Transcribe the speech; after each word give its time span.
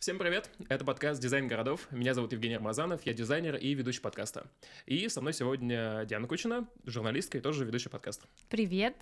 Всем 0.00 0.16
привет! 0.16 0.48
Это 0.70 0.82
подкаст 0.82 1.20
«Дизайн 1.20 1.46
городов». 1.46 1.86
Меня 1.90 2.14
зовут 2.14 2.32
Евгений 2.32 2.54
Армазанов, 2.54 3.04
я 3.04 3.12
дизайнер 3.12 3.56
и 3.56 3.74
ведущий 3.74 4.00
подкаста. 4.00 4.46
И 4.86 5.06
со 5.10 5.20
мной 5.20 5.34
сегодня 5.34 6.06
Диана 6.06 6.26
Кучина, 6.26 6.66
журналистка 6.86 7.36
и 7.36 7.42
тоже 7.42 7.66
ведущая 7.66 7.90
подкаста. 7.90 8.26
Привет! 8.48 8.96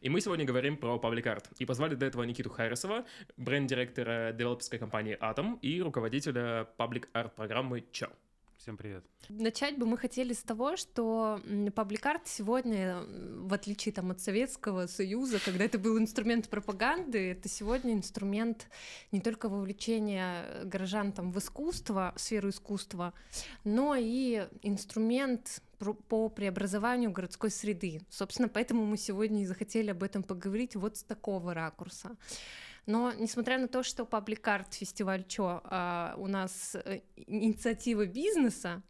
И 0.00 0.08
мы 0.08 0.22
сегодня 0.22 0.46
говорим 0.46 0.78
про 0.78 0.96
Public 0.96 1.24
Art. 1.24 1.44
И 1.58 1.66
позвали 1.66 1.94
до 1.94 2.06
этого 2.06 2.22
Никиту 2.22 2.48
Харрисова, 2.48 3.04
бренд-директора 3.36 4.32
девелоперской 4.32 4.78
компании 4.78 5.18
Atom 5.20 5.58
и 5.60 5.82
руководителя 5.82 6.66
Public 6.78 7.10
Art 7.12 7.32
программы 7.36 7.84
ЧО. 7.92 8.08
Всем 8.60 8.76
привет. 8.76 9.06
Начать 9.30 9.78
бы 9.78 9.86
мы 9.86 9.96
хотели 9.96 10.34
с 10.34 10.42
того, 10.42 10.76
что 10.76 11.40
пабликарт 11.74 12.28
сегодня, 12.28 13.00
в 13.38 13.54
отличие 13.54 13.90
там, 13.94 14.10
от 14.10 14.20
Советского 14.20 14.86
Союза, 14.86 15.38
когда 15.42 15.64
это 15.64 15.78
был 15.78 15.98
инструмент 15.98 16.46
пропаганды, 16.50 17.30
это 17.30 17.48
сегодня 17.48 17.94
инструмент 17.94 18.66
не 19.12 19.22
только 19.22 19.48
вовлечения 19.48 20.44
горожан 20.64 21.12
там, 21.12 21.32
в 21.32 21.38
искусство, 21.38 22.12
в 22.14 22.20
сферу 22.20 22.50
искусства, 22.50 23.14
но 23.64 23.96
и 23.98 24.46
инструмент 24.60 25.62
по 26.08 26.28
преобразованию 26.28 27.10
городской 27.12 27.50
среды. 27.50 28.02
Собственно, 28.10 28.50
поэтому 28.50 28.84
мы 28.84 28.98
сегодня 28.98 29.40
и 29.40 29.46
захотели 29.46 29.88
об 29.88 30.02
этом 30.02 30.22
поговорить 30.22 30.76
вот 30.76 30.98
с 30.98 31.02
такого 31.02 31.54
ракурса. 31.54 32.14
Но 32.90 33.12
несмотря 33.12 33.58
на 33.58 33.68
то, 33.68 33.84
что 33.84 34.02
Public 34.02 34.42
Art 34.42 34.72
фестиваль 34.72 35.24
Чо 35.28 35.60
а, 35.64 36.14
у 36.16 36.26
нас 36.26 36.74
э, 36.74 37.02
инициатива 37.14 38.04
бизнеса, 38.04 38.82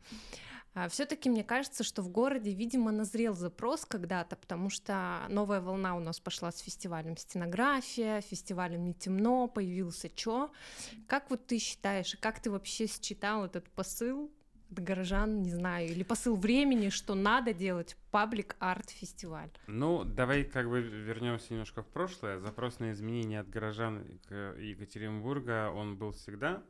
а, 0.72 0.88
все-таки 0.88 1.28
мне 1.28 1.44
кажется, 1.44 1.84
что 1.84 2.00
в 2.00 2.08
городе, 2.08 2.54
видимо, 2.54 2.92
назрел 2.92 3.34
запрос 3.34 3.84
когда-то, 3.84 4.36
потому 4.36 4.70
что 4.70 5.26
новая 5.28 5.60
волна 5.60 5.96
у 5.96 6.00
нас 6.00 6.18
пошла 6.18 6.50
с 6.50 6.60
фестивалем 6.60 7.18
стенография, 7.18 8.22
фестивалем 8.22 8.86
не 8.86 8.94
темно, 8.94 9.48
появился 9.48 10.08
чё. 10.08 10.50
Как 11.06 11.28
вот 11.28 11.46
ты 11.46 11.58
считаешь, 11.58 12.14
и 12.14 12.16
как 12.16 12.40
ты 12.40 12.50
вообще 12.50 12.86
считал 12.86 13.44
этот 13.44 13.68
посыл 13.68 14.30
от 14.70 14.78
горожан, 14.78 15.42
не 15.42 15.50
знаю, 15.50 15.88
или 15.88 16.02
посыл 16.02 16.36
времени, 16.36 16.88
что 16.88 17.14
надо 17.14 17.52
делать 17.52 17.96
паблик 18.10 18.56
арт 18.58 18.90
фестиваль. 18.90 19.50
Ну, 19.66 20.04
давай 20.04 20.44
как 20.44 20.68
бы 20.68 20.80
вернемся 20.80 21.52
немножко 21.52 21.82
в 21.82 21.86
прошлое. 21.86 22.38
Запрос 22.38 22.78
на 22.78 22.92
изменения 22.92 23.40
от 23.40 23.48
горожан 23.48 24.04
Екатеринбурга, 24.58 25.70
он 25.70 25.96
был 25.96 26.12
всегда. 26.12 26.62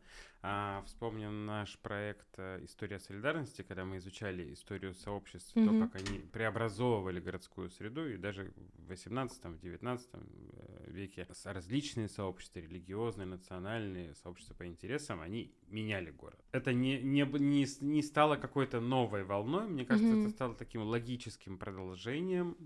А, 0.42 0.82
вспомним 0.86 1.44
наш 1.44 1.78
проект 1.78 2.26
э, 2.38 2.64
«История 2.64 2.98
солидарности», 2.98 3.60
когда 3.60 3.84
мы 3.84 3.98
изучали 3.98 4.54
историю 4.54 4.94
сообществ, 4.94 5.54
mm-hmm. 5.54 5.80
то, 5.80 5.86
как 5.86 6.02
они 6.02 6.18
преобразовывали 6.32 7.20
городскую 7.20 7.68
среду, 7.68 8.08
и 8.08 8.16
даже 8.16 8.50
в 8.78 8.90
18-19 8.90 10.00
э, 10.14 10.90
веке 10.90 11.26
различные 11.44 12.08
сообщества, 12.08 12.60
религиозные, 12.60 13.26
национальные, 13.26 14.14
сообщества 14.14 14.54
по 14.54 14.66
интересам, 14.66 15.20
они 15.20 15.52
меняли 15.68 16.10
город. 16.10 16.42
Это 16.52 16.72
не, 16.72 17.02
не, 17.02 17.22
не, 17.38 17.66
не 17.84 18.02
стало 18.02 18.36
какой-то 18.36 18.80
новой 18.80 19.24
волной, 19.24 19.68
мне 19.68 19.84
кажется, 19.84 20.10
mm-hmm. 20.10 20.22
это 20.22 20.30
стало 20.30 20.54
таким 20.54 20.82
логическим 20.82 21.58
продолжением 21.58 22.56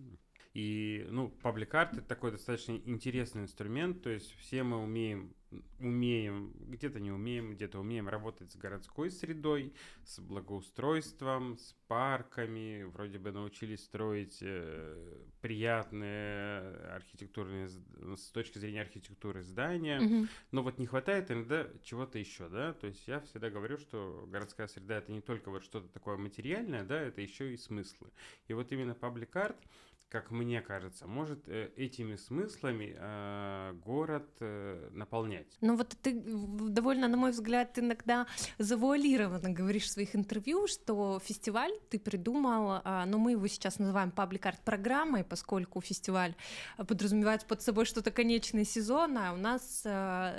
и, 0.54 1.04
ну, 1.10 1.30
паблик-арт— 1.42 1.92
это 1.94 2.02
такой 2.02 2.30
достаточно 2.30 2.72
интересный 2.72 3.42
инструмент, 3.42 4.02
то 4.02 4.10
есть 4.10 4.32
все 4.38 4.62
мы 4.62 4.78
умеем 4.78 5.34
умеем, 5.78 6.52
где-то 6.66 6.98
не 6.98 7.12
умеем, 7.12 7.52
где-то 7.52 7.78
умеем 7.78 8.08
работать 8.08 8.50
с 8.50 8.56
городской 8.56 9.10
средой, 9.10 9.72
с 10.04 10.18
благоустройством, 10.18 11.58
с 11.58 11.76
парками, 11.86 12.82
вроде 12.84 13.18
бы 13.18 13.30
научились 13.30 13.84
строить 13.84 14.38
э, 14.40 15.22
приятные 15.40 16.60
архитектурные, 16.94 17.68
с 17.68 18.30
точки 18.30 18.58
зрения 18.58 18.80
архитектуры 18.80 19.42
здания, 19.42 20.00
mm-hmm. 20.00 20.28
но 20.50 20.62
вот 20.62 20.78
не 20.78 20.86
хватает 20.86 21.30
иногда 21.30 21.68
чего-то 21.82 22.18
еще, 22.18 22.48
да, 22.48 22.72
то 22.72 22.86
есть 22.86 23.06
я 23.06 23.20
всегда 23.20 23.50
говорю, 23.50 23.78
что 23.78 24.26
городская 24.28 24.66
среда 24.66 24.98
это 24.98 25.12
не 25.12 25.20
только 25.20 25.50
вот 25.50 25.62
что-то 25.62 25.88
такое 25.88 26.16
материальное, 26.16 26.82
да, 26.82 27.00
это 27.00 27.20
еще 27.20 27.52
и 27.52 27.56
смыслы. 27.56 28.10
И 28.48 28.54
вот 28.54 28.72
именно 28.72 28.94
паблик-арт— 28.94 29.56
как 30.14 30.30
мне 30.30 30.60
кажется, 30.60 31.06
может 31.08 31.48
э, 31.48 31.70
этими 31.76 32.14
смыслами 32.14 32.94
э, 32.96 33.72
город 33.84 34.28
э, 34.40 34.90
наполнять. 34.92 35.58
Ну 35.60 35.76
вот 35.76 35.96
ты 36.02 36.22
довольно, 36.68 37.08
на 37.08 37.16
мой 37.16 37.32
взгляд, 37.32 37.78
иногда 37.80 38.26
завуалированно 38.58 39.50
говоришь 39.50 39.82
в 39.82 39.90
своих 39.90 40.14
интервью, 40.14 40.68
что 40.68 41.18
фестиваль 41.18 41.72
ты 41.90 41.98
придумал, 41.98 42.80
э, 42.84 43.04
ну 43.06 43.18
мы 43.18 43.32
его 43.32 43.48
сейчас 43.48 43.80
называем 43.80 44.12
паблик-арт 44.12 44.60
программой, 44.64 45.24
поскольку 45.24 45.80
фестиваль 45.80 46.36
подразумевает 46.76 47.44
под 47.46 47.62
собой 47.62 47.84
что-то 47.84 48.12
конечное 48.12 48.64
сезона, 48.64 49.30
а 49.30 49.32
у 49.32 49.36
нас 49.36 49.84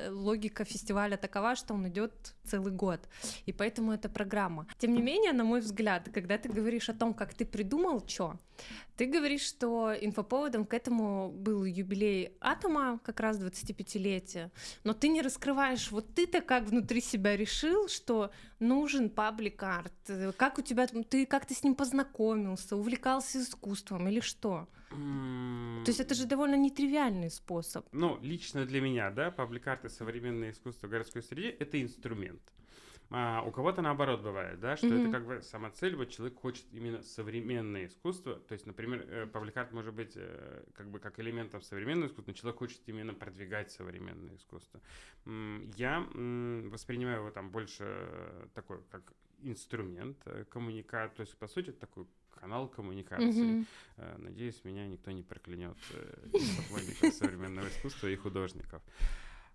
логика 0.10 0.64
фестиваля 0.64 1.18
такова, 1.18 1.56
что 1.56 1.74
он 1.74 1.88
идет 1.90 2.34
целый 2.46 2.72
год, 2.72 3.00
и 3.46 3.52
поэтому 3.52 3.92
это 3.92 4.08
программа. 4.08 4.68
Тем 4.78 4.94
не 4.94 5.02
менее, 5.02 5.34
на 5.34 5.44
мой 5.44 5.60
взгляд, 5.60 6.10
когда 6.14 6.38
ты 6.38 6.48
говоришь 6.48 6.90
о 6.90 6.94
том, 6.94 7.14
как 7.14 7.34
ты 7.34 7.46
придумал 7.46 8.08
что, 8.08 8.40
ты 8.96 9.06
говоришь, 9.06 9.42
что 9.42 9.65
инфоповодом 10.02 10.66
к 10.66 10.74
этому 10.74 11.32
был 11.32 11.66
юбилей 11.66 12.34
Атома, 12.40 13.00
как 13.04 13.20
раз 13.20 13.40
25-летие, 13.40 14.52
но 14.84 14.94
ты 14.94 15.08
не 15.10 15.22
раскрываешь, 15.22 15.92
вот 15.92 16.14
ты-то 16.14 16.42
как 16.42 16.64
внутри 16.66 17.02
себя 17.02 17.36
решил, 17.36 17.88
что 17.88 18.32
нужен 18.60 19.10
паблик-арт, 19.10 20.36
как 20.38 20.58
у 20.58 20.62
тебя, 20.62 20.88
ты 20.88 21.26
как 21.26 21.46
ты 21.46 21.54
с 21.54 21.64
ним 21.64 21.76
познакомился, 21.76 22.76
увлекался 22.76 23.42
искусством 23.42 24.08
или 24.08 24.20
что? 24.20 24.68
То 24.90 25.88
есть 25.88 26.00
это 26.00 26.16
же 26.16 26.26
довольно 26.26 26.56
нетривиальный 26.56 27.30
способ. 27.30 27.86
Ну, 27.92 28.18
лично 28.22 28.66
для 28.66 28.80
меня, 28.80 29.12
да, 29.12 29.32
паблик-арт 29.32 29.86
и 29.86 29.90
современное 29.90 30.52
искусство 30.52 30.88
в 30.88 30.90
городской 30.92 31.22
среде— 31.22 31.50
это 31.60 31.82
инструмент. 31.82 32.42
А 33.12 33.44
у 33.46 33.52
кого-то 33.52 33.82
наоборот 33.82 34.22
бывает, 34.22 34.60
да, 34.60 34.78
что 34.78 34.88
mm-hmm. 34.88 35.02
это 35.04 35.12
как 35.12 35.28
бы 35.28 35.42
сама 35.44 35.70
цель, 35.70 35.96
вот 35.96 36.10
человек 36.10 36.40
хочет 36.40 36.66
именно 36.72 37.04
современное 37.04 37.86
искусство, 37.86 38.36
то 38.36 38.54
есть, 38.54 38.66
например, 38.66 39.06
э, 39.08 39.26
пабликарт 39.28 39.72
может 39.74 39.94
быть 39.94 40.14
э, 40.16 40.64
как 40.74 40.90
бы 40.90 41.00
как 41.00 41.20
элементом 41.20 41.62
современного 41.62 42.08
искусства, 42.08 42.32
но 42.32 42.36
человек 42.36 42.60
хочет 42.60 42.82
именно 42.88 43.14
продвигать 43.14 43.72
современное 43.72 44.36
искусство. 44.36 44.82
Я 45.26 46.00
воспринимаю 46.70 47.20
его 47.20 47.32
там 47.32 47.52
больше 47.52 48.50
такой, 48.54 48.80
как 48.90 49.14
инструмент 49.44 50.18
э, 50.26 50.46
коммуникации, 50.50 51.16
то 51.16 51.22
есть, 51.22 51.38
по 51.38 51.48
сути, 51.48 51.72
такой 51.72 52.08
канал 52.32 52.68
коммуникации. 52.68 53.62
Mm-hmm. 53.98 54.18
Надеюсь, 54.18 54.64
меня 54.64 54.88
никто 54.88 55.12
не 55.12 55.24
проклянет 55.24 55.78
поклонников 56.32 57.14
современного 57.14 57.68
искусства 57.68 58.08
и 58.08 58.16
художников. 58.16 58.82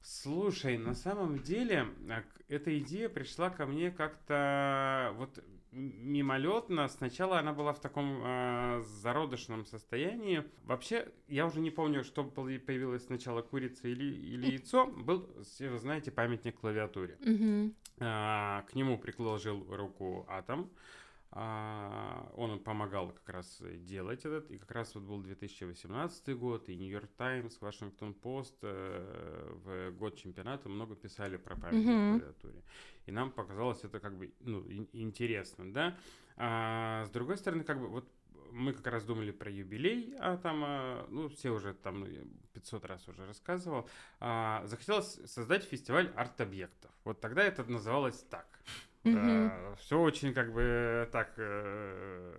Слушай, 0.02 0.78
на 0.78 0.94
самом 0.94 1.38
деле 1.38 1.86
эта 2.48 2.78
идея 2.78 3.08
пришла 3.08 3.50
ко 3.50 3.66
мне 3.66 3.90
как-то 3.90 5.14
вот 5.16 5.42
мимолетно. 5.72 6.88
Сначала 6.88 7.38
она 7.38 7.52
была 7.52 7.72
в 7.72 7.80
таком 7.80 8.20
э, 8.24 8.82
зародышном 9.02 9.64
состоянии. 9.64 10.44
Вообще, 10.64 11.08
я 11.28 11.46
уже 11.46 11.60
не 11.60 11.70
помню, 11.70 12.02
что 12.02 12.24
появилось 12.24 13.04
сначала, 13.04 13.42
курица 13.42 13.88
или, 13.88 14.04
или 14.04 14.52
яйцо. 14.52 14.86
Был, 14.86 15.28
вы 15.60 15.78
знаете, 15.78 16.10
памятник 16.10 16.58
клавиатуре. 16.58 17.16
Mm-hmm. 17.20 17.74
Э, 17.98 18.62
к 18.68 18.74
нему 18.74 18.98
приложил 18.98 19.64
руку 19.74 20.26
Атом. 20.28 20.70
А, 21.32 22.28
он 22.36 22.58
помогал 22.58 23.12
как 23.12 23.28
раз 23.28 23.62
делать 23.62 24.24
этот, 24.24 24.50
и 24.50 24.58
как 24.58 24.70
раз 24.72 24.94
вот 24.94 25.04
был 25.04 25.20
2018 25.22 26.36
год, 26.36 26.68
и 26.68 26.74
Нью-Йорк 26.74 27.10
Таймс, 27.16 27.60
Вашингтон 27.60 28.14
Пост 28.14 28.56
э, 28.62 29.52
в 29.64 29.92
год 29.92 30.16
чемпионата 30.16 30.68
много 30.68 30.96
писали 30.96 31.36
про 31.36 31.54
память 31.54 31.86
mm-hmm. 31.86 32.18
клавиатуре. 32.18 32.64
И 33.06 33.12
нам 33.12 33.30
показалось 33.30 33.84
это 33.84 34.00
как 34.00 34.18
бы 34.18 34.32
ну, 34.40 34.64
интересно, 34.92 35.72
да. 35.72 35.96
А 36.36 37.04
с 37.06 37.10
другой 37.10 37.36
стороны, 37.36 37.62
как 37.62 37.78
бы 37.78 37.86
вот 37.86 38.08
мы 38.50 38.72
как 38.72 38.86
раз 38.88 39.04
думали 39.04 39.30
про 39.30 39.50
юбилей, 39.50 40.14
а 40.18 40.36
там, 40.36 40.62
а, 40.64 41.06
ну, 41.10 41.28
все 41.28 41.50
уже 41.50 41.74
там 41.74 42.04
500 42.54 42.82
ну, 42.82 42.88
раз 42.88 43.08
уже 43.08 43.26
рассказывал. 43.26 43.88
А, 44.18 44.66
захотелось 44.66 45.20
создать 45.26 45.64
фестиваль 45.64 46.12
арт-объектов. 46.16 46.90
Вот 47.04 47.20
тогда 47.20 47.44
это 47.44 47.64
называлось 47.64 48.20
так. 48.30 48.46
Угу. 49.04 49.16
Uh, 49.16 49.76
все 49.76 49.98
очень 49.98 50.34
как 50.34 50.52
бы 50.52 51.08
так 51.10 51.32
э, 51.38 52.34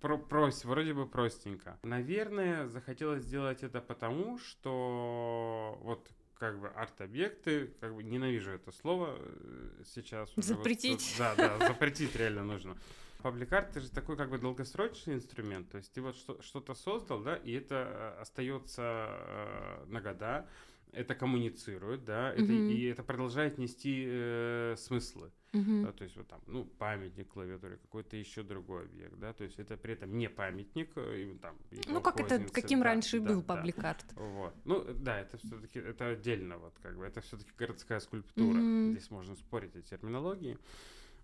про 0.00 0.16
прос, 0.16 0.64
вроде 0.64 0.94
бы 0.94 1.06
простенько. 1.06 1.78
Наверное, 1.82 2.66
захотелось 2.68 3.22
сделать 3.22 3.62
это 3.62 3.80
потому, 3.80 4.38
что 4.38 5.78
вот 5.82 6.08
как 6.38 6.60
бы 6.60 6.68
арт-объекты, 6.68 7.72
как 7.80 7.94
бы 7.94 8.02
ненавижу 8.02 8.50
это 8.50 8.72
слово 8.72 9.16
э, 9.18 9.82
сейчас. 9.94 10.32
Запретить. 10.36 11.14
Вот, 11.18 11.36
да, 11.36 11.58
да, 11.58 11.66
запретить 11.68 12.14
реально 12.16 12.44
нужно. 12.44 12.76
Паблик-арт 13.22 13.70
это 13.70 13.80
же 13.80 13.90
такой 13.90 14.16
как 14.16 14.30
бы 14.30 14.38
долгосрочный 14.38 15.14
инструмент, 15.14 15.70
то 15.70 15.78
есть 15.78 15.92
ты 15.92 16.00
вот 16.02 16.16
что- 16.16 16.42
что-то 16.42 16.74
создал, 16.74 17.20
да, 17.20 17.36
и 17.36 17.52
это 17.52 18.14
э, 18.18 18.20
остается 18.22 18.82
э, 19.08 19.84
на 19.86 20.00
года, 20.00 20.48
это 20.90 21.14
коммуницирует, 21.14 22.04
да, 22.04 22.32
это, 22.32 22.42
Мгм. 22.42 22.70
и 22.70 22.84
это 22.86 23.04
продолжает 23.04 23.58
нести 23.58 24.04
э, 24.06 24.74
смыслы. 24.76 25.30
Мгм. 25.52 25.84
Да, 25.84 25.92
то 25.92 26.04
есть 26.04 26.16
вот 26.16 26.26
там, 26.28 26.40
ну, 26.46 26.64
памятник 26.64 27.28
клавиатуре, 27.28 27.76
какой-то 27.76 28.16
еще 28.16 28.42
другой 28.42 28.84
объект, 28.84 29.18
да, 29.18 29.34
то 29.34 29.44
есть 29.44 29.58
это 29.58 29.76
при 29.76 29.92
этом 29.92 30.16
не 30.16 30.30
памятник, 30.30 30.90
э, 30.96 31.22
и 31.22 31.38
там, 31.38 31.56
Ну, 31.88 32.00
как 32.00 32.20
это, 32.20 32.38
каким 32.50 32.78
да, 32.78 32.86
раньше 32.86 33.20
да, 33.20 33.28
был 33.28 33.42
да. 33.42 33.54
пабликарт. 33.54 34.04
Вот. 34.14 34.54
Ну, 34.64 34.82
да, 34.94 35.20
это 35.20 35.36
все-таки, 35.36 35.78
это 35.78 36.08
отдельно, 36.08 36.56
вот, 36.56 36.72
как 36.82 36.96
бы, 36.96 37.04
это 37.04 37.20
все-таки 37.20 37.50
городская 37.58 38.00
скульптура. 38.00 38.58
Мгм. 38.58 38.92
Здесь 38.92 39.10
можно 39.10 39.36
спорить 39.36 39.76
о 39.76 39.82
терминологии. 39.82 40.58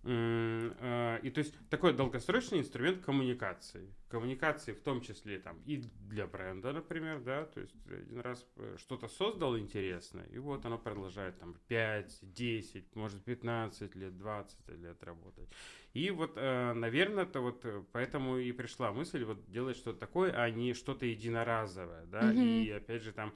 Э, 0.03 1.19
И 1.23 1.29
то 1.29 1.39
есть 1.39 1.53
такой 1.69 1.93
долгосрочный 1.93 2.59
инструмент 2.59 3.03
коммуникации. 3.03 3.93
Коммуникации 4.07 4.73
в 4.73 4.81
том 4.81 5.01
числе 5.01 5.39
там 5.39 5.59
и 5.65 5.83
для 6.09 6.25
бренда, 6.25 6.71
например, 6.71 7.19
да, 7.19 7.45
то 7.45 7.59
есть 7.59 7.75
один 7.85 8.21
раз 8.21 8.45
э, 8.55 8.77
что-то 8.79 9.07
создал 9.07 9.57
интересное, 9.57 10.25
и 10.25 10.37
вот 10.39 10.65
оно 10.65 10.77
продолжает 10.77 11.37
там 11.39 11.55
5, 11.67 12.19
10, 12.21 12.95
может 12.95 13.23
15 13.23 13.95
лет, 13.95 14.17
20 14.17 14.69
лет 14.69 15.03
работать. 15.03 15.49
И 15.93 16.11
вот, 16.11 16.33
э, 16.37 16.73
наверное, 16.73 17.23
это 17.25 17.41
вот 17.41 17.65
э, 17.65 17.83
поэтому 17.91 18.37
и 18.37 18.51
пришла 18.53 18.91
мысль 18.93 19.23
вот 19.25 19.51
делать 19.51 19.77
что-то 19.77 19.99
такое, 19.99 20.31
а 20.31 20.49
не 20.49 20.73
что-то 20.73 21.05
единоразовое, 21.05 22.05
да, 22.05 22.31
Мгм. 22.31 22.39
и 22.39 22.69
опять 22.71 23.03
же 23.03 23.11
там 23.11 23.33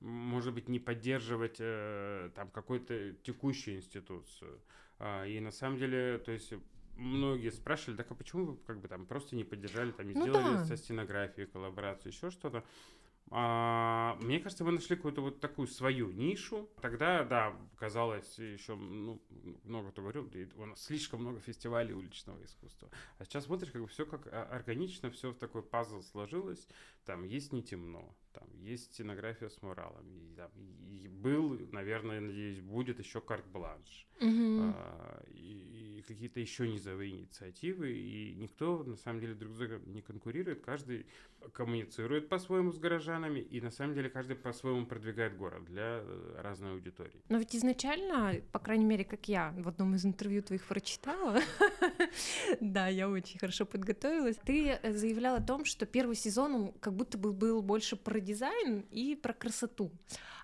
может 0.00 0.52
быть, 0.54 0.68
не 0.68 0.78
поддерживать 0.78 1.56
э, 1.58 2.30
там 2.34 2.50
какую-то 2.50 3.14
текущую 3.22 3.78
институцию. 3.78 4.60
А, 4.98 5.24
и 5.26 5.40
на 5.40 5.50
самом 5.50 5.78
деле, 5.78 6.18
то 6.18 6.32
есть 6.32 6.52
многие 6.96 7.50
спрашивали, 7.50 7.96
так 7.96 8.10
а 8.10 8.14
почему 8.14 8.46
вы 8.46 8.56
как 8.66 8.80
бы 8.80 8.88
там 8.88 9.06
просто 9.06 9.36
не 9.36 9.44
поддержали, 9.44 9.92
там 9.92 10.08
не 10.08 10.14
Ну 10.14 10.22
сделали 10.22 10.54
да. 10.56 10.64
со 10.64 10.76
стенографией 10.76 11.46
коллаборацию, 11.46 12.12
еще 12.12 12.30
что-то. 12.30 12.64
А, 13.30 14.16
мне 14.20 14.38
кажется, 14.38 14.64
мы 14.64 14.72
нашли 14.72 14.94
какую-то 14.96 15.20
вот 15.20 15.40
такую 15.40 15.66
свою 15.66 16.12
нишу. 16.12 16.68
Тогда, 16.80 17.24
да, 17.24 17.56
казалось 17.76 18.38
еще, 18.38 18.76
ну, 18.76 19.20
много 19.64 19.90
кто 19.90 20.02
говорил, 20.02 20.30
у 20.56 20.66
нас 20.66 20.82
слишком 20.82 21.20
много 21.22 21.40
фестивалей 21.40 21.92
уличного 21.92 22.42
искусства. 22.44 22.88
А 23.18 23.24
сейчас 23.24 23.44
смотришь, 23.44 23.72
как 23.72 23.82
бы 23.82 23.88
все 23.88 24.06
как 24.06 24.26
а, 24.28 24.44
органично, 24.44 25.10
все 25.10 25.30
в 25.32 25.38
такой 25.38 25.62
пазл 25.62 26.02
сложилось. 26.02 26.68
Там 27.04 27.24
есть 27.24 27.52
не 27.52 27.62
темно, 27.62 28.14
там 28.32 28.48
есть 28.58 28.94
стенография 28.94 29.48
с 29.48 29.60
муралом. 29.60 30.08
И, 30.08 30.34
там, 30.36 30.50
и- 30.88 31.08
был, 31.08 31.58
наверное, 31.72 32.20
надеюсь, 32.20 32.60
будет 32.60 33.00
еще 33.00 33.20
карт-бланш. 33.20 34.06
Мгм. 34.20 34.72
А, 34.74 35.22
и, 35.28 35.95
и 35.96 36.02
какие-то 36.02 36.40
еще 36.40 36.68
низовые 36.68 37.12
инициативы, 37.12 37.92
и 37.92 38.34
никто 38.34 38.84
на 38.84 38.96
самом 38.96 39.20
деле 39.20 39.34
друг 39.34 39.54
с 39.54 39.58
другом 39.58 39.80
не 39.92 40.02
конкурирует, 40.02 40.60
каждый 40.60 41.06
коммуницирует 41.52 42.28
по-своему 42.28 42.72
с 42.72 42.78
горожанами, 42.78 43.40
и 43.40 43.60
на 43.60 43.70
самом 43.70 43.94
деле 43.94 44.10
каждый 44.10 44.36
по-своему 44.36 44.86
продвигает 44.86 45.36
город 45.36 45.64
для 45.64 46.00
э, 46.02 46.40
разной 46.42 46.72
аудитории. 46.72 47.22
Но 47.28 47.38
ведь 47.38 47.56
изначально, 47.56 48.42
по 48.52 48.58
крайней 48.58 48.84
мере, 48.84 49.04
как 49.04 49.28
я 49.28 49.54
в 49.56 49.68
одном 49.68 49.94
из 49.94 50.04
интервью 50.04 50.42
твоих 50.42 50.66
прочитала, 50.66 51.40
да, 52.60 52.88
я 52.88 53.08
очень 53.08 53.38
хорошо 53.38 53.64
подготовилась, 53.64 54.36
ты 54.44 54.78
э, 54.82 54.92
заявляла 54.92 55.38
о 55.38 55.42
том, 55.42 55.64
что 55.64 55.86
первый 55.86 56.16
сезон 56.16 56.54
он 56.54 56.72
как 56.72 56.92
будто 56.92 57.16
бы 57.16 57.32
был 57.32 57.62
больше 57.62 57.96
про 57.96 58.20
дизайн 58.20 58.84
и 58.90 59.14
про 59.14 59.32
красоту. 59.32 59.90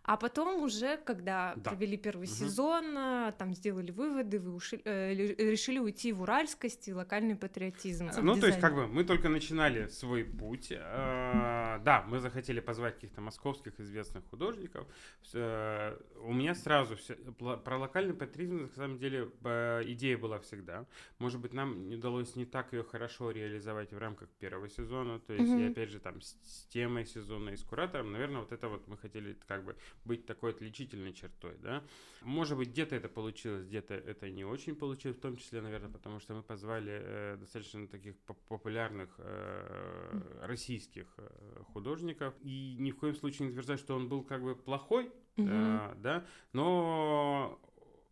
А 0.05 0.17
потом 0.17 0.63
уже, 0.65 0.97
когда 0.97 1.55
Да. 1.57 1.71
провели 1.71 1.97
первый 1.97 2.27
Мгм. 2.27 2.35
сезон, 2.37 2.99
а, 2.99 3.33
там 3.33 3.55
сделали 3.55 3.93
выводы, 3.93 4.41
вы 4.41 4.53
уши- 4.57 4.83
э, 4.85 5.15
ли- 5.15 5.35
решили 5.37 5.79
уйти 5.79 6.13
в 6.13 6.23
уральскость 6.23 6.89
и 6.89 6.93
локальный 6.93 7.37
патриотизм. 7.37 8.11
Ну, 8.23 8.37
то 8.41 8.47
есть, 8.49 8.61
как 8.61 8.75
бы, 8.75 8.89
мы 8.89 9.05
только 9.05 9.29
начинали 9.29 9.87
свой 9.89 10.25
путь. 10.25 10.73
Э, 10.73 11.79
Да, 11.85 12.05
мы 12.09 12.19
захотели 12.21 12.61
позвать 12.61 12.95
каких-то 12.95 13.21
московских 13.21 13.79
известных 13.81 14.25
художников. 14.31 14.87
Э, 15.35 15.97
У 16.25 16.33
меня 16.33 16.55
сразу 16.55 16.95
все... 16.97 17.15
пла- 17.15 17.57
Про 17.63 17.79
локальный 17.79 18.15
патриотизм, 18.15 18.63
на 18.63 18.69
самом 18.69 18.99
деле, 18.99 19.29
э, 19.45 19.83
идея 19.87 20.19
была 20.19 20.39
всегда. 20.39 20.85
Может 21.19 21.41
быть, 21.41 21.53
нам 21.55 21.89
не 21.89 21.97
удалось 21.97 22.37
не 22.37 22.45
так 22.45 22.73
ее 22.73 22.83
хорошо 22.85 23.31
реализовать 23.33 23.93
в 23.93 23.99
рамках 23.99 24.29
первого 24.41 24.69
сезона. 24.69 25.19
То 25.19 25.33
есть, 25.33 25.49
и 25.51 25.55
Мгм. 25.55 25.71
опять 25.73 25.91
же, 25.91 25.99
там, 26.01 26.21
с 26.21 26.33
с 26.43 26.67
темой 26.67 27.07
сезона 27.07 27.51
и 27.51 27.57
с 27.57 27.63
куратором, 27.65 28.13
наверное, 28.13 28.41
вот 28.41 28.53
это 28.53 28.69
вот 28.69 28.87
мы 28.89 28.97
хотели 28.97 29.37
как 29.49 29.65
бы 29.65 29.75
быть 30.05 30.27
такой 30.27 30.51
отличительной 30.51 31.13
чертой, 31.13 31.57
да. 31.59 31.83
Может 32.23 32.57
быть, 32.59 32.69
где-то 32.71 32.95
это 32.97 33.09
получилось, 33.09 33.65
где-то 33.67 33.95
это 33.95 34.31
не 34.31 34.45
очень 34.45 34.75
получилось, 34.77 35.17
в 35.17 35.21
том 35.21 35.37
числе, 35.37 35.61
наверное, 35.61 35.91
потому 35.91 36.21
что 36.21 36.35
мы 36.35 36.43
позвали 36.43 36.93
э, 37.03 37.37
достаточно 37.39 37.87
таких 37.89 38.17
поп- 38.21 38.41
популярных 38.49 39.15
э, 39.19 40.21
российских 40.43 41.07
э, 41.19 41.63
художников. 41.73 42.35
И 42.43 42.77
ни 42.79 42.91
в 42.91 42.97
коем 42.99 43.15
случае 43.15 43.47
не 43.47 43.51
утверждаю, 43.53 43.79
что 43.79 43.95
он 43.97 44.09
был 44.09 44.23
как 44.23 44.43
бы 44.43 44.55
плохой, 44.57 45.11
Мгм. 45.37 45.49
э, 45.51 45.95
да, 45.97 46.27
но 46.53 47.59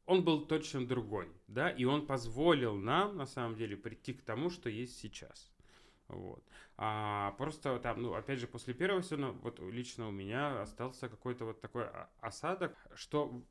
он 0.06 0.25
был 0.25 0.47
точно 0.47 0.87
другой, 0.87 1.29
да, 1.49 1.71
и 1.71 1.85
он 1.85 2.06
позволил 2.06 2.75
нам, 2.77 3.17
на 3.17 3.27
самом 3.27 3.56
деле, 3.56 3.77
прийти 3.77 4.12
к 4.12 4.23
тому, 4.23 4.50
что 4.50 4.69
есть 4.69 4.99
сейчас. 4.99 5.50
Вот. 6.10 6.42
А 6.76 7.32
просто 7.32 7.78
там, 7.78 8.02
ну, 8.02 8.14
опять 8.14 8.38
же, 8.38 8.46
после 8.46 8.74
первого 8.74 9.02
сезона, 9.02 9.32
вот 9.32 9.60
лично 9.60 10.08
у 10.08 10.10
меня 10.10 10.62
остался 10.62 11.08
какой-то 11.08 11.44
вот 11.44 11.60
такой 11.60 11.86
осадок, 12.20 12.76
что 12.94 13.42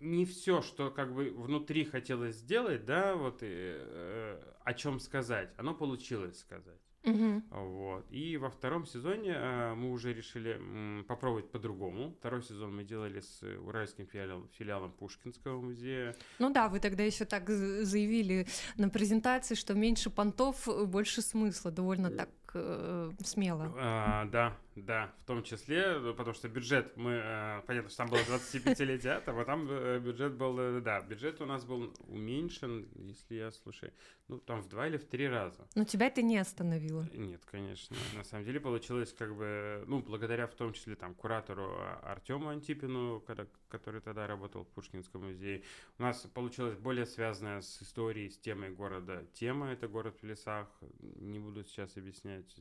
не 0.00 0.24
все, 0.24 0.62
что 0.62 0.90
как 0.90 1.14
бы 1.14 1.30
внутри 1.30 1.84
хотелось 1.84 2.36
сделать, 2.36 2.84
да, 2.84 3.14
вот 3.14 3.42
э, 3.42 3.46
э, 3.48 4.54
о 4.64 4.74
чем 4.74 5.00
сказать, 5.00 5.52
оно 5.56 5.74
получилось 5.74 6.38
сказать. 6.38 6.80
Мгм. 7.06 7.44
Вот. 7.50 8.04
И 8.10 8.36
во 8.36 8.50
втором 8.50 8.84
сезоне 8.84 9.32
э, 9.36 9.74
мы 9.74 9.92
уже 9.92 10.12
решили 10.12 10.56
м, 10.56 11.04
попробовать 11.06 11.50
по-другому. 11.50 12.12
Второй 12.18 12.42
сезон 12.42 12.74
мы 12.74 12.84
делали 12.84 13.20
с 13.20 13.42
э, 13.42 13.56
уральским 13.58 14.06
филиалом, 14.06 14.48
филиалом 14.58 14.92
Пушкинского 14.92 15.60
музея. 15.60 16.16
Ну 16.40 16.50
да, 16.52 16.68
вы 16.68 16.80
тогда 16.80 17.04
еще 17.04 17.24
так 17.24 17.48
заявили 17.48 18.46
на 18.76 18.88
презентации, 18.88 19.54
что 19.54 19.74
меньше 19.74 20.10
понтов, 20.10 20.68
э, 20.68 20.84
больше 20.84 21.22
смысла. 21.22 21.70
Довольно 21.70 22.10
так 22.10 22.28
э, 22.58 23.10
смело. 23.24 23.72
А, 23.76 24.24
да, 24.26 24.56
да, 24.74 25.12
в 25.22 25.26
том 25.26 25.42
числе, 25.42 25.78
э, 25.78 26.14
потому 26.16 26.34
что 26.34 26.48
бюджет, 26.48 26.96
мы, 26.96 27.12
э, 27.12 27.62
понятно, 27.66 27.88
что 27.90 27.98
там 27.98 28.08
было 28.08 28.18
25-летие 28.20 29.08
атома, 29.16 29.44
там 29.44 29.66
э, 29.70 29.98
бюджет 29.98 30.34
был, 30.34 30.58
э, 30.58 30.80
да, 30.80 31.00
бюджет 31.00 31.40
у 31.40 31.46
нас 31.46 31.64
был 31.64 31.94
уменьшен, 32.08 32.88
если 32.96 33.34
я 33.36 33.52
слушаю, 33.52 33.92
ну, 34.28 34.38
там 34.38 34.60
в 34.62 34.68
два 34.68 34.86
или 34.88 34.96
в 34.96 35.04
три 35.04 35.28
раза. 35.28 35.66
Но 35.74 35.84
тебя 35.84 36.06
это 36.06 36.22
не 36.22 36.38
остановило. 36.38 37.08
Нет, 37.14 37.44
конечно. 37.44 37.96
На 38.14 38.24
самом 38.24 38.44
деле 38.44 38.60
получилось 38.60 39.12
как 39.12 39.34
бы, 39.36 39.84
ну, 39.86 40.00
благодаря 40.00 40.46
в 40.46 40.54
том 40.54 40.72
числе 40.72 40.94
там 40.96 41.14
куратору 41.14 41.64
а, 41.78 42.00
Артему 42.12 42.48
Антипину, 42.48 43.20
когда- 43.26 43.46
который 43.68 44.00
тогда 44.00 44.26
работал 44.26 44.64
в 44.64 44.68
Пушкинском 44.68 45.24
музее, 45.24 45.62
у 45.98 46.02
нас 46.02 46.20
получилось 46.34 46.76
более 46.76 47.06
связанная 47.06 47.60
с 47.60 47.82
историей, 47.82 48.30
с 48.30 48.38
темой 48.38 48.70
города. 48.70 49.24
Тема— 49.34 49.66
это 49.72 49.88
город 49.88 50.18
в 50.20 50.26
лесах. 50.26 50.68
Не 51.00 51.38
буду 51.38 51.64
сейчас 51.64 51.96
объяснять. 51.96 52.54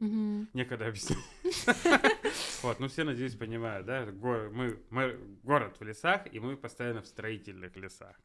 Мгм. 0.00 0.48
Некогда 0.52 0.88
объяснять. 0.88 1.18
Вот, 2.62 2.78
ну 2.78 2.86
все, 2.86 3.02
надеюсь, 3.02 3.34
понимают, 3.34 3.86
да? 3.86 4.06
Мы 4.12 4.78
город 5.42 5.76
в 5.80 5.82
лесах, 5.82 6.32
и 6.32 6.38
мы 6.38 6.56
постоянно 6.56 7.02
в 7.02 7.08
строительных 7.08 7.74
лесах. 7.76 8.16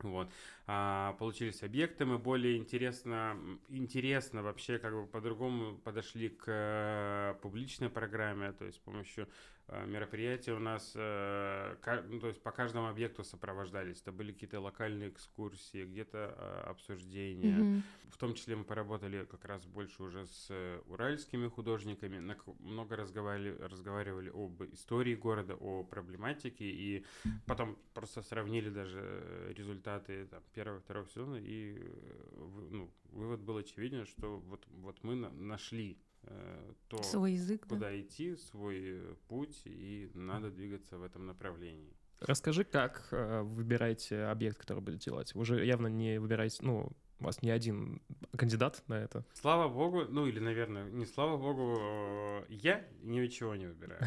Вот. 0.00 0.30
А, 0.66 1.12
получились 1.18 1.62
объекты, 1.62 2.06
мы 2.06 2.18
более 2.18 2.56
интересно, 2.56 3.36
интересно 3.68 4.42
вообще 4.42 4.78
как 4.78 4.94
бы 4.94 5.06
по-другому 5.06 5.76
подошли 5.76 6.30
к 6.30 6.44
э, 6.46 7.34
публичной 7.42 7.90
программе, 7.90 8.50
то 8.52 8.64
есть 8.64 8.78
с 8.78 8.80
помощью 8.80 9.28
э, 9.68 9.84
мероприятия 9.86 10.52
у 10.54 10.58
нас, 10.58 10.92
э, 10.94 11.76
ну, 12.08 12.18
то 12.18 12.28
есть 12.28 12.42
по 12.42 12.50
каждому 12.50 12.88
объекту 12.88 13.24
сопровождались, 13.24 14.00
это 14.00 14.10
были 14.10 14.32
какие-то 14.32 14.58
локальные 14.58 15.10
экскурсии, 15.10 15.84
где-то 15.84 16.64
обсуждения, 16.70 17.56
Мгм. 17.58 17.82
в 18.10 18.16
том 18.16 18.32
числе 18.32 18.56
мы 18.56 18.64
поработали 18.64 19.26
как 19.26 19.44
раз 19.44 19.66
больше 19.66 20.02
уже 20.02 20.24
с 20.24 20.50
уральскими 20.86 21.46
художниками, 21.48 22.18
много 22.60 22.96
разговаривали, 22.96 23.58
разговаривали 23.60 24.30
об 24.30 24.62
истории 24.72 25.14
города, 25.14 25.56
о 25.56 25.84
проблематике, 25.84 26.64
и 26.64 27.04
потом 27.46 27.76
просто 27.92 28.22
сравнили 28.22 28.70
даже 28.70 29.52
результаты 29.54 30.24
там, 30.24 30.42
первого, 30.54 30.80
второго 30.80 31.06
сезона, 31.08 31.36
и 31.36 31.76
э, 31.78 32.68
ну, 32.70 32.90
вывод 33.10 33.40
был 33.40 33.56
очевиден, 33.56 34.06
что 34.06 34.38
вот, 34.38 34.64
вот 34.68 35.02
мы 35.02 35.14
на- 35.16 35.30
нашли 35.30 35.98
э, 36.22 36.72
то, 36.88 37.02
Свой 37.02 37.32
язык, 37.32 37.66
да. 37.68 37.74
куда 37.74 38.00
идти, 38.00 38.36
свой 38.36 39.16
путь, 39.28 39.60
и 39.66 40.10
надо 40.14 40.50
двигаться 40.50 40.98
в 40.98 41.02
этом 41.02 41.26
направлении. 41.26 41.92
Расскажи, 42.20 42.64
как 42.64 43.08
э, 43.10 43.42
вы 43.42 43.54
выбираете 43.56 44.22
объект, 44.24 44.58
который 44.58 44.80
будете 44.80 45.06
делать? 45.10 45.34
Вы 45.34 45.44
же 45.44 45.64
явно 45.64 45.88
не 45.88 46.18
выбираете, 46.18 46.58
ну, 46.62 46.90
у 47.20 47.24
вас 47.24 47.42
не 47.42 47.50
один 47.50 48.02
кандидат 48.36 48.82
на 48.88 48.94
это. 48.94 49.24
Слава 49.34 49.68
богу, 49.68 50.04
ну 50.08 50.26
или, 50.26 50.40
наверное, 50.40 50.90
не 50.90 51.06
слава 51.06 51.36
богу, 51.36 51.76
э, 51.80 52.44
я 52.48 52.84
ничего 53.02 53.54
не 53.54 53.66
выбираю. 53.66 54.02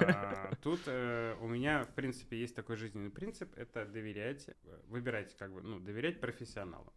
А, 0.00 0.54
Тут 0.62 0.80
э, 0.86 1.36
у 1.40 1.46
меня, 1.46 1.84
в 1.84 1.94
принципе, 1.94 2.38
есть 2.40 2.54
такой 2.54 2.76
жизненный 2.76 3.10
принцип, 3.10 3.52
это 3.56 3.84
доверять, 3.84 4.48
выбирать, 4.88 5.36
как 5.36 5.52
бы, 5.52 5.62
ну, 5.62 5.78
доверять 5.78 6.20
профессионалам. 6.20 6.92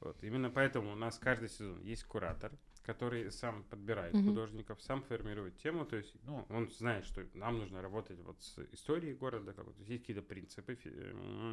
Вот, 0.00 0.22
именно 0.22 0.50
поэтому 0.50 0.92
у 0.92 0.96
нас 0.96 1.18
каждый 1.18 1.48
сезон 1.48 1.80
есть 1.80 2.04
куратор, 2.04 2.52
который 2.82 3.30
сам 3.30 3.64
подбирает 3.64 4.12
художников, 4.12 4.82
сам 4.82 5.02
формирует 5.02 5.56
тему, 5.58 5.84
то 5.84 5.96
есть, 5.96 6.14
ну, 6.24 6.46
он 6.48 6.68
знает, 6.70 7.04
что 7.04 7.24
нам 7.34 7.58
нужно 7.58 7.82
работать 7.82 8.20
вот 8.20 8.42
с 8.42 8.58
историей 8.72 9.14
города, 9.14 9.52
как 9.52 9.64
вот, 9.66 9.78
есть 9.78 10.02
какие-то 10.02 10.22
принципы 10.22 10.78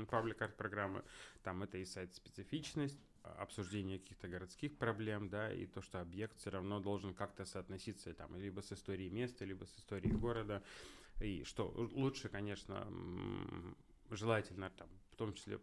паблик 0.09 0.41
арт 0.41 0.55
программы, 0.57 1.03
там 1.43 1.63
это 1.63 1.77
и 1.77 1.85
сайт-специфичность, 1.85 2.97
а, 2.97 3.16
обсуждение 3.33 3.99
каких-то 3.99 4.27
городских 4.27 4.77
проблем, 4.77 5.29
да, 5.29 5.51
и 5.51 5.65
то, 5.65 5.81
что 5.81 6.01
объект 6.01 6.37
все 6.37 6.49
равно 6.49 6.79
должен 6.79 7.13
как-то 7.13 7.45
соотноситься 7.45 8.13
там 8.13 8.35
либо 8.35 8.61
с 8.61 8.71
историей 8.71 9.09
места, 9.09 9.45
либо 9.45 9.65
с 9.65 9.77
историей 9.77 10.13
города, 10.13 10.63
и 11.21 11.43
что 11.43 11.71
лучше, 11.75 12.29
конечно, 12.29 12.87
желательно 14.09 14.69
там, 14.69 14.89
в 15.11 15.15
том 15.15 15.33
числе 15.33 15.59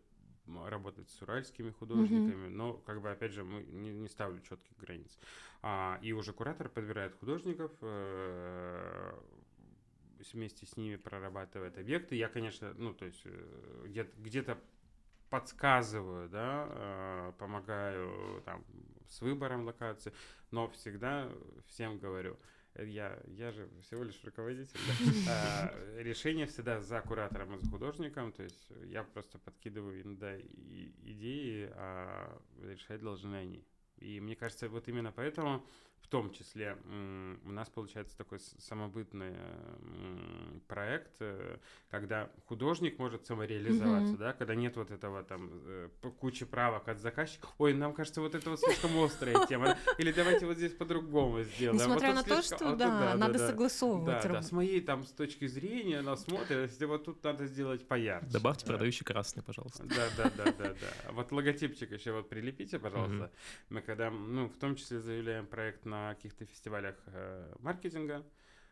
работать 0.66 1.08
с 1.08 1.22
уральскими 1.22 1.70
художниками, 1.70 2.48
но 2.48 2.74
как 2.74 3.00
бы 3.00 3.10
опять 3.10 3.32
же 3.32 3.44
мы 3.44 3.62
не, 3.62 3.92
не 3.92 4.08
ставлю 4.08 4.40
четких 4.42 4.76
границ. 4.76 5.18
А, 5.62 5.98
и 6.02 6.12
уже 6.12 6.32
куратор 6.32 6.68
подбирает 6.68 7.14
художников, 7.14 7.72
э, 7.80 9.18
вместе 10.32 10.66
с 10.66 10.76
ними 10.76 10.96
прорабатывает 10.96 11.78
объекты. 11.78 12.16
Я, 12.16 12.28
конечно, 12.28 12.74
ну 12.74 12.94
то 12.94 13.04
есть 13.04 13.22
э, 13.24 13.84
где-то 13.86 14.20
где-то 14.20 14.58
подсказываю, 15.30 16.28
да, 16.28 16.66
э, 16.68 17.32
помогаю 17.38 18.42
там 18.44 18.64
с 19.08 19.20
выбором 19.20 19.64
локации, 19.64 20.12
но 20.50 20.68
всегда 20.68 21.28
всем 21.66 21.98
говорю, 21.98 22.38
э, 22.74 22.86
я, 22.86 23.18
я 23.26 23.52
же 23.52 23.68
всего 23.82 24.04
лишь 24.04 24.22
руководитель, 24.24 24.78
да? 24.86 24.94
А, 25.30 26.02
решение 26.02 26.46
всегда 26.46 26.80
за 26.80 27.00
куратором 27.00 27.54
и 27.54 27.58
за 27.58 27.70
художником, 27.70 28.32
то 28.32 28.42
есть 28.42 28.68
я 28.84 29.02
просто 29.02 29.38
подкидываю 29.38 30.02
иногда 30.02 30.38
идеи, 30.38 31.70
а 31.74 32.40
решать 32.62 33.00
должны 33.00 33.36
они. 33.36 33.64
И 33.98 34.20
мне 34.20 34.36
кажется, 34.36 34.68
вот 34.68 34.88
именно 34.88 35.12
поэтому 35.12 35.64
в 36.04 36.08
том 36.08 36.30
числе 36.32 36.76
у 37.46 37.50
нас 37.50 37.68
получается 37.70 38.16
такой 38.18 38.38
самобытный 38.38 39.34
проект, 40.68 41.16
э, 41.20 41.56
когда 41.90 42.30
художник 42.46 42.98
может 42.98 43.24
самореализоваться, 43.26 44.12
Мгм. 44.12 44.18
да, 44.18 44.32
когда 44.34 44.54
нет 44.54 44.76
вот 44.76 44.90
этого 44.90 45.22
там 45.24 45.50
э, 45.66 45.88
кучи 46.20 46.44
правок 46.44 46.88
от 46.88 47.00
заказчика. 47.00 47.48
Ой, 47.58 47.72
нам 47.72 47.94
кажется, 47.94 48.20
вот 48.20 48.34
это 48.34 48.50
вот 48.50 48.60
слишком 48.60 48.96
острая 49.02 49.34
тема. 49.48 49.78
Или 49.98 50.12
давайте 50.12 50.44
вот 50.46 50.56
здесь 50.58 50.72
по-другому 50.72 51.42
сделаем. 51.42 51.78
Вот 51.78 51.86
Несмотря 51.86 52.08
тут 52.08 52.16
на 52.16 52.22
то, 52.22 52.42
слишком- 52.42 52.56
что 52.58 52.64
вот 52.66 52.70
тут 52.72 52.78
да, 52.80 53.14
надо 53.16 53.38
да. 53.38 53.48
согласовывать. 53.48 54.22
Да, 54.22 54.28
да, 54.28 54.42
с 54.42 54.52
моей 54.52 54.80
там 54.82 55.04
с 55.04 55.12
точки 55.12 55.46
зрения 55.46 56.00
она 56.00 56.16
смотрит, 56.16 56.70
если 56.70 56.84
вот 56.84 57.04
тут 57.04 57.24
надо 57.24 57.46
сделать 57.46 57.88
поярче. 57.88 58.28
Добавьте 58.30 58.66
Да. 58.66 58.72
продающий 58.72 59.04
красный, 59.06 59.42
пожалуйста. 59.42 59.84
Да, 59.84 60.08
да, 60.18 60.30
да, 60.36 60.44
да, 60.52 60.74
да. 60.74 61.12
Вот 61.12 61.32
логотипчик 61.32 61.90
еще 61.92 62.12
вот 62.12 62.28
прилепите, 62.28 62.78
пожалуйста. 62.78 63.32
Мы 63.70 63.80
когда, 63.80 64.10
ну, 64.10 64.48
в 64.48 64.56
том 64.58 64.76
числе 64.76 65.00
заявляем 65.00 65.46
проект 65.46 65.86
на 65.86 65.93
каких-то 66.14 66.44
фестивалях 66.46 66.96
э, 67.06 67.54
маркетинга, 67.60 68.24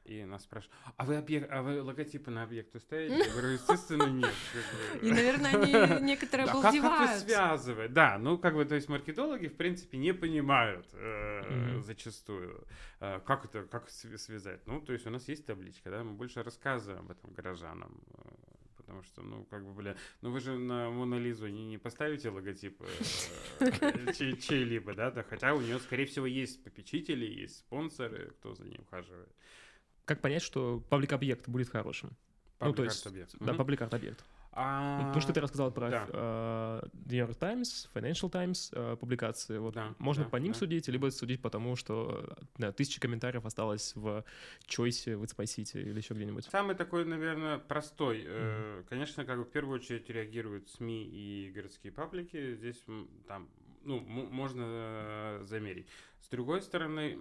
и 0.04 0.24
нас 0.24 0.42
спрашивают, 0.42 0.76
а 0.96 1.04
вы, 1.04 1.16
объект, 1.16 1.48
а 1.52 1.62
вы 1.62 1.80
логотипы 1.80 2.30
на 2.32 2.42
объекты 2.42 2.80
ставите? 2.80 3.18
Я 3.18 3.30
говорю, 3.30 3.48
естественно, 3.50 4.06
нет. 4.10 4.32
И, 5.02 5.10
наверное, 5.10 5.50
они 5.52 5.72
некоторые 6.04 6.46
Да, 6.46 6.52
как, 6.54 6.62
как 6.62 6.74
обалдевают. 6.74 7.20
связывать? 7.22 7.92
Да, 7.92 8.18
ну 8.18 8.36
как 8.36 8.54
бы, 8.56 8.64
то 8.64 8.74
есть 8.74 8.88
маркетологи, 8.88 9.46
в 9.46 9.56
принципе, 9.56 9.98
не 9.98 10.12
понимают 10.12 10.88
э, 10.94 11.78
зачастую, 11.82 12.66
э, 12.98 13.20
как 13.24 13.44
это, 13.44 13.62
как 13.62 13.88
св- 13.90 14.20
связать. 14.20 14.66
Ну, 14.66 14.80
то 14.80 14.92
есть 14.92 15.06
у 15.06 15.10
нас 15.10 15.28
есть 15.28 15.46
табличка, 15.46 15.90
да, 15.90 16.02
мы 16.02 16.14
больше 16.14 16.42
рассказываем 16.42 17.04
об 17.04 17.12
этом 17.12 17.32
горожанам, 17.32 18.00
э, 18.14 18.28
потому 18.92 19.02
что, 19.04 19.22
ну, 19.22 19.44
как 19.44 19.64
бы, 19.64 19.72
бля, 19.72 19.96
ну 20.20 20.30
вы 20.30 20.40
же 20.40 20.58
на 20.58 20.90
Мона 20.90 21.14
Лизу 21.14 21.48
не, 21.48 21.66
не 21.66 21.78
поставите 21.78 22.28
логотип 22.28 22.82
э, 23.60 24.12
чей- 24.18 24.36
чей-либо, 24.38 24.94
да, 24.94 25.10
да, 25.10 25.22
хотя 25.22 25.54
у 25.54 25.60
нее, 25.60 25.78
скорее 25.78 26.04
всего, 26.04 26.26
есть 26.26 26.62
попечители, 26.62 27.24
есть 27.24 27.58
спонсоры, 27.60 28.32
кто 28.38 28.54
за 28.54 28.64
ней 28.64 28.78
ухаживает. 28.78 29.30
Как 30.04 30.20
понять, 30.20 30.42
что 30.42 30.80
паблик-объект 30.90 31.48
будет 31.48 31.70
хорошим? 31.70 32.10
Ну, 32.60 32.66
то 32.74 32.82
есть. 32.84 33.02
Да, 33.40 33.52
паблик-арт-объект. 33.54 34.24
А, 34.54 35.12
То, 35.14 35.20
что 35.20 35.32
ты 35.32 35.40
рассказал 35.40 35.70
про 35.72 35.88
да. 35.88 36.06
э, 36.12 36.80
New 37.06 37.16
York 37.16 37.36
Times, 37.36 37.88
Financial 37.94 38.28
Times 38.30 38.70
э, 38.74 38.96
публикации, 39.00 39.56
вот 39.58 39.72
Да, 39.74 39.94
можно 39.98 40.24
да, 40.24 40.30
по 40.30 40.36
ним 40.36 40.52
да. 40.52 40.58
судить, 40.58 40.88
либо 40.88 41.10
судить 41.10 41.40
по 41.40 41.48
тому, 41.48 41.74
что 41.74 42.36
да, 42.58 42.70
тысячи 42.70 43.00
комментариев 43.00 43.46
осталось 43.46 43.92
в 43.96 44.24
Чойсе, 44.66 45.16
в 45.16 45.22
Инспайсите 45.24 45.80
или 45.80 45.96
еще 45.96 46.12
где-нибудь. 46.12 46.44
Самый 46.50 46.76
такой, 46.76 47.04
наверное, 47.06 47.58
простой. 47.58 48.24
э, 48.26 48.82
Конечно, 48.90 49.24
как 49.24 49.38
бы 49.38 49.44
в 49.44 49.50
первую 49.50 49.76
очередь 49.76 50.10
реагируют 50.10 50.68
СМИ 50.68 51.04
и 51.04 51.50
городские 51.54 51.92
паблики. 51.92 52.54
Здесь 52.54 52.84
там, 53.26 53.48
ну, 53.84 54.00
можно 54.00 55.40
замерить. 55.44 55.86
С 56.20 56.28
другой 56.28 56.60
стороны, 56.62 57.16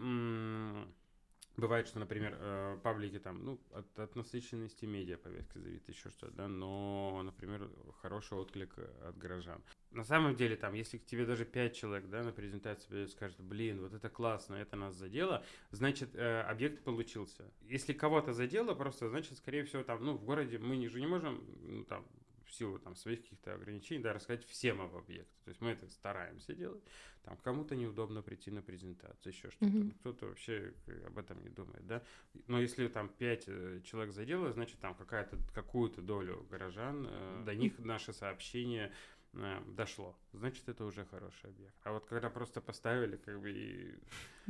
бывает, 1.58 1.88
что, 1.88 2.00
например, 2.00 2.38
э, 2.40 2.78
паблики 2.84 3.20
там, 3.20 3.44
ну, 3.44 3.60
от, 3.72 4.00
от 4.00 4.16
насыщенности 4.16 4.86
медиа 4.86 5.18
повестки 5.18 5.58
зависит 5.58 5.90
еще 5.90 6.10
что-то, 6.10 6.34
да, 6.34 6.48
но, 6.48 7.22
например, 7.24 7.70
хороший 8.02 8.38
отклик 8.38 8.74
э, 8.78 9.10
от 9.10 9.18
горожан. 9.18 9.62
На 9.92 10.04
самом 10.04 10.36
деле, 10.36 10.56
там, 10.56 10.74
если 10.74 10.98
к 10.98 11.06
тебе 11.06 11.26
даже 11.26 11.46
пять 11.46 11.76
человек, 11.76 12.10
да, 12.10 12.24
на 12.24 12.32
презентации 12.32 12.88
придет 12.88 13.12
скажет, 13.12 13.40
блин, 13.42 13.82
вот 13.82 13.94
это 13.94 14.10
классно, 14.10 14.56
это 14.56 14.76
нас 14.76 14.96
задело, 14.96 15.44
значит, 15.72 16.16
э, 16.16 16.42
объект 16.42 16.84
получился. 16.84 17.52
Если 17.64 17.94
кого-то 17.94 18.34
задело, 18.34 18.74
просто, 18.74 19.10
значит, 19.10 19.38
скорее 19.38 19.64
всего, 19.64 19.84
там, 19.84 20.04
ну, 20.04 20.14
в 20.14 20.24
городе 20.24 20.58
мы 20.58 20.88
же 20.88 21.00
не 21.00 21.08
можем, 21.08 21.44
ну, 21.64 21.84
там, 21.86 22.06
в 22.52 22.56
силу 22.56 22.78
там 22.80 22.96
своих 22.96 23.22
каких-то 23.24 23.54
ограничений, 23.54 24.04
да, 24.04 24.14
рассказать 24.14 24.46
всем 24.46 24.82
об 24.82 24.96
объекте. 24.96 25.40
То 25.46 25.50
есть 25.50 25.62
мы 25.62 25.70
это 25.72 25.88
стараемся 25.90 26.54
делать. 26.54 26.84
Там 27.24 27.38
кому-то 27.38 27.76
неудобно 27.76 28.22
прийти 28.22 28.52
на 28.52 28.62
презентацию, 28.62 29.32
еще 29.34 29.50
что-то. 29.50 29.66
Ну, 29.86 29.92
Кто-то 29.92 30.26
вообще 30.28 30.74
э, 30.88 31.04
об 31.08 31.18
этом 31.18 31.42
не 31.42 31.50
думает, 31.50 31.86
да. 31.88 32.04
Но 32.48 32.60
если 32.62 32.88
там 32.90 33.08
пять 33.10 33.46
э, 33.48 33.82
человек 33.86 34.14
задело, 34.14 34.52
значит, 34.52 34.80
там 34.80 34.96
какая-то, 34.96 35.38
какую-то 35.56 36.02
долю 36.02 36.46
горожан, 36.52 37.08
э, 37.10 37.44
до 37.46 37.56
них 37.56 37.80
наше 37.80 38.12
сообщение 38.12 38.92
э, 39.34 39.62
дошло. 39.68 40.18
Значит, 40.34 40.68
это 40.68 40.84
уже 40.84 41.06
хороший 41.06 41.50
объект. 41.52 41.76
А 41.84 41.94
вот 41.94 42.06
когда 42.06 42.30
просто 42.30 42.60
поставили, 42.60 43.16
как 43.16 43.40
бы, 43.40 43.50
и 43.52 43.96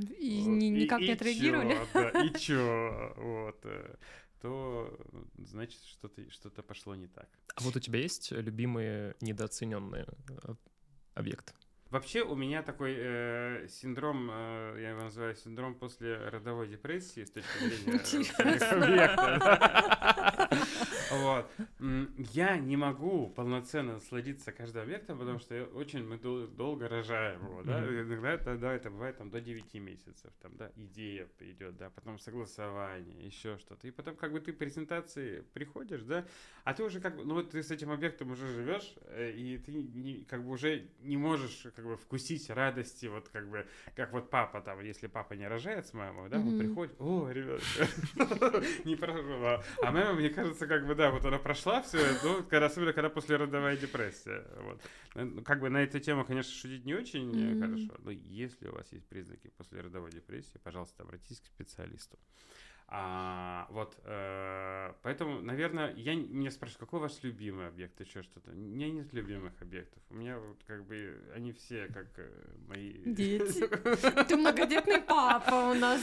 И 0.08 0.42
вот, 0.42 0.48
ни- 0.58 0.70
и- 0.70 0.84
никак 0.86 1.02
и 1.02 1.06
не 1.08 1.12
отреагировали. 1.12 1.70
чё, 1.74 1.88
да, 1.94 2.10
и 2.26 2.34
чё, 2.40 3.14
вот, 3.18 3.66
то 4.42 4.98
ну, 5.12 5.26
значит 5.46 5.84
что-то 5.84 6.30
что 6.32 6.50
пошло 6.64 6.96
не 6.96 7.08
так. 7.08 7.30
А 7.56 7.62
вот 7.62 7.76
у 7.76 7.80
тебя 7.80 8.00
есть 8.00 8.32
любимые 8.32 9.16
недооцененные 9.22 10.08
э, 10.30 10.54
объекты? 11.14 11.54
Вообще 11.92 12.22
у 12.22 12.36
меня 12.36 12.64
такой 12.64 12.96
э, 12.98 13.68
синдром, 13.68 14.30
э, 14.32 14.78
я 14.80 14.92
его 14.92 15.02
называю 15.04 15.36
синдром 15.36 15.76
после 15.76 16.16
родовой 16.30 16.70
депрессии 16.70 17.26
с 17.26 17.32
точки 17.32 17.58
зрения 17.60 18.00
э, 18.40 19.40
да. 19.40 20.50
Вот. 21.12 21.52
Я 22.34 22.58
не 22.58 22.78
могу 22.78 23.30
полноценно 23.30 23.94
насладиться 23.94 24.52
каждым 24.52 24.84
объектом, 24.84 25.20
потому 25.20 25.40
что 25.40 25.66
очень 25.74 26.06
мы 26.08 26.18
дол- 26.18 26.48
долго 26.48 26.88
рожаем 26.88 27.46
его, 27.46 27.64
да. 27.64 27.80
Мгм. 27.80 28.02
Иногда 28.02 28.32
это, 28.34 28.58
да, 28.58 28.74
это 28.74 28.90
бывает 28.90 29.18
там 29.18 29.30
до 29.30 29.42
9 29.42 29.80
месяцев, 29.80 30.32
там, 30.42 30.56
да, 30.58 30.72
идея 30.76 31.28
идет, 31.40 31.78
да, 31.78 31.90
потом 31.90 32.18
согласование, 32.20 33.26
еще 33.26 33.58
что-то. 33.58 33.88
И 33.88 33.92
потом 33.92 34.16
как 34.16 34.32
бы 34.32 34.40
ты 34.40 34.54
презентации 34.54 35.42
приходишь, 35.54 36.02
да, 36.04 36.26
а 36.64 36.74
ты 36.74 36.84
уже 36.84 37.00
как 37.02 37.16
бы, 37.18 37.26
ну 37.26 37.36
вот 37.36 37.52
ты 37.52 37.62
с 37.64 37.72
этим 37.72 37.92
объектом 37.92 38.32
уже 38.32 38.48
живешь, 38.48 38.94
э, 39.08 39.32
и 39.32 39.58
ты 39.58 39.72
не- 39.74 40.24
как 40.30 40.44
бы 40.44 40.52
уже 40.52 40.88
не 41.00 41.18
можешь 41.18 41.66
как 41.76 41.86
бы 41.86 41.98
вкусить 41.98 42.50
радости, 42.50 43.08
вот 43.08 43.30
как 43.30 43.50
бы, 43.50 43.68
как 43.96 44.12
вот 44.14 44.30
папа 44.30 44.62
там, 44.62 44.80
если 44.82 45.08
папа 45.08 45.34
не 45.34 45.48
рожает 45.48 45.86
с 45.88 45.94
мамой, 45.94 46.30
да, 46.30 46.38
он 46.38 46.46
Мгм. 46.48 46.58
приходит, 46.58 46.96
о, 47.00 47.30
ребят, 47.30 47.62
не 48.86 48.96
прошла. 48.96 49.64
А 49.82 49.92
мама, 49.92 50.14
мне 50.14 50.30
кажется, 50.30 50.68
как 50.68 50.86
бы, 50.88 50.96
да, 51.02 51.10
вот 51.10 51.26
она 51.26 51.40
прошла 51.40 51.82
все, 51.82 51.98
ну, 52.24 52.44
когда, 52.44 52.68
особенно 52.68 52.94
когда 52.94 53.10
послеродовая 53.10 53.76
депрессия, 53.76 54.46
вот. 54.62 54.80
Ну, 55.16 55.44
Как 55.44 55.60
бы 55.60 55.70
на 55.70 55.82
эту 55.82 56.00
тему, 56.00 56.24
конечно, 56.26 56.54
шутить 56.54 56.86
не 56.86 56.94
очень 56.94 57.36
э, 57.36 57.50
Мгм. 57.56 57.60
хорошо, 57.60 57.96
но 58.04 58.12
если 58.12 58.68
у 58.68 58.74
вас 58.74 58.92
есть 58.94 59.08
признаки 59.08 59.50
послеродовой 59.58 60.12
депрессии, 60.12 60.60
пожалуйста, 60.64 61.02
обратитесь 61.02 61.42
к 61.42 61.48
специалисту. 61.48 62.20
А, 62.88 63.66
вот, 63.72 63.98
э, 64.04 64.94
поэтому, 65.02 65.42
наверное, 65.42 65.92
я 65.96 66.14
меня 66.14 66.52
спрашивают, 66.52 66.82
какой 66.82 67.00
у 67.00 67.02
вас 67.02 67.24
любимый 67.24 67.68
объект, 67.68 68.00
еще 68.00 68.22
что-то. 68.22 68.52
У 68.52 68.56
меня 68.56 68.92
нет 68.92 69.12
любимых 69.14 69.60
объектов. 69.62 70.04
У 70.10 70.16
меня 70.16 70.38
вот 70.38 70.64
как 70.68 70.86
бы 70.86 71.20
они 71.34 71.52
все 71.52 71.88
как 71.88 72.08
э, 72.18 72.30
мои 72.68 72.92
Дети. 73.06 73.68
Ты 74.28 74.36
многодетный 74.36 75.02
папа 75.02 75.72
у 75.72 75.74
нас. 75.74 76.02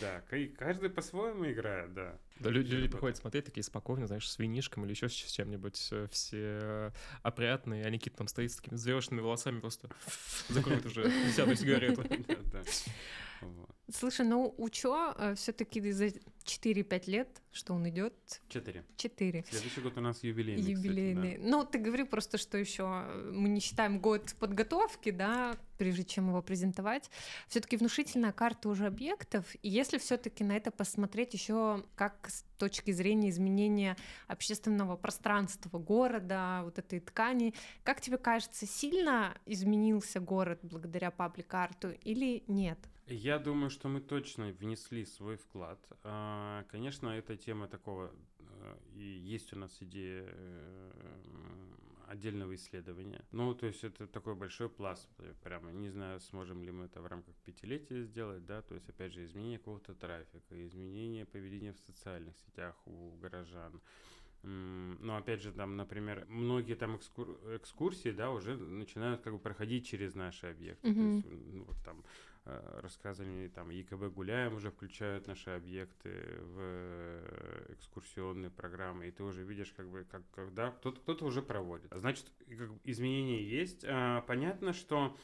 Да, 0.00 0.20
ка- 0.28 0.48
каждый 0.58 0.90
по-своему 0.90 1.50
играет, 1.50 1.94
да. 1.94 2.18
Да, 2.40 2.50
люди, 2.50 2.74
люди 2.74 2.88
приходят 2.88 3.16
смотреть 3.16 3.46
такие 3.46 3.64
спокойно, 3.64 4.06
знаешь, 4.06 4.28
с 4.30 4.38
винишком 4.38 4.84
или 4.84 4.92
еще 4.92 5.08
с 5.08 5.12
чем-нибудь, 5.12 5.88
э, 5.90 6.06
все 6.10 6.92
опрятные, 7.22 7.84
а 7.84 7.90
Никита 7.90 8.18
там 8.18 8.28
стоит 8.28 8.52
с 8.52 8.56
такими 8.56 8.74
взвешенными 8.74 9.20
волосами, 9.20 9.60
просто 9.60 9.88
закроет 10.48 10.86
уже 10.86 11.04
десятую 11.26 11.56
сигарету. 11.56 12.04
Слушай, 13.90 14.26
ну 14.26 14.54
Учо 14.58 15.14
э, 15.16 15.34
все-таки 15.34 15.80
за 15.92 16.08
4-5 16.48 17.10
лет, 17.10 17.42
что 17.52 17.74
он 17.74 17.88
идет. 17.88 18.14
Четыре. 18.48 18.84
Четыре. 18.96 19.44
Следующий 19.50 19.80
год 19.80 19.96
у 19.96 20.00
нас 20.00 20.22
юбилейный. 20.22 20.62
Юбилейный. 20.62 21.32
Кстати, 21.32 21.42
да. 21.42 21.50
Ну, 21.50 21.64
ты 21.64 21.78
говорил 21.78 22.06
просто, 22.06 22.36
что 22.36 22.58
еще 22.58 22.84
мы 23.32 23.48
не 23.48 23.60
считаем 23.60 23.98
год 23.98 24.34
подготовки, 24.38 25.10
да, 25.10 25.56
прежде 25.78 26.04
чем 26.04 26.28
его 26.28 26.42
презентовать. 26.42 27.10
Все-таки 27.48 27.76
внушительная 27.76 28.32
карта 28.32 28.68
уже 28.68 28.86
объектов. 28.86 29.46
И 29.62 29.68
если 29.70 29.96
все-таки 29.96 30.44
на 30.44 30.56
это 30.56 30.70
посмотреть 30.70 31.32
еще 31.32 31.84
как 31.94 32.28
с 32.28 32.44
точки 32.58 32.90
зрения 32.90 33.30
изменения 33.30 33.96
общественного 34.26 34.96
пространства 34.96 35.78
города, 35.78 36.60
вот 36.64 36.78
этой 36.78 37.00
ткани, 37.00 37.54
как 37.84 38.00
тебе 38.00 38.18
кажется, 38.18 38.66
сильно 38.66 39.34
изменился 39.46 40.20
город 40.20 40.58
благодаря 40.62 41.10
паблик-арту 41.10 41.90
или 42.02 42.42
нет? 42.48 42.78
Я 43.10 43.38
думаю, 43.38 43.70
что 43.70 43.88
мы 43.88 44.00
точно 44.00 44.52
внесли 44.52 45.04
свой 45.06 45.36
вклад. 45.36 45.78
А, 46.02 46.64
конечно, 46.70 47.08
эта 47.08 47.36
тема 47.36 47.66
такого, 47.66 48.12
э, 48.38 48.76
и 48.94 49.02
есть 49.02 49.52
у 49.54 49.56
нас 49.56 49.74
идея 49.80 50.24
э, 50.26 50.90
отдельного 52.06 52.54
исследования. 52.54 53.24
Ну, 53.32 53.54
то 53.54 53.66
есть 53.66 53.82
это 53.82 54.06
такой 54.06 54.34
большой 54.34 54.68
пласт, 54.68 55.08
прямо 55.42 55.72
не 55.72 55.88
знаю, 55.88 56.20
сможем 56.20 56.62
ли 56.62 56.70
мы 56.70 56.84
это 56.84 57.00
в 57.00 57.06
рамках 57.06 57.34
пятилетия 57.36 58.02
сделать, 58.02 58.44
да, 58.44 58.60
то 58.60 58.74
есть 58.74 58.88
опять 58.88 59.14
же 59.14 59.24
изменение 59.24 59.58
какого-то 59.58 59.94
трафика, 59.94 60.66
изменение 60.66 61.24
поведения 61.24 61.72
в 61.72 61.78
социальных 61.78 62.36
сетях 62.36 62.76
у 62.86 63.16
горожан. 63.16 63.80
Но 64.44 65.16
опять 65.16 65.42
же, 65.42 65.50
там, 65.50 65.76
например, 65.76 66.24
многие 66.28 66.74
там 66.74 66.96
экскур... 66.96 67.28
экскурсии, 67.56 68.12
да, 68.12 68.30
уже 68.30 68.56
начинают 68.56 69.20
как 69.20 69.32
бы 69.32 69.38
проходить 69.40 69.84
через 69.84 70.14
наши 70.14 70.46
объекты. 70.46 70.88
Mm-hmm. 70.88 71.22
То 71.22 71.28
есть, 71.28 71.44
ну, 71.52 71.64
вот 71.64 71.76
там 71.84 72.04
Э, 72.37 72.37
рассказывали, 72.80 73.48
там, 73.48 73.70
ЕКБ 73.70 74.14
«Гуляем» 74.14 74.54
уже 74.54 74.70
включают 74.70 75.26
наши 75.26 75.50
объекты 75.50 76.10
в 76.40 77.72
экскурсионные 77.74 78.50
программы, 78.50 79.08
и 79.08 79.10
ты 79.10 79.22
уже 79.22 79.42
видишь, 79.42 79.72
как 79.76 79.88
бы, 79.88 80.04
как, 80.04 80.22
когда 80.30 80.70
кто-то, 80.70 81.00
кто-то 81.00 81.24
уже 81.24 81.42
проводит. 81.42 81.92
Значит, 81.94 82.26
как, 82.48 82.70
изменения 82.84 83.42
есть. 83.42 83.84
А, 83.86 84.22
понятно, 84.22 84.72
что 84.72 85.16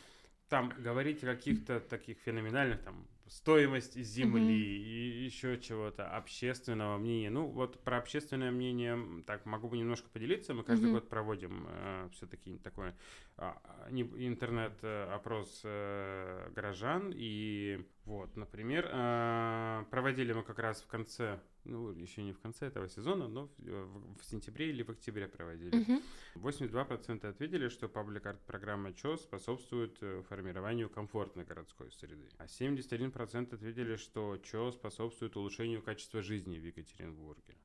там 0.48 0.68
говорить 0.78 1.22
о 1.24 1.26
каких-то 1.26 1.80
таких 1.80 2.18
феноменальных 2.18 2.82
там 2.82 3.06
стоимость 3.26 3.98
земли 3.98 4.42
mm-hmm. 4.42 5.20
и 5.20 5.24
еще 5.24 5.58
чего-то 5.58 6.08
общественного 6.08 6.98
мнения. 6.98 7.30
Ну 7.30 7.46
вот 7.46 7.82
про 7.82 7.98
общественное 7.98 8.50
мнение 8.50 9.22
так 9.26 9.46
могу 9.46 9.68
бы 9.68 9.76
немножко 9.78 10.08
поделиться. 10.10 10.54
Мы 10.54 10.62
каждый 10.62 10.90
mm-hmm. 10.90 10.92
год 10.92 11.08
проводим 11.08 11.66
э, 11.68 12.08
все-таки 12.12 12.58
такой 12.58 12.92
э, 13.38 13.52
интернет-опрос 13.90 15.62
э, 15.64 16.50
горожан 16.54 17.12
и 17.14 17.86
вот, 18.04 18.36
например, 18.36 18.88
э, 18.92 19.43
проводили 20.04 20.34
мы 20.34 20.42
как 20.42 20.58
раз 20.58 20.82
в 20.82 20.86
конце 20.86 21.40
ну, 21.64 21.90
еще 21.92 22.22
не 22.22 22.32
в 22.32 22.38
конце 22.38 22.66
этого 22.66 22.88
сезона, 22.88 23.26
но 23.26 23.46
в, 23.46 23.66
э, 23.66 23.84
в, 23.84 24.18
в 24.18 24.24
сентябре 24.26 24.68
или 24.68 24.82
в 24.82 24.90
октябре 24.90 25.26
проводили. 25.28 25.72
Uh-huh. 25.72 26.02
82% 26.34 27.26
ответили, 27.26 27.70
что 27.70 27.88
паблик-арт 27.88 28.38
программа 28.46 28.92
ЧО 28.92 29.16
способствует 29.16 29.96
э, 30.02 30.22
формированию 30.28 30.90
комфортной 30.90 31.46
городской 31.46 31.90
среды. 31.90 32.28
А 32.36 32.44
71% 32.44 33.54
ответили, 33.54 33.96
что 33.96 34.36
ЧО 34.44 34.72
способствует 34.72 35.36
улучшению 35.36 35.80
качества 35.80 36.20
жизни 36.20 36.58
в 36.58 36.66
Екатеринбурге. 36.66 37.56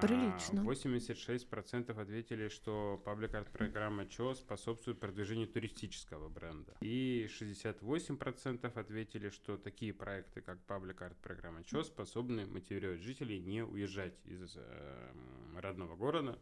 Прилично. 0.00 0.60
86% 0.60 2.00
ответили, 2.00 2.48
что 2.48 3.00
паблик-арт 3.04 3.50
программа 3.50 4.06
ЧО 4.06 4.34
способствует 4.34 4.98
продвижению 5.00 5.48
туристического 5.48 6.28
бренда. 6.28 6.76
И 6.80 7.28
68% 7.40 8.78
ответили, 8.78 9.30
что 9.30 9.56
такие 9.56 9.92
проекты, 9.92 10.40
как 10.40 10.64
паблик-арт 10.64 11.16
программа 11.18 11.64
ЧО, 11.64 11.82
способны 11.82 12.46
мотивировать 12.46 13.00
жителей 13.00 13.40
не 13.40 13.62
уезжать 13.62 14.18
из 14.24 14.56
э, 14.56 15.12
родного 15.56 15.96
города 15.96 16.38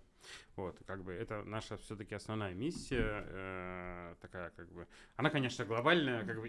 вот, 0.56 0.78
как 0.86 1.02
бы 1.02 1.12
это 1.12 1.42
наша 1.44 1.76
все-таки 1.78 2.14
основная 2.14 2.54
миссия, 2.54 3.24
э, 3.26 4.14
такая 4.20 4.50
как 4.50 4.70
бы, 4.72 4.86
она, 5.16 5.30
конечно, 5.30 5.64
глобальная, 5.64 6.24
как 6.24 6.40
бы 6.40 6.48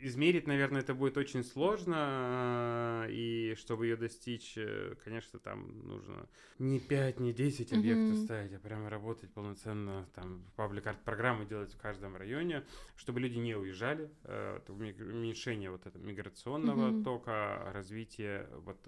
измерить, 0.00 0.46
наверное, 0.46 0.80
это 0.80 0.94
будет 0.94 1.16
очень 1.16 1.44
сложно, 1.44 3.06
э, 3.06 3.12
и 3.12 3.54
чтобы 3.56 3.86
ее 3.86 3.96
достичь, 3.96 4.54
э, 4.56 4.94
конечно, 5.04 5.38
там 5.38 5.86
нужно 5.86 6.28
не 6.58 6.80
5, 6.80 7.20
не 7.20 7.32
10 7.32 7.72
объектов 7.72 8.18
mm-hmm. 8.18 8.24
ставить, 8.24 8.52
а 8.54 8.58
прямо 8.58 8.90
работать 8.90 9.32
полноценно, 9.32 10.06
там, 10.14 10.44
паблик-арт 10.56 11.02
программы 11.04 11.46
делать 11.46 11.72
в 11.72 11.78
каждом 11.78 12.16
районе, 12.16 12.64
чтобы 12.96 13.20
люди 13.20 13.38
не 13.38 13.54
уезжали, 13.54 14.10
э, 14.24 14.60
уменьшение 14.68 15.70
вот 15.70 15.86
этого 15.86 16.02
миграционного 16.02 16.90
mm-hmm. 16.90 17.04
тока, 17.04 17.70
развитие 17.72 18.48
вот 18.64 18.78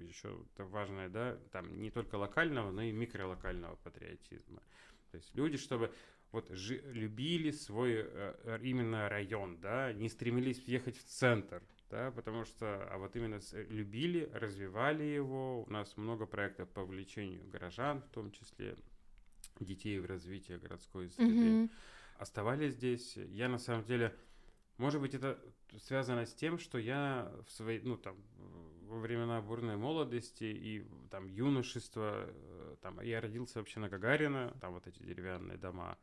еще 0.00 0.44
это 0.54 0.64
важное, 0.64 1.08
да, 1.08 1.36
там 1.52 1.80
не 1.80 1.90
только 1.90 2.16
локального, 2.16 2.70
но 2.70 2.82
и 2.82 2.92
микролокального 2.92 3.76
патриотизма. 3.76 4.62
То 5.10 5.16
есть 5.16 5.34
люди, 5.34 5.56
чтобы 5.56 5.92
вот 6.32 6.50
жи- 6.50 6.82
любили 6.92 7.50
свой 7.50 8.04
э, 8.04 8.58
именно 8.62 9.08
район, 9.08 9.58
да, 9.60 9.92
не 9.92 10.08
стремились 10.08 10.64
въехать 10.66 10.96
в 10.96 11.04
центр, 11.04 11.62
да, 11.90 12.10
потому 12.10 12.44
что, 12.44 12.86
а 12.90 12.98
вот 12.98 13.16
именно 13.16 13.40
любили, 13.68 14.28
развивали 14.34 15.04
его. 15.04 15.62
У 15.62 15.70
нас 15.70 15.96
много 15.96 16.26
проектов 16.26 16.68
по 16.68 16.80
увлечению 16.80 17.48
горожан, 17.48 18.02
в 18.02 18.08
том 18.10 18.30
числе 18.30 18.76
детей 19.60 19.98
в 19.98 20.06
развитии 20.06 20.52
городской 20.54 21.08
среды. 21.10 21.32
Mm-hmm. 21.32 21.70
Оставались 22.18 22.74
здесь. 22.74 23.16
Я 23.16 23.48
на 23.48 23.58
самом 23.58 23.84
деле, 23.84 24.14
может 24.76 25.00
быть, 25.00 25.14
это 25.14 25.40
связано 25.78 26.26
с 26.26 26.34
тем, 26.34 26.58
что 26.58 26.78
я 26.78 27.32
в 27.46 27.50
своей, 27.50 27.80
ну 27.80 27.96
там, 27.96 28.16
во 28.88 28.98
времена 28.98 29.40
бурной 29.40 29.76
молодости 29.76 30.44
и 30.44 30.86
там 31.10 31.26
юношества, 31.26 32.26
э, 32.26 32.76
там 32.82 33.00
я 33.00 33.20
родился 33.20 33.58
вообще 33.58 33.80
на 33.80 33.88
Гагарина, 33.88 34.56
там 34.60 34.72
вот 34.74 34.86
эти 34.86 35.02
деревянные 35.02 35.58
дома. 35.58 35.98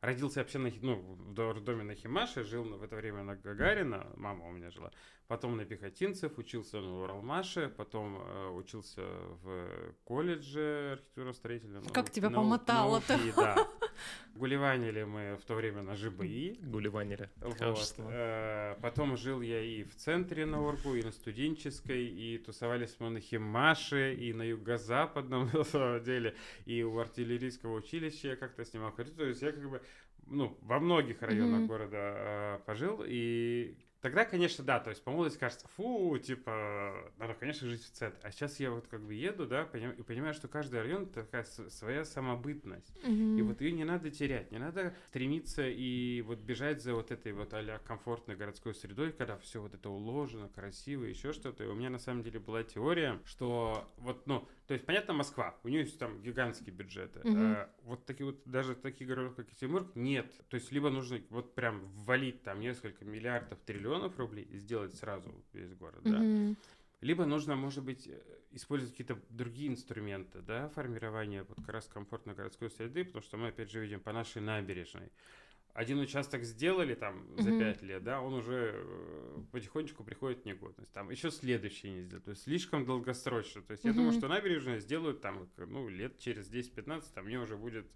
Родился 0.00 0.40
вообще 0.40 0.58
на, 0.58 0.70
ну, 0.80 0.96
в 0.96 1.60
доме 1.60 1.82
на 1.82 1.94
Химаше, 1.94 2.44
жил 2.44 2.64
в 2.64 2.82
это 2.82 2.96
время 2.96 3.22
на 3.22 3.36
Гагарина, 3.36 4.06
мама 4.16 4.46
у 4.46 4.52
меня 4.52 4.70
жила 4.70 4.90
потом 5.30 5.56
на 5.56 5.64
пехотинцев, 5.64 6.38
учился 6.38 6.80
на 6.80 7.02
Уралмаше, 7.02 7.68
потом 7.68 8.16
э, 8.20 8.48
учился 8.48 9.02
в 9.42 9.94
колледже 10.02 10.98
архитектурно-строительного. 10.98 11.84
Как 11.92 12.06
нау- 12.06 12.12
тебя 12.12 12.30
помотало-то? 12.30 13.16
Да. 13.36 13.68
Гулливанили 14.34 15.04
мы 15.04 15.36
в 15.36 15.44
то 15.44 15.54
время 15.54 15.82
на 15.82 15.96
ЖБИ. 15.96 16.58
Гулливанили. 16.62 17.28
Вот. 17.40 17.94
Э, 17.98 18.76
потом 18.80 19.16
жил 19.16 19.40
я 19.40 19.60
и 19.60 19.82
в 19.84 19.94
центре 19.96 20.46
на 20.46 20.62
Оргу, 20.62 20.94
и 20.94 21.02
на 21.02 21.12
студенческой, 21.12 22.06
и 22.06 22.38
тусовались 22.38 22.96
мы 22.98 23.10
на 23.10 23.20
Химаше, 23.20 24.14
и 24.14 24.32
на 24.32 24.42
юго-западном, 24.42 25.50
на 25.52 25.64
самом 25.64 26.02
деле, 26.02 26.34
и 26.66 26.82
у 26.82 26.98
артиллерийского 26.98 27.74
училища 27.76 28.28
я 28.28 28.36
как-то 28.36 28.64
снимал. 28.64 28.92
То 28.92 29.24
есть 29.24 29.42
я 29.42 29.52
как 29.52 29.68
бы 29.68 29.82
ну, 30.26 30.56
во 30.62 30.78
многих 30.78 31.22
районах 31.22 31.62
mm-hmm. 31.62 31.66
города 31.66 31.96
э, 31.98 32.58
пожил, 32.64 33.02
и 33.04 33.76
Тогда, 34.00 34.24
конечно, 34.24 34.64
да, 34.64 34.80
то 34.80 34.90
есть 34.90 35.02
по 35.02 35.10
молодости 35.10 35.38
кажется, 35.38 35.68
фу, 35.76 36.16
типа, 36.18 37.12
надо, 37.18 37.34
конечно, 37.34 37.68
жить 37.68 37.84
в 37.84 37.90
центре. 37.90 38.20
А 38.22 38.30
сейчас 38.30 38.58
я 38.58 38.70
вот 38.70 38.86
как 38.86 39.02
бы 39.02 39.12
еду, 39.12 39.46
да, 39.46 39.64
поним, 39.64 39.90
и 39.90 40.02
понимаю, 40.02 40.32
что 40.32 40.48
каждый 40.48 40.80
район 40.80 41.06
такая 41.06 41.44
своя 41.44 42.04
самобытность. 42.04 42.96
Mm-hmm. 43.02 43.38
И 43.38 43.42
вот 43.42 43.60
ее 43.60 43.72
не 43.72 43.84
надо 43.84 44.10
терять, 44.10 44.50
не 44.52 44.58
надо 44.58 44.94
стремиться 45.08 45.68
и 45.68 46.22
вот 46.22 46.40
бежать 46.40 46.82
за 46.82 46.94
вот 46.94 47.10
этой 47.10 47.32
вот 47.32 47.52
а 47.52 47.78
комфортной 47.86 48.36
городской 48.36 48.74
средой, 48.74 49.12
когда 49.12 49.36
все 49.36 49.60
вот 49.60 49.74
это 49.74 49.90
уложено, 49.90 50.48
красиво, 50.48 51.04
еще 51.04 51.32
что-то. 51.32 51.64
И 51.64 51.66
у 51.66 51.74
меня 51.74 51.90
на 51.90 51.98
самом 51.98 52.22
деле 52.22 52.40
была 52.40 52.62
теория, 52.62 53.20
что 53.26 53.86
вот, 53.98 54.26
ну, 54.26 54.48
то 54.70 54.74
есть, 54.74 54.86
понятно, 54.86 55.14
Москва, 55.14 55.56
у 55.64 55.68
нее 55.68 55.80
есть 55.80 55.98
там 55.98 56.22
гигантские 56.22 56.72
бюджеты. 56.72 57.18
Mm-hmm. 57.18 57.54
А, 57.56 57.74
вот 57.82 58.06
такие 58.06 58.24
вот, 58.24 58.40
даже 58.44 58.76
такие 58.76 59.04
города, 59.04 59.34
как 59.34 59.48
Екатеринбург, 59.48 59.96
нет. 59.96 60.32
То 60.48 60.54
есть, 60.54 60.70
либо 60.70 60.90
нужно 60.90 61.20
вот 61.30 61.56
прям 61.56 61.88
ввалить 61.88 62.44
там 62.44 62.60
несколько 62.60 63.04
миллиардов, 63.04 63.58
триллионов 63.66 64.16
рублей 64.16 64.44
и 64.44 64.58
сделать 64.58 64.94
сразу 64.94 65.34
весь 65.52 65.74
город, 65.74 66.04
mm-hmm. 66.04 66.54
да. 66.54 66.60
Либо 67.00 67.24
нужно, 67.24 67.56
может 67.56 67.82
быть, 67.82 68.06
э, 68.06 68.16
использовать 68.52 68.92
какие-то 68.92 69.20
другие 69.28 69.70
инструменты, 69.70 70.40
да, 70.40 70.68
формирования 70.68 71.42
вот 71.48 71.56
как 71.56 71.70
раз 71.70 71.88
комфортной 71.88 72.36
городской 72.36 72.70
среды, 72.70 73.04
потому 73.04 73.24
что 73.24 73.38
мы, 73.38 73.48
опять 73.48 73.72
же, 73.72 73.80
видим 73.80 73.98
по 73.98 74.12
нашей 74.12 74.40
набережной 74.40 75.10
один 75.74 75.98
участок 76.00 76.44
сделали 76.44 76.94
там 76.94 77.26
за 77.38 77.58
пять 77.58 77.82
лет, 77.82 78.02
да, 78.02 78.20
он 78.20 78.34
уже 78.34 78.72
э, 78.74 79.42
потихонечку 79.52 80.04
приходит 80.04 80.42
в 80.42 80.44
негодность. 80.44 80.92
Там 80.92 81.10
еще 81.10 81.30
следующий 81.30 81.90
не 81.90 82.02
сделают. 82.02 82.24
То 82.24 82.30
есть 82.32 82.42
слишком 82.42 82.84
долгосрочно. 82.84 83.62
То 83.62 83.72
есть 83.72 83.84
я 83.84 83.92
думаю, 83.92 84.12
что 84.12 84.28
набережную 84.28 84.80
сделают 84.80 85.20
там, 85.20 85.48
ну, 85.56 85.88
лет 85.88 86.18
через 86.18 86.50
10-15, 86.50 87.04
там 87.14 87.24
мне 87.24 87.38
уже 87.38 87.56
будет 87.56 87.86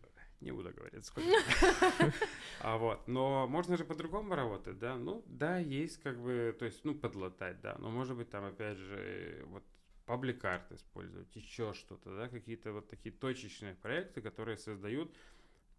не 0.41 0.53
буду 0.53 0.73
говорить, 0.73 1.05
сколько. 1.05 1.31
А 2.61 2.77
вот, 2.77 3.09
но 3.09 3.47
можно 3.47 3.77
же 3.77 3.85
по-другому 3.85 4.35
работать, 4.35 4.79
да? 4.79 4.97
Ну, 4.97 5.23
да, 5.27 5.59
есть 5.59 6.03
как 6.03 6.21
бы, 6.21 6.55
то 6.59 6.65
есть, 6.65 6.85
ну, 6.85 6.95
подлатать, 6.95 7.61
да, 7.61 7.77
но 7.79 7.91
может 7.91 8.17
быть 8.17 8.31
там, 8.31 8.45
опять 8.45 8.79
же, 8.79 9.45
вот 9.49 9.65
паблик-арт 10.07 10.73
использовать, 10.73 11.35
еще 11.35 11.73
что-то, 11.73 12.15
да, 12.17 12.29
какие-то 12.29 12.73
вот 12.73 12.89
такие 12.89 13.15
точечные 13.15 13.75
проекты, 13.75 14.21
которые 14.21 14.59
создают 14.59 15.15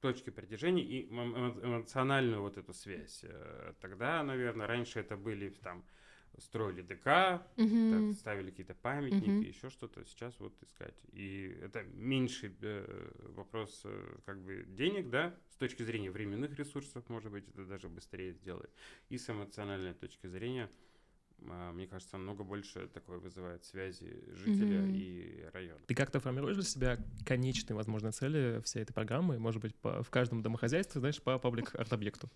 точки 0.01 0.29
притяжения 0.29 0.83
и 0.83 1.07
эмоциональную 1.09 2.41
вот 2.41 2.57
эту 2.57 2.73
связь. 2.73 3.21
Э, 3.23 3.73
тогда, 3.81 4.23
наверное, 4.23 4.67
раньше 4.67 4.99
это 4.99 5.17
были 5.17 5.49
там 5.49 5.85
строили 6.37 6.81
ДК, 6.81 7.41
Мгм. 7.57 8.09
так, 8.09 8.17
ставили 8.19 8.49
какие-то 8.49 8.75
памятники, 8.75 9.29
Мгм. 9.29 9.47
еще 9.47 9.69
что-то. 9.69 10.03
Сейчас 10.05 10.39
вот 10.39 10.53
искать. 10.63 10.95
И 11.13 11.57
это 11.61 11.83
меньший 11.83 12.55
э, 12.61 13.11
вопрос 13.35 13.81
э, 13.85 14.17
как 14.25 14.41
бы 14.43 14.65
денег, 14.67 15.09
да, 15.09 15.33
с 15.49 15.55
точки 15.55 15.83
зрения 15.83 16.11
временных 16.11 16.57
ресурсов, 16.57 17.07
может 17.09 17.31
быть, 17.31 17.47
это 17.47 17.65
даже 17.65 17.87
быстрее 17.89 18.33
сделает. 18.33 18.71
И 19.09 19.17
с 19.17 19.29
эмоциональной 19.29 19.93
точки 19.93 20.27
зрения, 20.27 20.69
мне 21.39 21.85
кажется, 21.87 22.17
намного 22.17 22.43
больше 22.43 22.87
такое 22.87 23.19
вызывает 23.19 23.63
связи 23.65 24.19
жителя 24.33 24.81
Мгм. 24.81 24.93
и 24.95 25.45
района. 25.53 25.79
Ты 25.87 25.93
как-то 25.95 26.19
формируешь 26.19 26.55
для 26.55 26.63
себя 26.65 26.97
конечные, 27.25 27.75
возможно, 27.75 28.11
цели 28.11 28.61
всей 28.63 28.81
этой 28.83 28.93
программы? 28.93 29.37
Может 29.37 29.61
быть, 29.61 29.75
по- 29.75 30.01
в 30.01 30.09
каждом 30.09 30.41
домохозяйстве, 30.41 30.99
знаешь, 30.99 31.21
по 31.21 31.37
паблик-арт-объекту? 31.37 32.27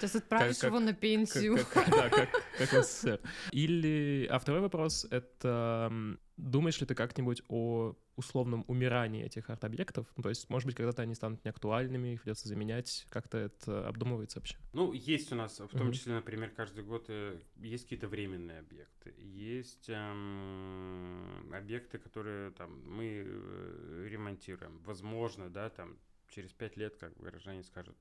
То 0.00 0.04
есть 0.04 0.16
отправишь 0.16 0.58
как- 0.58 0.70
его 0.70 0.80
на 0.80 0.92
Как, 0.92 1.00
пенсию. 1.00 1.58
как- 1.72 1.90
да, 1.90 2.08
как, 2.08 2.28
как 2.58 2.72
в 2.72 2.82
СССР. 2.84 3.20
Или... 3.52 4.26
А 4.30 4.38
второй 4.38 4.60
вопрос— 4.60 5.06
это 5.10 6.16
думаешь 6.36 6.80
ли 6.80 6.86
ты 6.86 6.94
как-нибудь 6.94 7.42
о 7.48 7.94
условном 8.16 8.64
умирании 8.68 9.24
этих 9.24 9.50
арт-объектов? 9.50 10.06
Ну, 10.16 10.22
то 10.22 10.28
есть, 10.30 10.48
может 10.48 10.66
быть, 10.66 10.76
когда-то 10.76 11.02
они 11.02 11.14
станут 11.14 11.44
неактуальными, 11.44 12.14
их 12.14 12.22
придется 12.22 12.48
заменять. 12.48 13.06
Как-то 13.10 13.38
это 13.38 13.86
обдумывается 13.88 14.38
вообще? 14.38 14.56
Ну, 14.72 14.92
есть 14.92 15.32
у 15.32 15.36
нас, 15.36 15.58
в 15.58 15.68
том 15.68 15.86
Мгм. 15.86 15.92
числе, 15.92 16.14
например, 16.14 16.50
каждый 16.50 16.84
год 16.84 17.06
э, 17.08 17.40
есть 17.56 17.84
какие-то 17.84 18.08
временные 18.08 18.58
объекты. 18.58 19.14
Есть 19.18 19.86
эм, 19.88 21.50
объекты, 21.52 21.98
которые 21.98 22.50
там 22.50 22.82
мы 22.84 23.24
э, 23.26 24.06
ремонтируем. 24.10 24.78
Возможно, 24.84 25.48
да, 25.48 25.70
там 25.70 25.98
через 26.28 26.52
пять 26.52 26.76
лет, 26.76 26.96
как 26.96 27.16
горожане 27.16 27.62
скажут, 27.62 27.96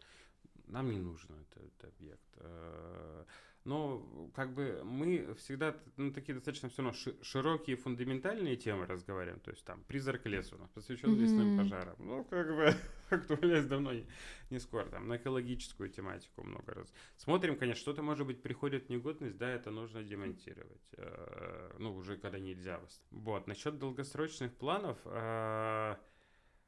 нам 0.67 0.91
не 0.91 0.99
нужен 0.99 1.29
этот 1.41 1.83
объект. 1.85 2.27
Э, 2.37 3.25
Но 3.65 4.29
как 4.35 4.53
бы 4.53 4.81
мы 4.83 5.33
всегда 5.35 5.75
ну, 5.97 6.11
такие 6.11 6.35
достаточно 6.35 6.69
все 6.69 6.83
равно 6.83 6.93
ши- 6.97 7.15
широкие 7.23 7.75
фундаментальные 7.77 8.55
темы 8.57 8.85
разговариваем. 8.85 9.39
То 9.39 9.51
есть 9.51 9.65
там 9.65 9.83
призрак 9.87 10.25
леса 10.27 10.55
у 10.55 10.59
нас 10.59 10.69
посвящен 10.69 11.15
лесным 11.15 11.47
Мгм. 11.47 11.57
пожарам. 11.57 11.95
Ну, 11.99 12.23
как 12.25 12.47
бы 12.55 12.73
актуальность 13.09 13.67
давно 13.67 13.93
не, 13.93 14.05
не 14.51 14.59
скоро. 14.59 14.85
Там 14.85 15.07
на 15.07 15.17
экологическую 15.17 15.89
тематику 15.89 16.43
много 16.43 16.73
раз. 16.75 16.93
Смотрим, 17.17 17.57
конечно, 17.57 17.81
что-то, 17.81 18.03
может 18.03 18.27
быть, 18.27 18.41
приходит 18.43 18.85
в 18.85 18.89
негодность, 18.89 19.37
да, 19.37 19.49
это 19.49 19.71
нужно 19.71 20.03
демонтировать. 20.03 20.87
Э, 20.97 21.71
Ну, 21.79 21.95
уже 21.95 22.17
когда 22.17 22.39
нельзя. 22.39 22.79
Вот. 23.11 23.47
Насчет 23.47 23.79
долгосрочных 23.79 24.53
планов... 24.53 24.97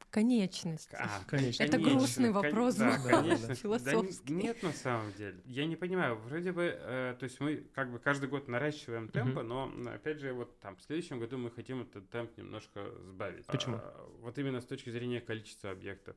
Конечность. 0.10 0.90
а, 0.94 1.22
Конечно. 1.28 1.64
Это 1.64 1.74
конечно, 1.74 1.98
грустный 1.98 2.26
кон- 2.32 2.34
вопрос 2.34 2.76
Да, 2.76 2.98
конечно. 3.04 3.48
Да 3.48 3.56
Философский. 3.56 4.32
н- 4.34 4.38
нет, 4.40 4.64
на 4.64 4.72
самом 4.74 5.14
деле. 5.14 5.42
Я 5.46 5.66
не 5.66 5.76
понимаю, 5.76 6.16
вроде 6.16 6.52
бы, 6.52 6.64
э, 6.64 7.16
то 7.20 7.24
есть 7.26 7.40
мы 7.40 7.58
как 7.74 7.92
бы 7.92 8.00
каждый 8.00 8.30
год 8.30 8.48
наращиваем 8.48 9.10
темпы, 9.10 9.44
но, 9.44 9.66
м, 9.66 9.88
опять 9.88 10.20
же, 10.20 10.34
вот 10.34 10.60
там 10.60 10.76
в 10.78 10.82
следующем 10.82 11.20
году 11.20 11.38
мы 11.38 11.52
хотим 11.52 11.82
этот 11.82 12.10
темп 12.10 12.38
немножко 12.38 12.90
сбавить. 13.02 13.46
Почему? 13.48 13.76
А, 13.78 14.10
вот 14.22 14.38
именно 14.38 14.62
с 14.62 14.66
точки 14.66 14.90
зрения 14.90 15.20
количества 15.22 15.72
объектов. 15.72 16.16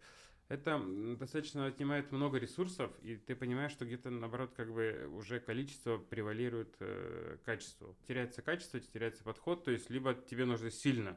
Это 0.48 0.82
достаточно 1.16 1.66
отнимает 1.66 2.10
много 2.10 2.38
ресурсов, 2.38 2.90
и 3.02 3.16
ты 3.16 3.36
понимаешь, 3.36 3.70
что 3.70 3.84
где-то, 3.84 4.10
наоборот, 4.10 4.52
как 4.56 4.72
бы 4.72 5.08
уже 5.12 5.38
количество 5.38 5.96
превалирует 5.98 6.74
э, 6.80 7.36
качеству. 7.44 7.96
Теряется 8.08 8.42
качество, 8.42 8.80
теряется 8.80 9.22
подход, 9.22 9.62
то 9.64 9.70
есть 9.70 9.90
либо 9.90 10.12
тебе 10.14 10.44
нужно 10.46 10.70
сильно 10.72 11.16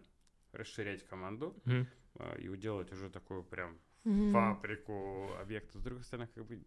расширять 0.51 1.03
команду, 1.07 1.55
Мгм. 1.65 1.87
А, 2.19 2.35
и 2.37 2.47
уделать 2.47 2.91
уже 2.91 3.09
такую 3.09 3.43
прям 3.43 3.77
Мгм. 4.03 4.33
фабрику 4.33 5.33
объекта. 5.39 5.77
С 5.77 5.81
другой 5.81 6.03
стороны, 6.03 6.27
как 6.33 6.45
бы, 6.45 6.59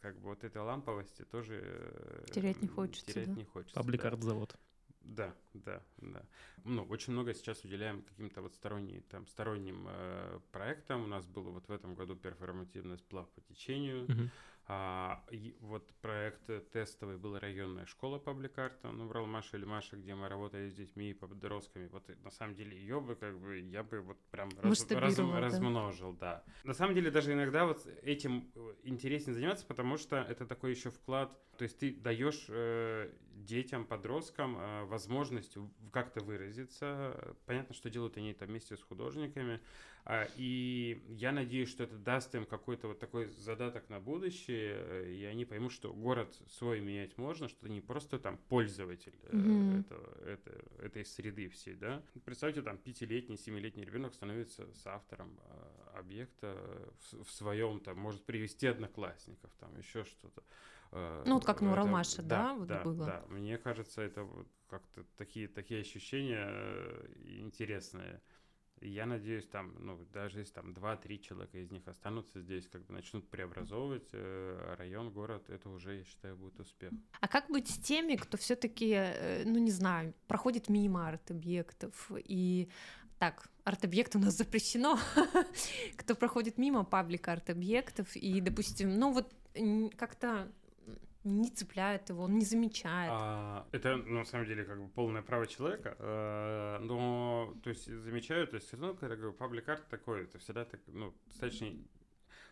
как 0.00 0.16
бы 0.20 0.28
вот 0.28 0.44
этой 0.44 0.62
ламповости 0.62 1.22
тоже 1.22 1.60
э, 1.64 2.24
Терять 2.32 2.62
не 2.62 2.68
хочется, 2.68 3.06
терять 3.06 3.28
да? 3.28 3.34
не 3.34 3.44
хочется. 3.44 3.74
Паблик-арт-завод. 3.74 4.56
Да, 5.00 5.34
да, 5.54 5.82
да. 5.98 6.22
Ну, 6.64 6.84
очень 6.84 7.12
много 7.12 7.32
сейчас 7.32 7.64
уделяем 7.64 8.02
каким-то 8.02 8.42
вот 8.42 8.54
сторонним, 8.54 9.02
там, 9.02 9.26
сторонним 9.28 9.86
э, 9.88 10.40
проектам. 10.52 11.04
У 11.04 11.06
нас 11.06 11.24
было 11.26 11.50
вот 11.50 11.68
в 11.68 11.72
этом 11.72 11.94
году 11.94 12.16
перформативный 12.16 12.98
сплав 12.98 13.28
по 13.30 13.40
течению. 13.40 14.06
Мгм. 14.08 14.30
А, 14.68 15.22
и 15.30 15.56
вот 15.60 15.88
проект 16.02 16.50
тестовый 16.72 17.18
был 17.18 17.38
районная 17.38 17.86
школа 17.86 18.18
пабликарта, 18.18 18.90
ну, 18.90 19.06
брал 19.06 19.24
Маша 19.26 19.56
или 19.56 19.64
Маша, 19.64 19.96
где 19.96 20.16
мы 20.16 20.28
работали 20.28 20.68
с 20.68 20.74
детьми 20.74 21.10
и 21.10 21.14
подростками. 21.14 21.86
Вот 21.86 22.08
на 22.24 22.30
самом 22.30 22.56
деле 22.56 22.76
ее 22.76 23.00
бы 23.00 23.14
как 23.14 23.38
бы, 23.38 23.60
я 23.60 23.84
бы 23.84 24.00
вот 24.00 24.18
прям 24.32 24.48
раз- 24.60 24.90
раз- 24.90 25.16
да. 25.16 25.40
размножил, 25.40 26.12
да. 26.14 26.44
На 26.64 26.74
самом 26.74 26.96
деле 26.96 27.12
даже 27.12 27.32
иногда 27.32 27.64
вот 27.64 27.86
этим 28.02 28.50
э, 28.56 28.74
интереснее 28.82 29.34
заниматься, 29.34 29.64
потому 29.66 29.96
что 29.98 30.16
это 30.16 30.46
такой 30.46 30.72
еще 30.72 30.90
вклад, 30.90 31.30
то 31.58 31.62
есть 31.62 31.78
ты 31.78 31.94
даешь 31.94 32.46
э, 32.48 33.12
детям, 33.36 33.86
подросткам 33.86 34.56
э, 34.58 34.84
возможность 34.86 35.56
как-то 35.92 36.24
выразиться. 36.24 37.36
Понятно, 37.46 37.72
что 37.72 37.88
делают 37.88 38.16
они 38.16 38.32
это 38.32 38.46
вместе 38.46 38.76
с 38.76 38.82
художниками, 38.82 39.60
И 40.36 41.02
я 41.08 41.32
надеюсь, 41.32 41.68
что 41.68 41.82
это 41.82 41.96
даст 41.96 42.34
им 42.36 42.46
какой-то 42.46 42.88
вот 42.88 43.00
такой 43.00 43.26
задаток 43.26 43.88
на 43.88 43.98
будущее, 43.98 44.76
э, 44.78 45.12
и 45.12 45.24
они 45.24 45.44
поймут, 45.44 45.72
что 45.72 45.92
город 45.92 46.32
свой 46.48 46.80
менять 46.80 47.18
можно, 47.18 47.48
что 47.48 47.62
ты 47.62 47.70
не 47.70 47.80
просто 47.80 48.18
там 48.20 48.38
пользователь 48.48 49.18
Мгм. 49.32 49.84
этого, 49.84 50.24
это- 50.24 50.64
этой 50.80 51.04
среды 51.04 51.48
всей, 51.48 51.74
да. 51.74 52.02
Представьте, 52.24 52.62
там 52.62 52.78
пятилетний, 52.78 53.36
семилетний 53.36 53.84
ребенок 53.84 54.14
становится 54.14 54.72
соавтором 54.74 55.40
э, 55.44 55.98
объекта 55.98 56.56
в, 57.10 57.24
в 57.24 57.30
своем, 57.30 57.80
там, 57.80 57.98
может 57.98 58.24
привести 58.24 58.68
одноклассников, 58.68 59.50
там 59.58 59.76
еще 59.76 60.04
что-то. 60.04 60.44
Э, 60.92 61.24
Ну, 61.26 61.34
вот 61.34 61.44
как 61.44 61.60
на 61.62 61.72
Уралмаше, 61.72 62.22
да, 62.22 62.54
вот 62.54 62.68
да, 62.68 62.84
было? 62.84 63.06
Да, 63.06 63.24
мне 63.28 63.58
кажется, 63.58 64.02
это 64.02 64.22
вот 64.22 64.46
как-то 64.68 65.04
такие, 65.16 65.48
такие 65.48 65.80
ощущения 65.80 66.46
э, 66.48 67.06
интересные. 67.40 68.20
И 68.80 68.90
я 68.90 69.06
надеюсь, 69.06 69.46
там, 69.46 69.74
ну, 69.78 69.98
даже 70.12 70.40
если 70.40 70.52
там 70.52 70.72
2-3 70.72 71.18
человека 71.18 71.58
из 71.58 71.70
них 71.70 71.88
останутся 71.88 72.40
здесь, 72.40 72.68
как 72.68 72.84
бы 72.84 72.92
начнут 72.92 73.28
преобразовывать 73.30 74.08
э, 74.12 74.74
район, 74.78 75.10
город, 75.10 75.48
это 75.48 75.70
уже, 75.70 75.96
я 75.96 76.04
считаю, 76.04 76.36
будет 76.36 76.60
успех. 76.60 76.92
А 77.20 77.28
как 77.28 77.48
быть 77.48 77.68
с 77.68 77.78
теми, 77.78 78.16
кто 78.16 78.36
все-таки, 78.36 79.00
ну 79.44 79.58
не 79.58 79.70
знаю, 79.70 80.14
проходит 80.26 80.68
мимо 80.68 81.08
арт-объектов 81.08 82.10
и 82.16 82.68
так, 83.18 83.48
арт-объект 83.64 84.14
у 84.14 84.18
нас 84.18 84.36
запрещено, 84.36 84.98
кто 85.96 86.14
проходит 86.14 86.58
мимо 86.58 86.84
паблик 86.84 87.28
арт-объектов 87.28 88.14
и, 88.14 88.40
допустим, 88.40 88.98
ну 88.98 89.12
вот 89.12 89.34
как-то 89.96 90.52
не 91.26 91.50
цепляет 91.50 92.08
его, 92.08 92.24
он 92.24 92.38
не 92.38 92.44
замечает. 92.44 93.10
А, 93.12 93.66
это, 93.72 93.96
ну, 93.96 94.18
на 94.20 94.24
самом 94.24 94.46
деле, 94.46 94.64
как 94.64 94.80
бы 94.80 94.88
полное 94.88 95.22
право 95.22 95.46
человека, 95.46 95.96
э, 95.98 96.78
но, 96.80 97.54
то 97.62 97.70
есть, 97.70 97.86
замечаю, 97.86 98.46
то 98.46 98.56
есть, 98.56 98.68
все 98.68 98.76
равно, 98.76 98.94
когда 98.94 99.16
говорю, 99.16 99.32
паблик-арт 99.32 99.88
такой, 99.88 100.24
это 100.24 100.38
всегда 100.38 100.64
так, 100.64 100.80
ну, 100.86 101.14
достаточно 101.26 101.68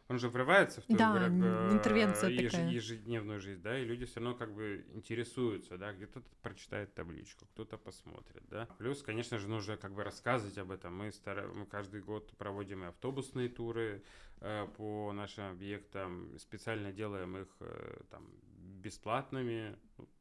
он 0.08 0.18
же 0.18 0.28
врывается 0.28 0.82
в 0.82 0.84
твою 0.84 0.98
Да, 0.98 1.18
как 1.18 1.32
н- 1.32 1.72
интервенция 1.72 2.28
еж- 2.30 2.52
такая. 2.52 2.70
ежедневную 2.70 3.40
жизнь, 3.40 3.62
да, 3.62 3.78
и 3.78 3.84
люди 3.84 4.04
все 4.04 4.20
равно 4.20 4.34
как 4.34 4.52
бы 4.52 4.84
интересуются, 4.92 5.78
да, 5.78 5.92
где-то 5.92 6.22
прочитает 6.42 6.94
табличку, 6.94 7.46
кто-то 7.46 7.78
посмотрит, 7.78 8.42
да. 8.50 8.66
Плюс, 8.78 9.02
конечно 9.02 9.38
же, 9.38 9.48
нужно 9.48 9.76
как 9.76 9.94
бы 9.94 10.04
рассказывать 10.04 10.58
об 10.58 10.70
этом. 10.70 10.94
Мы, 10.94 11.10
стара... 11.10 11.48
мы 11.48 11.64
каждый 11.64 12.02
год 12.02 12.37
проводим 12.37 12.84
и 12.84 12.88
автобусные 12.88 13.48
туры 13.48 14.02
э, 14.40 14.66
по 14.76 15.12
нашим 15.12 15.52
объектам, 15.52 16.38
специально 16.38 16.92
делаем 16.92 17.38
их 17.38 17.48
э, 17.60 18.02
там 18.10 18.28
бесплатными, 18.84 19.76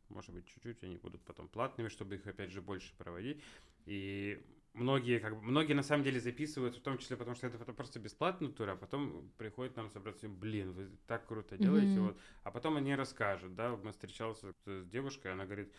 может 0.10 0.34
быть, 0.34 0.48
чуть-чуть 0.48 0.84
они 0.84 0.98
будут 0.98 1.22
потом 1.24 1.48
платными, 1.48 1.90
чтобы 1.90 2.16
их 2.16 2.28
опять 2.28 2.52
же 2.52 2.62
больше 2.62 2.94
проводить. 2.98 3.44
И 3.86 4.42
многие, 4.74 5.20
как 5.20 5.36
бы, 5.36 5.42
многие 5.42 5.74
на 5.74 5.84
самом 5.84 6.04
деле 6.04 6.20
записывают, 6.20 6.76
в 6.76 6.82
том 6.82 6.98
числе 6.98 7.18
потому, 7.18 7.36
что 7.36 7.48
это, 7.48 7.58
это 7.58 7.74
просто 7.74 8.00
бесплатный 8.00 8.52
тур, 8.52 8.70
а 8.70 8.76
потом 8.76 9.30
приходят 9.38 9.76
нам 9.76 9.90
собраться, 9.90 10.30
блин, 10.30 10.72
вы 10.72 10.90
так 11.08 11.28
круто 11.28 11.58
делаете, 11.58 12.00
Мгм. 12.00 12.08
вот. 12.08 12.18
А 12.44 12.52
потом 12.52 12.78
они 12.78 12.96
расскажут, 12.96 13.56
да, 13.56 13.76
мы 13.76 13.92
встречался 13.92 14.54
с 14.66 14.86
девушкой, 14.86 15.34
она 15.34 15.46
говорит, 15.46 15.74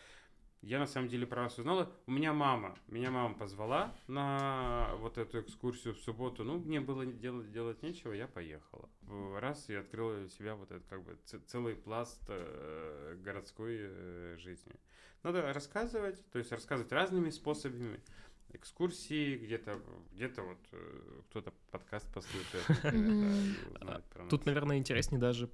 я 0.65 0.79
на 0.79 0.87
самом 0.87 1.09
деле 1.09 1.27
про 1.27 1.43
вас 1.43 1.59
узнала. 1.59 1.91
У 2.07 2.11
меня 2.11 2.33
мама, 2.33 2.75
меня 2.87 3.11
мама 3.11 3.35
позвала 3.35 3.95
на 4.07 4.95
вот 4.97 5.19
эту 5.19 5.39
экскурсию 5.41 5.93
в 5.93 5.99
субботу. 5.99 6.43
Ну, 6.43 6.57
мне 6.57 6.79
было 6.81 7.05
делать, 7.05 7.51
делать 7.51 7.83
нечего, 7.83 8.13
я 8.13 8.27
поехала. 8.27 8.89
Раз 9.39 9.69
и 9.69 9.75
открыла 9.75 10.17
для 10.17 10.29
себя 10.29 10.55
вот 10.55 10.71
этот 10.71 10.87
как 10.87 11.03
бы 11.03 11.17
целый 11.45 11.75
пласт 11.75 12.19
э, 12.29 13.15
городской 13.23 13.77
э, 13.79 14.37
жизни. 14.39 14.73
Надо 15.21 15.53
рассказывать, 15.53 16.23
то 16.31 16.39
есть 16.39 16.51
рассказывать 16.51 16.91
разными 16.91 17.29
способами. 17.29 17.99
Экскурсии, 18.55 19.37
где-то 19.37 19.81
где 20.13 20.27
вот 20.27 20.57
э, 20.71 21.21
кто-то 21.29 21.53
подкаст 21.71 22.11
послушает. 22.13 22.65
Тут, 24.29 24.45
наверное, 24.45 24.77
интереснее 24.77 25.19
даже 25.19 25.49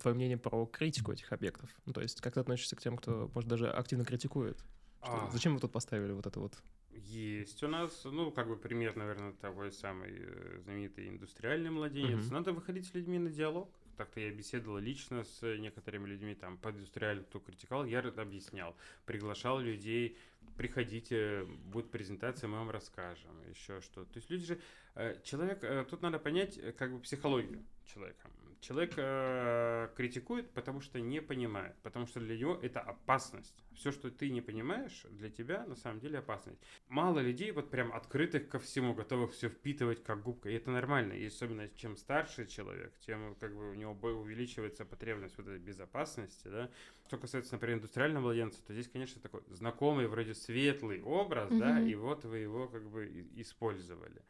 твое 0.00 0.14
мнение 0.14 0.38
про 0.38 0.66
критику 0.66 1.12
этих 1.12 1.32
объектов. 1.32 1.70
Ну, 1.86 1.92
то 1.92 2.00
есть, 2.00 2.20
как 2.20 2.34
ты 2.34 2.40
относишься 2.40 2.76
к 2.76 2.80
тем, 2.80 2.96
кто, 2.96 3.30
может, 3.34 3.48
даже 3.48 3.70
активно 3.70 4.04
критикует? 4.04 4.58
А. 5.00 5.28
Зачем 5.32 5.54
вы 5.54 5.60
тут 5.60 5.72
поставили 5.72 6.12
вот 6.12 6.26
это 6.26 6.40
вот? 6.40 6.54
Есть 6.92 7.62
у 7.62 7.68
нас, 7.68 8.04
ну, 8.04 8.30
как 8.30 8.48
бы 8.48 8.56
пример, 8.56 8.96
наверное, 8.96 9.32
того 9.32 9.70
самый 9.70 10.10
э, 10.12 10.58
знаменитый 10.62 11.08
индустриальный 11.08 11.70
младенец. 11.70 12.30
Надо 12.30 12.52
выходить 12.52 12.86
с 12.86 12.94
людьми 12.94 13.18
на 13.18 13.30
диалог. 13.30 13.68
Так-то 13.96 14.20
я 14.20 14.30
беседовал 14.30 14.78
лично 14.78 15.22
с 15.24 15.42
некоторыми 15.58 16.08
людьми, 16.08 16.34
там, 16.34 16.56
по 16.58 16.70
индустриальному, 16.70 17.26
кто 17.26 17.38
критиковал, 17.38 17.84
я 17.84 18.00
объяснял, 18.00 18.76
приглашал 19.06 19.60
людей, 19.60 20.16
приходите, 20.56 21.44
будет 21.44 21.90
презентация, 21.90 22.48
мы 22.48 22.58
вам 22.58 22.70
расскажем, 22.70 23.30
еще 23.48 23.80
что. 23.80 24.04
То 24.04 24.16
есть 24.16 24.30
люди 24.30 24.46
же, 24.46 24.60
э, 24.94 25.20
человек, 25.22 25.62
э, 25.62 25.84
тут 25.88 26.02
надо 26.02 26.18
понять, 26.18 26.58
как 26.76 26.92
бы, 26.92 27.00
психологию 27.00 27.64
человека. 27.84 28.28
Человек 28.60 28.94
э, 28.96 29.90
критикует, 29.94 30.50
потому 30.52 30.80
что 30.80 30.98
не 30.98 31.20
понимает, 31.20 31.76
потому 31.82 32.06
что 32.06 32.18
для 32.18 32.38
него 32.38 32.58
это 32.62 32.80
опасность. 32.80 33.62
Все, 33.74 33.92
что 33.92 34.10
ты 34.10 34.30
не 34.30 34.40
понимаешь, 34.40 35.04
для 35.10 35.28
тебя 35.28 35.66
на 35.66 35.76
самом 35.76 36.00
деле 36.00 36.20
опасность. 36.20 36.58
Мало 36.88 37.18
людей 37.18 37.50
вот 37.50 37.70
прям 37.70 37.92
открытых 37.92 38.48
ко 38.48 38.58
всему, 38.58 38.94
готовых 38.94 39.32
все 39.32 39.50
впитывать 39.50 40.02
как 40.02 40.22
губка. 40.22 40.48
И 40.48 40.54
это 40.54 40.70
нормально. 40.70 41.12
И 41.12 41.26
особенно 41.26 41.68
чем 41.76 41.98
старше 41.98 42.46
человек, 42.46 42.94
тем 43.00 43.34
как 43.34 43.54
бы 43.54 43.70
у 43.70 43.74
него 43.74 43.92
увеличивается 43.92 44.86
потребность 44.86 45.36
вот 45.36 45.46
этой 45.46 45.58
безопасности. 45.58 46.48
Да? 46.48 46.70
Что 47.06 47.18
касается, 47.18 47.52
например, 47.52 47.78
индустриального 47.78 48.24
младенца, 48.24 48.64
то 48.64 48.72
здесь, 48.72 48.88
конечно, 48.88 49.20
такой 49.20 49.42
знакомый, 49.48 50.06
вроде 50.06 50.34
светлый 50.34 51.02
образ, 51.02 51.50
mm-hmm. 51.50 51.58
да, 51.58 51.80
и 51.80 51.94
вот 51.94 52.24
вы 52.24 52.38
его 52.38 52.66
как 52.66 52.88
бы 52.88 53.06
использовали. 53.34 54.22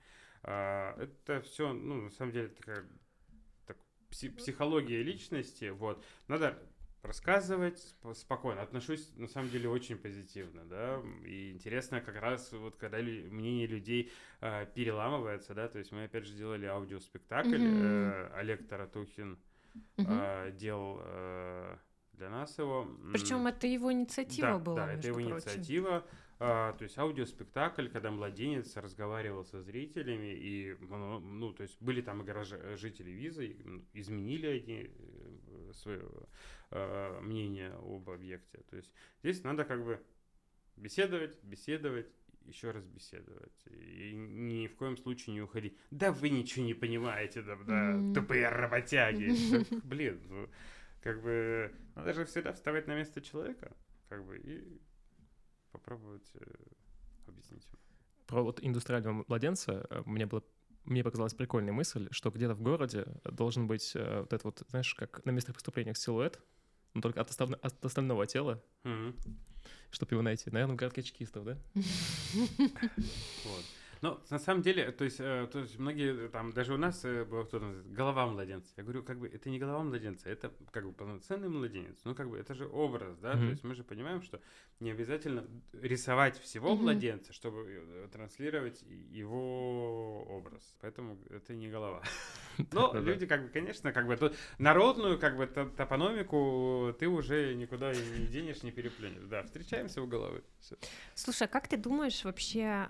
А, 0.43 0.99
это 1.01 1.41
все, 1.43 1.73
ну, 1.73 2.03
на 2.03 2.11
самом 2.11 2.33
деле, 2.33 2.49
такая 2.49 2.85
психология 4.11 5.03
личности, 5.03 5.71
вот, 5.71 6.05
надо 6.29 6.59
рассказывать 7.03 7.95
спокойно. 8.15 8.63
Отношусь, 8.63 9.13
на 9.17 9.29
самом 9.29 9.51
деле, 9.51 9.69
очень 9.69 9.99
позитивно, 9.99 10.65
да, 10.65 11.03
и 11.25 11.53
интересно 11.53 12.01
как 12.01 12.17
раз 12.17 12.51
вот 12.53 12.77
когда 12.77 12.99
лю- 12.99 13.31
мнение 13.31 13.67
людей 13.67 14.11
э, 14.41 14.67
переламывается, 14.75 15.55
да, 15.55 15.69
то 15.69 15.79
есть 15.79 15.93
мы 15.93 16.05
опять 16.05 16.25
же 16.25 16.35
делали 16.35 16.67
аудиоспектакль, 16.67 17.57
mm-hmm. 17.57 18.11
э, 18.13 18.31
Олег 18.35 18.67
Таратухин 18.67 19.39
mm-hmm. 19.97 20.49
э, 20.49 20.53
делал 20.53 21.01
э, 21.03 21.77
для 22.17 22.31
нас 22.31 22.59
его. 22.59 22.89
Причем 23.13 23.47
это 23.47 23.67
его 23.67 23.93
инициатива 23.93 24.53
да, 24.53 24.59
была, 24.59 24.87
Да, 24.87 24.93
это 24.93 25.09
его 25.09 25.17
прочим. 25.17 25.35
инициатива. 25.35 26.07
А, 26.41 26.73
то 26.73 26.83
есть 26.83 26.99
аудиоспектакль, 26.99 27.89
когда 27.89 28.11
младенец 28.11 28.77
разговаривал 28.77 29.45
со 29.45 29.63
зрителями, 29.63 30.35
и, 30.35 30.77
ну, 30.81 31.53
то 31.53 31.63
есть 31.63 31.81
были 31.81 32.03
там 32.03 32.23
и 32.23 32.77
жители 32.77 33.11
визы, 33.11 33.57
изменили 33.93 34.47
они 34.47 34.91
э, 34.91 35.73
свое 35.75 36.03
э, 36.71 37.21
мнение 37.21 37.73
об 37.73 38.11
объекте. 38.11 38.59
То 38.69 38.77
есть 38.77 38.93
здесь 39.23 39.45
надо 39.45 39.65
как 39.65 39.85
бы 39.85 40.03
беседовать, 40.77 41.41
беседовать, 41.45 42.09
еще 42.47 42.73
раз 42.73 42.85
беседовать. 42.85 43.65
И 43.71 44.13
ни 44.15 44.67
в 44.67 44.77
коем 44.77 44.97
случае 44.97 45.35
не 45.35 45.43
уходить. 45.43 45.77
Да 45.91 46.13
вы 46.13 46.31
ничего 46.31 46.65
не 46.65 46.75
понимаете, 46.75 47.43
да, 47.43 47.57
да 47.57 48.13
тупые 48.13 48.49
работяги. 48.49 49.33
Блин, 49.85 50.21
ну, 50.29 50.49
как 51.05 51.23
бы 51.23 51.71
надо 51.95 52.15
же 52.15 52.25
всегда 52.25 52.55
вставать 52.55 52.87
на 52.87 52.97
место 52.97 53.21
человека, 53.21 53.77
как 54.09 54.25
бы, 54.25 54.39
и 54.39 54.81
попробовать 55.71 56.31
э, 56.35 56.45
объяснить 57.27 57.67
ему. 57.67 57.79
Про 58.27 58.43
вот 58.43 58.59
индустриального 58.63 59.25
младенца 59.29 59.87
э, 59.91 60.03
мне 60.07 60.25
было 60.25 60.43
мне 60.85 61.03
показалась 61.05 61.35
прикольная 61.35 61.73
мысль, 61.73 62.09
что 62.11 62.31
где-то 62.31 62.55
в 62.55 62.63
городе 62.63 63.07
должен 63.25 63.67
быть 63.67 63.93
э, 63.95 64.21
вот 64.21 64.33
это 64.33 64.47
вот, 64.47 64.63
знаешь, 64.69 64.95
как 64.95 65.25
на 65.27 65.31
местных 65.31 65.57
преступлениях 65.57 65.97
силуэт, 65.99 66.41
но 66.95 67.03
только 67.03 67.21
от, 67.21 67.31
остав... 67.31 67.51
от 67.51 67.85
остального 67.85 68.27
тела, 68.27 68.63
mm-hmm. 68.85 69.15
чтобы 69.91 70.15
его 70.15 70.23
найти. 70.23 70.51
Наверное, 70.51 70.75
в 70.75 70.79
городке 70.79 71.03
чекистов, 71.03 71.45
да? 71.45 71.59
Вот. 73.45 73.65
Ну, 74.03 74.21
на 74.31 74.39
самом 74.39 74.63
деле, 74.63 74.91
то 74.93 75.05
есть, 75.05 75.21
э, 75.21 75.49
то 75.51 75.61
есть 75.61 75.79
многие, 75.79 76.29
там, 76.29 76.53
даже 76.53 76.75
у 76.75 76.77
нас 76.77 77.05
э, 77.05 77.25
было 77.25 77.45
кто-то, 77.45 77.83
голова 77.87 78.27
младенца. 78.27 78.73
Я 78.77 78.83
говорю, 78.83 79.03
как 79.03 79.19
бы, 79.19 79.29
это 79.29 79.51
не 79.51 79.59
голова 79.59 79.83
младенца, 79.83 80.29
это 80.29 80.53
как 80.71 80.85
бы 80.85 80.93
полноценный 80.93 81.49
младенец. 81.49 81.97
Ну, 82.05 82.15
как 82.15 82.29
бы, 82.29 82.39
это 82.39 82.55
же 82.55 82.67
образ, 82.67 83.17
да, 83.19 83.33
mm-hmm. 83.33 83.41
то 83.41 83.51
есть 83.51 83.65
мы 83.65 83.75
же 83.75 83.85
понимаем, 83.85 84.23
что 84.23 84.41
не 84.81 84.91
обязательно 84.91 85.47
рисовать 85.73 86.39
всего 86.41 86.73
mm-hmm. 86.73 86.81
младенца, 86.81 87.33
чтобы 87.33 87.67
э, 87.69 88.09
транслировать 88.13 88.83
его 88.83 90.25
образ. 90.25 90.75
Поэтому 90.81 91.19
это 91.31 91.55
не 91.55 91.69
голова. 91.69 92.03
Но 92.73 92.93
люди, 92.95 93.27
как 93.27 93.45
бы, 93.45 93.49
конечно, 93.49 93.93
как 93.93 94.07
бы, 94.07 94.33
народную, 94.59 95.19
как 95.19 95.37
бы, 95.37 95.47
топономику 95.47 96.95
ты 96.99 97.09
уже 97.09 97.55
никуда 97.55 97.93
не 97.93 98.27
денешь, 98.27 98.63
не 98.63 98.73
переплюнешь. 98.73 99.25
Да, 99.25 99.43
встречаемся 99.43 100.03
у 100.03 100.07
головы. 100.07 100.43
Слушай, 101.15 101.45
а 101.45 101.49
как 101.49 101.69
ты 101.69 101.77
думаешь 101.77 102.25
вообще 102.25 102.89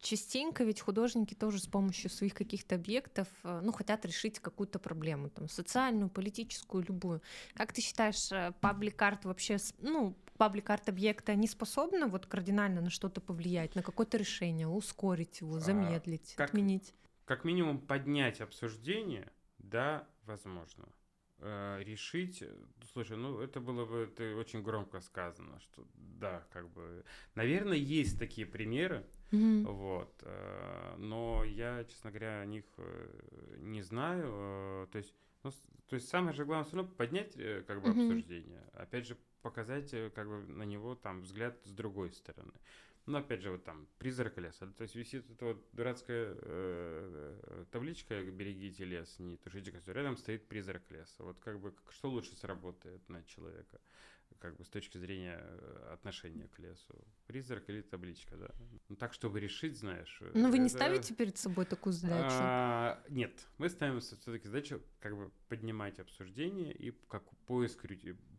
частенько 0.00 0.64
ведь 0.64 0.80
художники 0.80 1.34
тоже 1.34 1.58
с 1.58 1.66
помощью 1.66 2.10
своих 2.10 2.34
каких-то 2.34 2.76
объектов, 2.76 3.28
э, 3.44 3.60
ну, 3.62 3.72
хотят 3.72 4.04
решить 4.04 4.38
какую-то 4.38 4.78
проблему, 4.78 5.30
там, 5.30 5.48
социальную, 5.48 6.08
политическую, 6.08 6.84
любую. 6.86 7.22
Как 7.54 7.72
ты 7.72 7.80
считаешь, 7.80 8.30
э, 8.32 8.52
паблик-арт 8.60 9.24
вообще, 9.24 9.58
ну, 9.80 10.16
паблик-арт 10.38 10.88
объекта 10.88 11.34
не 11.34 11.48
способна 11.48 12.06
вот 12.06 12.26
кардинально 12.26 12.80
на 12.80 12.90
что-то 12.90 13.20
повлиять, 13.20 13.74
на 13.74 13.82
какое-то 13.82 14.16
решение, 14.16 14.68
ускорить 14.68 15.40
его, 15.40 15.56
а, 15.56 15.60
замедлить, 15.60 16.34
а, 16.34 16.38
как, 16.38 16.50
отменить? 16.50 16.94
Как 17.24 17.44
минимум 17.44 17.80
поднять 17.80 18.40
обсуждение, 18.40 19.30
да, 19.58 20.06
возможно. 20.24 20.88
Э, 21.40 21.80
решить, 21.84 22.42
слушай, 22.92 23.16
ну 23.16 23.40
это 23.40 23.60
было 23.60 23.84
бы 23.84 24.08
это 24.10 24.34
очень 24.36 24.62
громко 24.62 25.00
сказано, 25.00 25.60
что 25.60 25.86
да, 25.94 26.44
как 26.50 26.68
бы, 26.70 27.04
наверное, 27.36 27.76
есть 27.76 28.18
такие 28.18 28.44
примеры, 28.44 29.06
вот, 29.30 30.22
э, 30.22 30.94
но 30.98 31.44
я, 31.44 31.84
честно 31.84 32.10
говоря, 32.10 32.40
о 32.40 32.46
них 32.46 32.64
э, 32.78 33.56
не 33.60 33.82
знаю, 33.82 34.88
то 34.90 34.98
есть, 34.98 35.14
ну, 35.42 35.50
то 35.88 35.94
есть 35.96 36.08
самое 36.08 36.34
же 36.34 36.44
главное 36.44 36.66
все 36.66 36.76
равно 36.76 36.92
поднять 36.96 37.34
как 37.66 37.82
бы 37.82 37.90
обсуждение, 37.90 38.62
опять 38.72 39.06
же 39.06 39.16
показать 39.42 39.90
как 40.14 40.28
бы 40.28 40.40
на 40.46 40.64
него 40.64 40.94
там 40.94 41.22
взгляд 41.22 41.58
с 41.64 41.70
другой 41.70 42.12
стороны. 42.12 42.52
Ну, 43.08 43.16
опять 43.16 43.40
же, 43.40 43.50
вот 43.50 43.64
там 43.64 43.88
призрак 43.98 44.36
леса. 44.36 44.66
То 44.76 44.82
есть 44.82 44.94
висит 44.94 45.30
эта 45.30 45.46
вот 45.46 45.66
дурацкая 45.72 46.36
э, 46.42 47.64
табличка 47.70 48.22
«Берегите 48.22 48.84
лес, 48.84 49.18
не 49.18 49.38
тушите 49.38 49.72
костер». 49.72 49.96
Рядом 49.96 50.18
стоит 50.18 50.46
призрак 50.46 50.82
леса. 50.90 51.24
Вот 51.24 51.38
как 51.40 51.58
бы 51.58 51.74
что 51.88 52.10
лучше 52.10 52.36
сработает 52.36 53.08
на 53.08 53.24
человека? 53.24 53.80
Как 54.38 54.56
бы 54.56 54.64
с 54.64 54.68
точки 54.68 54.98
зрения 54.98 55.38
э, 55.40 55.90
отношения 55.92 56.48
к 56.48 56.58
лесу. 56.58 57.04
Призрак 57.26 57.68
или 57.68 57.82
табличка, 57.82 58.36
да. 58.36 58.50
Ну, 58.88 58.96
так, 58.96 59.12
чтобы 59.12 59.40
решить, 59.40 59.78
знаешь. 59.78 60.18
Но 60.34 60.42
ну, 60.42 60.50
вы 60.50 60.58
не 60.58 60.68
ставите 60.68 61.14
перед 61.14 61.36
собой 61.38 61.64
такую 61.64 61.92
задачу? 61.92 62.36
А, 62.40 63.02
нет, 63.08 63.32
мы 63.58 63.68
ставим 63.68 64.00
все-таки 64.00 64.46
задачу 64.46 64.82
как 65.00 65.16
бы 65.16 65.30
поднимать 65.48 65.98
обсуждение 65.98 66.72
и 66.72 66.92
как 67.08 67.22
поиск 67.46 67.84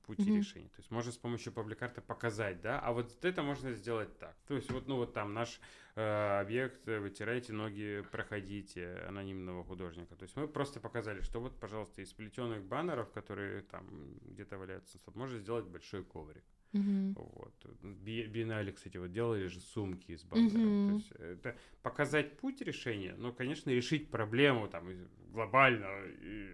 пути 0.09 0.31
mm-hmm. 0.31 0.37
решения. 0.37 0.69
То 0.69 0.79
есть 0.79 0.91
можно 0.91 1.11
с 1.11 1.17
помощью 1.17 1.53
пабликарты 1.53 2.01
показать, 2.01 2.61
да, 2.61 2.79
а 2.79 2.91
вот 2.91 3.23
это 3.23 3.43
можно 3.43 3.73
сделать 3.73 4.17
так. 4.17 4.35
То 4.47 4.55
есть 4.55 4.71
вот, 4.71 4.87
ну 4.87 4.95
вот 4.95 5.13
там 5.13 5.33
наш 5.33 5.59
э, 5.95 6.39
объект, 6.41 6.87
э, 6.87 6.99
вытирайте 6.99 7.53
ноги, 7.53 8.03
проходите 8.11 9.05
анонимного 9.07 9.63
художника. 9.63 10.15
То 10.15 10.23
есть 10.23 10.35
мы 10.35 10.47
просто 10.47 10.79
показали, 10.79 11.21
что 11.21 11.39
вот, 11.39 11.59
пожалуйста, 11.59 12.01
из 12.01 12.11
плетеных 12.11 12.63
баннеров, 12.63 13.11
которые 13.11 13.61
там 13.61 14.17
где-то 14.21 14.57
валяются, 14.57 14.97
можно 15.13 15.37
сделать 15.37 15.65
большой 15.65 16.03
коврик. 16.03 16.43
Mm-hmm. 16.73 17.13
Вот. 17.15 17.53
Биеннале, 17.83 18.71
кстати, 18.71 18.97
вот 18.97 19.11
делали 19.11 19.47
же 19.47 19.59
сумки 19.59 20.11
из 20.11 20.23
баннеров. 20.23 20.53
Mm-hmm. 20.55 20.87
То 20.87 20.95
есть 20.95 21.11
это 21.11 21.57
показать 21.83 22.37
путь 22.37 22.61
решения, 22.61 23.13
но, 23.15 23.31
конечно, 23.31 23.69
решить 23.69 24.09
проблему 24.09 24.67
там 24.67 24.87
глобально 25.31 25.87
и, 26.07 26.49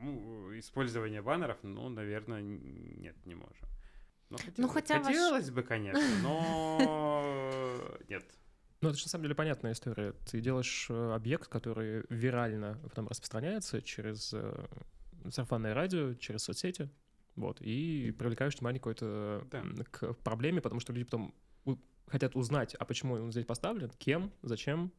э, 0.00 0.58
использования 0.58 1.22
баннеров, 1.22 1.58
ну, 1.62 1.88
наверное, 1.88 2.42
нет, 2.42 3.16
не 3.26 3.34
можем. 3.34 3.68
Ну, 4.30 4.36
хотелось, 4.36 4.58
ну, 4.58 4.68
хотя 4.68 5.02
хотелось 5.02 5.44
ваш... 5.46 5.54
бы, 5.54 5.62
конечно, 5.62 6.02
но 6.22 7.98
нет. 8.08 8.24
Ну, 8.80 8.90
это 8.90 8.98
же 8.98 9.04
на 9.04 9.08
самом 9.08 9.24
деле 9.24 9.34
понятная 9.34 9.72
история. 9.72 10.12
Ты 10.30 10.40
делаешь 10.40 10.86
э, 10.88 11.12
объект, 11.12 11.48
который 11.48 12.04
вирально 12.10 12.78
потом 12.82 13.08
распространяется 13.08 13.82
через 13.82 14.32
э, 14.34 14.66
сарафанное 15.30 15.74
радио, 15.74 16.14
через 16.14 16.42
соцсети, 16.44 16.88
вот, 17.34 17.60
и 17.60 18.14
привлекаешь 18.18 18.54
внимание 18.56 18.80
какое-то 18.80 19.46
да. 19.50 19.64
к 19.90 20.12
проблеме, 20.14 20.60
потому 20.60 20.80
что 20.80 20.92
люди 20.92 21.04
потом 21.06 21.34
хотят 22.06 22.36
узнать, 22.36 22.74
а 22.74 22.84
почему 22.84 23.14
он 23.14 23.32
здесь 23.32 23.46
поставлен, 23.46 23.90
кем, 23.98 24.32
зачем, 24.42 24.92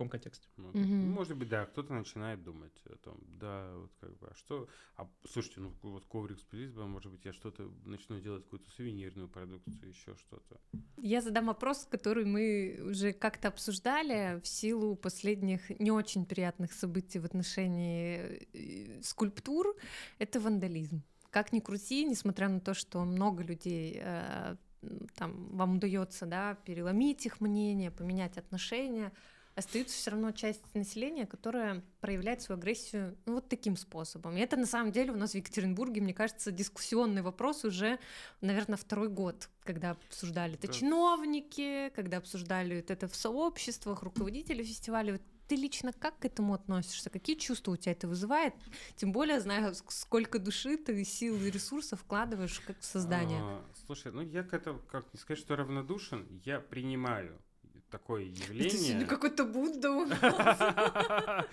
каком 0.00 0.08
контексте. 0.08 0.48
Ну, 0.56 0.70
mm-hmm. 0.70 1.06
Может 1.10 1.36
быть, 1.36 1.48
да, 1.50 1.66
кто-то 1.66 1.92
начинает 1.92 2.42
думать 2.42 2.72
о 2.86 2.96
том, 2.96 3.18
да, 3.38 3.70
вот 3.76 3.90
как 4.00 4.18
бы, 4.18 4.28
а 4.28 4.34
что, 4.34 4.66
а 4.96 5.06
слушайте, 5.28 5.60
ну 5.60 5.72
вот 5.82 6.06
коврик 6.06 6.38
с 6.38 6.42
призбом, 6.42 6.90
может 6.90 7.12
быть, 7.12 7.24
я 7.26 7.32
что-то 7.34 7.70
начну 7.84 8.18
делать, 8.18 8.44
какую-то 8.44 8.70
сувенирную 8.70 9.28
продукцию, 9.28 9.88
еще 9.88 10.16
что-то. 10.16 10.58
Я 10.96 11.20
задам 11.20 11.46
вопрос, 11.46 11.86
который 11.90 12.24
мы 12.24 12.80
уже 12.82 13.12
как-то 13.12 13.48
обсуждали 13.48 14.40
в 14.40 14.46
силу 14.46 14.96
последних 14.96 15.68
не 15.78 15.90
очень 15.90 16.24
приятных 16.24 16.72
событий 16.72 17.18
в 17.18 17.26
отношении 17.26 18.48
э, 18.54 19.02
скульптур, 19.02 19.76
это 20.18 20.40
вандализм. 20.40 21.02
Как 21.30 21.52
ни 21.52 21.60
крути, 21.60 22.04
несмотря 22.06 22.48
на 22.48 22.60
то, 22.60 22.72
что 22.72 23.04
много 23.04 23.42
людей 23.42 24.00
э, 24.02 24.56
там 25.14 25.56
вам 25.56 25.76
удается, 25.76 26.24
да, 26.26 26.54
переломить 26.64 27.26
их 27.26 27.40
мнение, 27.40 27.90
поменять 27.90 28.38
отношения, 28.38 29.12
остается 29.60 29.96
все 29.96 30.10
равно 30.10 30.32
часть 30.32 30.62
населения, 30.74 31.26
которая 31.26 31.82
проявляет 32.00 32.42
свою 32.42 32.58
агрессию 32.58 33.16
ну, 33.26 33.34
вот 33.34 33.48
таким 33.48 33.76
способом. 33.76 34.36
И 34.36 34.40
это 34.40 34.56
на 34.56 34.66
самом 34.66 34.92
деле 34.92 35.12
у 35.12 35.16
нас 35.16 35.32
в 35.32 35.34
Екатеринбурге, 35.36 36.00
мне 36.00 36.12
кажется, 36.12 36.50
дискуссионный 36.50 37.22
вопрос 37.22 37.64
уже, 37.64 37.98
наверное, 38.40 38.76
второй 38.76 39.08
год, 39.08 39.48
когда 39.64 39.92
обсуждали 39.92 40.54
это 40.54 40.66
да. 40.66 40.72
чиновники, 40.72 41.90
когда 41.94 42.18
обсуждали 42.18 42.84
это 42.88 43.08
в 43.08 43.14
сообществах, 43.14 44.02
руководители 44.02 44.62
фестиваля. 44.62 45.12
Вот 45.12 45.22
ты 45.46 45.56
лично 45.56 45.92
как 45.92 46.18
к 46.20 46.24
этому 46.24 46.54
относишься? 46.54 47.10
Какие 47.10 47.36
чувства 47.36 47.72
у 47.72 47.76
тебя 47.76 47.92
это 47.92 48.06
вызывает? 48.06 48.54
Тем 48.94 49.10
более, 49.10 49.40
знаю, 49.40 49.74
сколько 49.88 50.38
души 50.38 50.76
ты 50.76 51.04
сил 51.04 51.36
и 51.42 51.50
ресурсов 51.50 52.00
вкладываешь 52.00 52.60
как 52.60 52.78
в 52.78 52.84
создание. 52.84 53.40
А, 53.42 53.64
слушай, 53.86 54.12
ну 54.12 54.20
я 54.22 54.44
к 54.44 54.54
этому, 54.54 54.78
как 54.90 55.12
не 55.12 55.18
сказать, 55.18 55.40
что 55.40 55.56
равнодушен, 55.56 56.40
я 56.44 56.60
принимаю 56.60 57.36
такое 57.90 58.22
явление. 58.24 58.98
Это 58.98 59.06
какой-то 59.06 59.44
Будда 59.44 59.90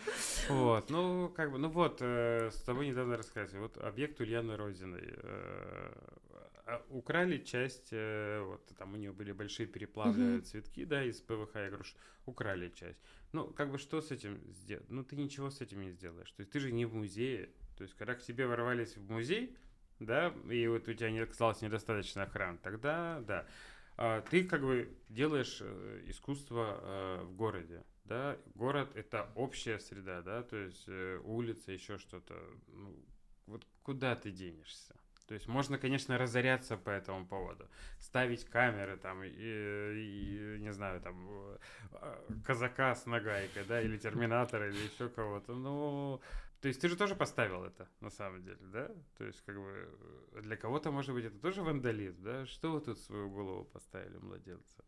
Вот, 0.50 0.89
ну, 0.89 1.30
как 1.36 1.52
бы, 1.52 1.58
ну 1.58 1.69
вот, 1.69 1.97
э, 2.02 2.50
с 2.52 2.62
тобой 2.62 2.88
недавно 2.88 3.17
рассказывали, 3.17 3.63
вот 3.63 3.78
объект 3.78 4.19
Ульяны 4.21 4.56
Розиной. 4.56 5.13
Э, 5.17 5.91
а, 6.65 6.84
украли 6.89 7.38
часть, 7.38 7.89
э, 7.91 8.41
вот 8.41 8.65
там 8.78 8.93
у 8.93 8.97
нее 8.97 9.13
были 9.13 9.32
большие 9.32 9.67
переплавленные 9.67 10.41
цветки, 10.41 10.84
да, 10.84 11.04
из 11.04 11.21
ПВХ, 11.21 11.56
я 11.56 11.69
говорю, 11.69 11.84
украли 12.26 12.69
часть. 12.69 13.00
Ну, 13.32 13.47
как 13.47 13.71
бы 13.71 13.78
что 13.78 14.02
с 14.02 14.12
этим 14.12 14.39
сделать? 14.54 14.89
Ну, 14.89 15.04
ты 15.04 15.15
ничего 15.15 15.50
с 15.50 15.62
этим 15.62 15.82
не 15.82 15.91
сделаешь. 15.91 16.32
То 16.32 16.41
есть 16.41 16.52
ты 16.52 16.60
же 16.60 16.71
не 16.71 16.86
в 16.86 16.93
музее. 16.93 17.50
То 17.78 17.84
есть, 17.84 17.95
когда 17.95 18.15
к 18.15 18.21
тебе 18.21 18.47
ворвались 18.47 18.97
в 18.97 19.10
музей, 19.10 19.56
да, 20.00 20.34
и 20.50 20.67
вот 20.67 20.88
у 20.88 20.93
тебя 20.93 21.10
не 21.10 21.19
оказалось 21.19 21.62
недостаточно 21.62 22.23
охраны, 22.23 22.58
тогда, 22.58 23.21
да. 23.26 23.45
А, 23.97 24.21
ты 24.21 24.43
как 24.43 24.62
бы 24.62 24.95
делаешь 25.10 25.57
э, 25.60 26.03
искусство 26.05 26.79
э, 26.79 27.23
в 27.23 27.36
городе, 27.36 27.83
да, 28.05 28.38
город 28.53 28.91
это 28.95 29.27
общая 29.36 29.79
среда, 29.79 30.21
да, 30.21 30.43
то 30.43 30.55
есть 30.55 30.83
э, 30.88 31.19
улица, 31.23 31.71
еще 31.71 31.97
что-то, 31.97 32.36
ну, 32.67 32.95
вот 33.47 33.65
куда 33.81 34.15
ты 34.15 34.29
денешься? 34.29 34.95
То 35.27 35.33
есть 35.33 35.47
можно, 35.47 35.77
конечно, 35.77 36.17
разоряться 36.17 36.77
по 36.77 36.91
этому 36.91 37.25
поводу, 37.25 37.67
ставить 37.99 38.45
камеры 38.45 38.97
там, 38.97 39.23
и, 39.23 39.29
и 39.29 40.57
не 40.60 40.71
знаю, 40.71 41.01
там, 41.01 41.57
казака 42.45 42.95
с 42.95 43.05
нагайкой, 43.07 43.65
да, 43.65 43.81
или 43.81 43.97
терминатора, 43.97 44.69
или 44.69 44.77
еще 44.77 45.10
кого-то, 45.10 45.53
но 45.53 46.21
то 46.61 46.67
есть 46.67 46.81
ты 46.81 46.89
же 46.89 46.95
тоже 46.95 47.15
поставил 47.15 47.63
это, 47.63 47.87
на 48.01 48.09
самом 48.09 48.43
деле, 48.43 48.59
да? 48.61 48.91
То 49.17 49.25
есть, 49.25 49.41
как 49.41 49.55
бы, 49.55 49.89
для 50.41 50.57
кого-то, 50.57 50.91
может 50.91 51.13
быть, 51.13 51.25
это 51.25 51.37
тоже 51.39 51.61
вандализм, 51.61 52.23
да? 52.23 52.45
Что 52.45 52.71
вы 52.71 52.81
тут 52.81 52.99
свою 52.99 53.29
голову 53.29 53.65
поставили, 53.65 54.17
младенца? 54.17 54.83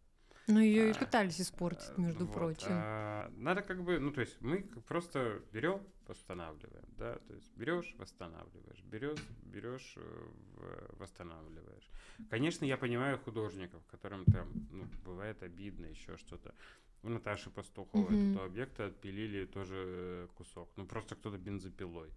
Ну, 0.48 0.60
ее 0.60 0.86
а, 0.86 0.90
и 0.90 0.94
пытались 0.94 1.40
испортить, 1.40 1.96
между 1.98 2.26
вот, 2.26 2.34
прочим. 2.34 2.70
А, 2.70 3.32
надо 3.36 3.62
как 3.62 3.84
бы, 3.84 4.00
ну, 4.00 4.12
то 4.12 4.22
есть 4.22 4.42
мы 4.42 4.64
просто 4.88 5.44
берем, 5.52 5.80
восстанавливаем, 6.08 6.86
да, 6.98 7.20
то 7.20 7.34
есть 7.36 7.56
берешь, 7.56 7.94
восстанавливаешь, 8.00 8.82
берешь, 8.84 9.24
берешь, 9.44 9.94
э, 9.96 10.88
восстанавливаешь. 10.98 11.88
Конечно, 12.32 12.66
я 12.66 12.78
понимаю 12.78 13.20
художников, 13.20 13.86
которым 13.86 14.26
там, 14.26 14.52
ну, 14.72 14.86
бывает 15.06 15.44
обидно, 15.44 15.86
еще 15.86 16.18
что-то. 16.18 16.56
У 17.02 17.10
Наташи 17.10 17.50
Пастуховой 17.50 18.10
mm-hmm. 18.10 18.32
этого 18.32 18.46
объекта 18.46 18.86
отпилили 18.88 19.46
тоже 19.46 19.76
э, 19.78 20.28
кусок. 20.36 20.70
Ну, 20.76 20.86
просто 20.86 21.16
кто-то 21.16 21.38
бензопилой. 21.38 22.10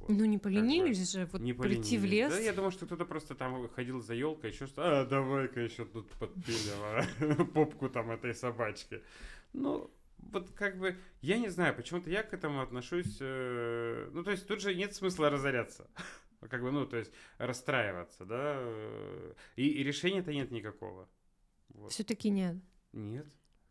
Вот, 0.00 0.10
ну, 0.10 0.24
не 0.24 0.38
поленились 0.38 1.10
же, 1.12 1.26
вот 1.26 1.40
не 1.40 1.52
прийти 1.52 1.98
в 1.98 2.04
лес. 2.04 2.32
Да, 2.32 2.38
я 2.38 2.52
думал, 2.52 2.70
что 2.70 2.86
кто-то 2.86 3.04
просто 3.04 3.34
там 3.34 3.68
ходил 3.68 4.00
за 4.00 4.14
елкой, 4.14 4.50
еще 4.50 4.66
что, 4.66 5.00
а, 5.00 5.04
давай-ка 5.04 5.60
еще 5.60 5.84
тут 5.84 6.10
подпилим 6.12 6.78
а, 6.80 7.44
попку 7.54 7.88
там 7.88 8.10
этой 8.10 8.34
собачки. 8.34 9.02
Ну, 9.52 9.90
вот 10.18 10.50
как 10.50 10.78
бы, 10.78 10.96
я 11.22 11.38
не 11.38 11.48
знаю, 11.48 11.74
почему-то 11.74 12.10
я 12.10 12.22
к 12.22 12.32
этому 12.34 12.60
отношусь, 12.60 13.18
э, 13.20 14.10
ну, 14.12 14.22
то 14.22 14.30
есть 14.30 14.46
тут 14.46 14.60
же 14.60 14.74
нет 14.74 14.94
смысла 14.94 15.30
разоряться. 15.30 15.88
как 16.48 16.62
бы, 16.62 16.70
ну, 16.70 16.86
то 16.86 16.96
есть 16.96 17.12
расстраиваться, 17.38 18.24
да, 18.24 18.54
э, 18.58 19.34
и, 19.56 19.68
и 19.68 19.82
решения-то 19.82 20.32
нет 20.32 20.50
никакого. 20.50 21.08
Вот. 21.68 21.92
Все-таки 21.92 22.30
нет. 22.30 22.56
Нет. 22.92 23.26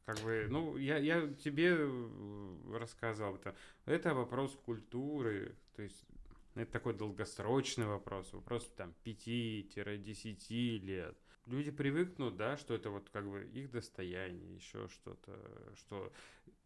Как 0.06 0.20
бы, 0.20 0.46
ну, 0.50 0.78
я, 0.78 0.98
я 0.98 1.28
тебе 1.34 1.76
э, 1.80 2.78
рассказывал, 2.78 3.36
это, 3.36 3.56
это 3.86 4.13
вопрос 4.13 4.56
культуры, 4.63 5.56
то 5.76 5.82
есть 5.82 6.06
это 6.54 6.72
такой 6.72 6.94
долгосрочный 6.94 7.88
вопрос, 7.88 8.32
вопрос 8.32 8.72
там 8.78 8.94
5-10 9.04 10.78
лет. 10.80 11.18
Люди 11.48 11.72
привыкнут, 11.72 12.38
да, 12.38 12.56
что 12.58 12.76
это 12.76 12.91
вот 12.91 13.10
как 13.10 13.28
бы 13.28 13.46
их 13.46 13.72
достояние, 13.72 14.56
еще 14.56 14.88
что-то, 14.89 15.39
что 15.76 16.13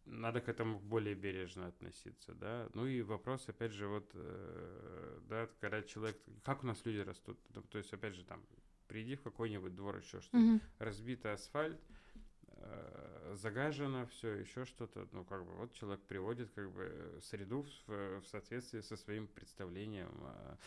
надо 0.04 0.42
к 0.42 0.48
этому 0.50 0.78
более 0.78 1.14
бережно 1.14 1.66
относиться, 1.66 2.34
да. 2.34 2.68
Ну 2.74 2.86
и 2.86 3.00
вопрос, 3.00 3.48
опять 3.48 3.72
же, 3.72 3.86
вот, 3.88 4.10
э, 4.12 5.18
да, 5.30 5.48
когда 5.60 5.82
человек, 5.82 6.18
как 6.44 6.62
у 6.62 6.66
нас 6.66 6.84
люди 6.84 6.98
растут, 6.98 7.38
то 7.70 7.78
есть, 7.78 7.90
опять 7.94 8.14
же, 8.14 8.24
там, 8.24 8.44
приди 8.86 9.16
в 9.16 9.22
какой-нибудь 9.22 9.74
двор, 9.74 9.96
еще 9.96 10.20
что-то, 10.20 10.36
mm-hmm. 10.36 10.60
разбитый 10.78 11.32
асфальт, 11.32 11.80
Э, 12.60 13.19
загажено, 13.34 14.06
все, 14.06 14.34
еще 14.36 14.64
что-то. 14.64 15.06
Ну, 15.12 15.24
как 15.24 15.44
бы 15.44 15.52
вот 15.52 15.72
человек 15.74 16.00
приводит 16.02 16.50
как 16.54 16.70
бы 16.72 17.18
среду 17.22 17.66
в, 17.86 18.20
в 18.20 18.26
соответствии 18.26 18.80
со 18.80 18.96
своим 18.96 19.26
представлением 19.26 20.12
о, 20.22 20.58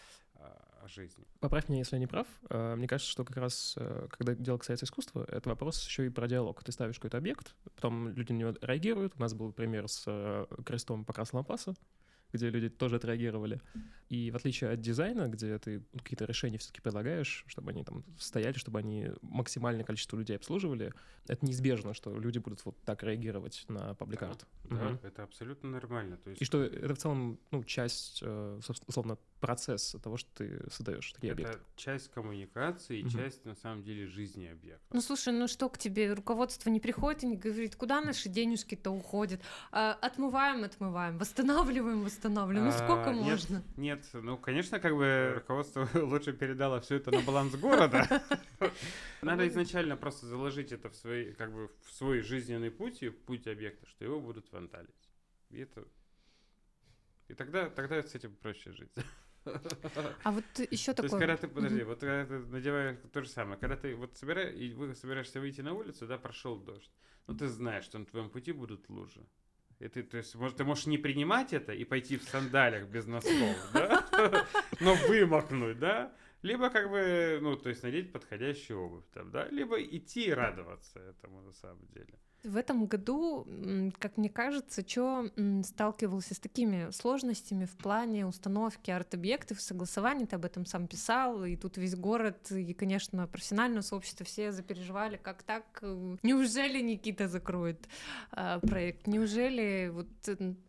о, 0.83 0.87
жизни. 0.87 1.25
Поправь 1.39 1.69
меня, 1.69 1.79
если 1.79 1.95
я 1.95 1.99
не 1.99 2.07
прав. 2.07 2.27
Э, 2.49 2.75
мне 2.75 2.87
кажется, 2.87 3.11
что 3.11 3.25
как 3.25 3.37
раз, 3.37 3.75
э, 3.77 4.07
когда 4.09 4.35
дело 4.35 4.57
касается 4.57 4.85
искусства, 4.85 5.25
это 5.29 5.49
вопрос 5.49 5.85
еще 5.85 6.05
и 6.05 6.09
про 6.09 6.27
диалог. 6.27 6.63
Ты 6.63 6.71
ставишь 6.71 6.95
какой-то 6.95 7.17
объект, 7.17 7.55
потом 7.75 8.09
люди 8.09 8.31
на 8.31 8.37
него 8.37 8.53
реагируют. 8.61 9.13
У 9.17 9.21
нас 9.21 9.33
был 9.33 9.51
пример 9.51 9.87
с 9.87 10.47
крестом 10.65 11.05
Покрас 11.05 11.33
Лампаса, 11.33 11.75
где 12.33 12.49
люди 12.49 12.69
тоже 12.69 12.97
отреагировали. 12.97 13.61
И 14.09 14.31
в 14.31 14.35
отличие 14.35 14.71
от 14.71 14.81
дизайна, 14.81 15.27
где 15.27 15.57
ты 15.59 15.81
какие-то 15.93 16.25
решения 16.25 16.57
все-таки 16.57 16.81
предлагаешь, 16.81 17.45
чтобы 17.47 17.71
они 17.71 17.83
там 17.83 18.03
стояли, 18.19 18.57
чтобы 18.57 18.79
они 18.79 19.07
максимальное 19.21 19.83
количество 19.83 20.17
людей 20.17 20.35
обслуживали, 20.35 20.93
это 21.27 21.45
неизбежно, 21.45 21.93
что 21.93 22.17
люди 22.19 22.39
будут 22.39 22.65
вот 22.65 22.75
так 22.85 23.03
реагировать 23.03 23.65
на 23.67 23.93
пабликарт. 23.95 24.45
Да, 24.63 24.75
угу. 24.75 24.99
да, 25.01 25.07
это 25.07 25.23
абсолютно 25.23 25.69
нормально. 25.69 26.17
То 26.17 26.29
есть... 26.29 26.41
И 26.41 26.45
что 26.45 26.63
это 26.63 26.95
в 26.95 26.97
целом, 26.97 27.39
ну, 27.51 27.63
часть, 27.63 28.19
э, 28.21 28.59
условно, 28.87 29.17
процесс 29.43 29.95
того, 30.01 30.15
что 30.15 30.29
ты 30.35 30.63
создаешь 30.71 31.11
такие 31.11 31.33
это 31.33 31.41
объекты. 31.41 31.65
часть 31.75 32.09
коммуникации 32.13 32.99
и 32.99 33.03
угу. 33.03 33.09
часть, 33.09 33.43
на 33.43 33.55
самом 33.55 33.83
деле, 33.83 34.07
жизни 34.07 34.45
объекта. 34.45 34.85
Ну, 34.91 35.01
слушай, 35.01 35.33
ну 35.33 35.49
что, 35.49 35.67
к 35.67 35.77
тебе 35.77 36.13
руководство 36.13 36.69
не 36.69 36.79
приходит 36.79 37.23
и 37.23 37.27
не 37.27 37.35
говорит, 37.35 37.75
куда 37.75 37.99
наши 37.99 38.29
денежки-то 38.29 38.89
уходят? 38.89 39.41
А, 39.71 39.93
отмываем, 40.01 40.63
отмываем, 40.63 41.17
восстанавливаем, 41.17 42.03
восстанавливаем. 42.03 42.67
Ну, 42.67 42.71
сколько 42.71 43.09
а, 43.09 43.13
можно? 43.13 43.63
Нет, 43.75 44.05
ну, 44.13 44.37
конечно, 44.37 44.79
как 44.79 44.95
бы 44.95 45.33
руководство 45.35 45.89
лучше 45.99 46.31
передало 46.31 46.79
все 46.79 46.95
это 46.95 47.11
на 47.11 47.19
баланс 47.21 47.53
города. 47.55 48.23
Надо 49.21 49.45
изначально 49.49 49.97
просто 49.97 50.25
заложить 50.25 50.71
это 50.71 50.89
в 50.89 50.95
свой, 50.95 51.33
как 51.33 51.53
бы, 51.53 51.69
в 51.81 51.93
свой 51.93 52.21
жизненный 52.21 52.71
путь 52.71 53.03
и 53.03 53.09
путь 53.09 53.47
объекта, 53.47 53.85
что 53.87 54.05
его 54.05 54.21
будут 54.21 54.52
вандалить. 54.53 55.09
И 55.49 55.59
это 55.59 55.85
и 57.27 57.33
тогда, 57.35 57.69
тогда 57.69 58.01
с 58.01 58.15
этим 58.15 58.35
проще 58.35 58.71
жить. 58.73 58.91
А 60.23 60.31
вот 60.31 60.43
еще 60.71 60.93
такое... 60.93 61.09
То 61.09 61.15
есть, 61.15 61.19
когда 61.19 61.37
ты, 61.37 61.47
подожди, 61.47 61.83
вот 61.83 61.99
когда 61.99 62.25
ты 62.25 62.39
надеваешь 62.39 62.97
то 63.11 63.21
же 63.21 63.27
самое, 63.29 63.59
когда 63.59 63.75
ты 63.75 63.95
вот 63.95 64.15
собираешь, 64.17 64.55
и 64.55 64.73
вы 64.73 64.95
собираешься 64.95 65.39
выйти 65.39 65.61
на 65.61 65.73
улицу, 65.73 66.07
да, 66.07 66.17
прошел 66.17 66.57
дождь, 66.57 66.91
ну 67.27 67.35
ты 67.35 67.47
знаешь, 67.47 67.85
что 67.85 67.99
на 67.99 68.05
твоем 68.05 68.29
пути 68.29 68.51
будут 68.51 68.89
лужи. 68.89 69.25
И 69.79 69.87
ты, 69.89 70.03
то 70.03 70.17
есть, 70.17 70.35
может, 70.35 70.57
ты 70.57 70.63
можешь 70.63 70.85
не 70.85 70.97
принимать 70.97 71.51
это 71.51 71.73
и 71.73 71.83
пойти 71.83 72.17
в 72.17 72.23
сандалях 72.23 72.87
без 72.87 73.05
носков, 73.05 73.57
да, 73.73 74.47
но 74.79 74.95
вымокнуть, 75.07 75.79
да, 75.79 76.15
либо 76.41 76.69
как 76.69 76.89
бы, 76.89 77.39
ну, 77.41 77.57
то 77.57 77.69
есть 77.69 77.83
надеть 77.83 78.13
подходящую 78.13 78.79
обувь 78.79 79.05
там, 79.13 79.31
да, 79.31 79.47
либо 79.49 79.81
идти 79.81 80.27
и 80.27 80.31
радоваться 80.31 80.99
этому 80.99 81.41
на 81.41 81.51
самом 81.51 81.85
деле. 81.87 82.13
В 82.43 82.57
этом 82.57 82.87
году, 82.87 83.47
как 83.99 84.17
мне 84.17 84.29
кажется, 84.29 84.83
Чо 84.83 85.29
сталкивался 85.63 86.35
с 86.35 86.39
такими 86.39 86.91
сложностями 86.91 87.63
в 87.63 87.77
плане 87.77 88.25
установки 88.25 88.91
арт-объектов, 88.91 89.61
согласования, 89.61 90.25
ты 90.25 90.35
об 90.35 90.43
этом 90.43 90.65
сам 90.65 90.87
писал, 90.87 91.45
и 91.45 91.55
тут 91.55 91.77
весь 91.77 91.95
город, 91.95 92.51
и, 92.51 92.73
конечно, 92.73 93.27
профессиональное 93.27 93.81
сообщество 93.81 94.25
все 94.25 94.51
запереживали, 94.51 95.15
как 95.15 95.43
так, 95.43 95.81
неужели 96.21 96.81
Никита 96.81 97.29
закроет 97.29 97.87
э, 98.33 98.59
проект, 98.59 99.07
неужели 99.07 99.89
вот 99.93 100.07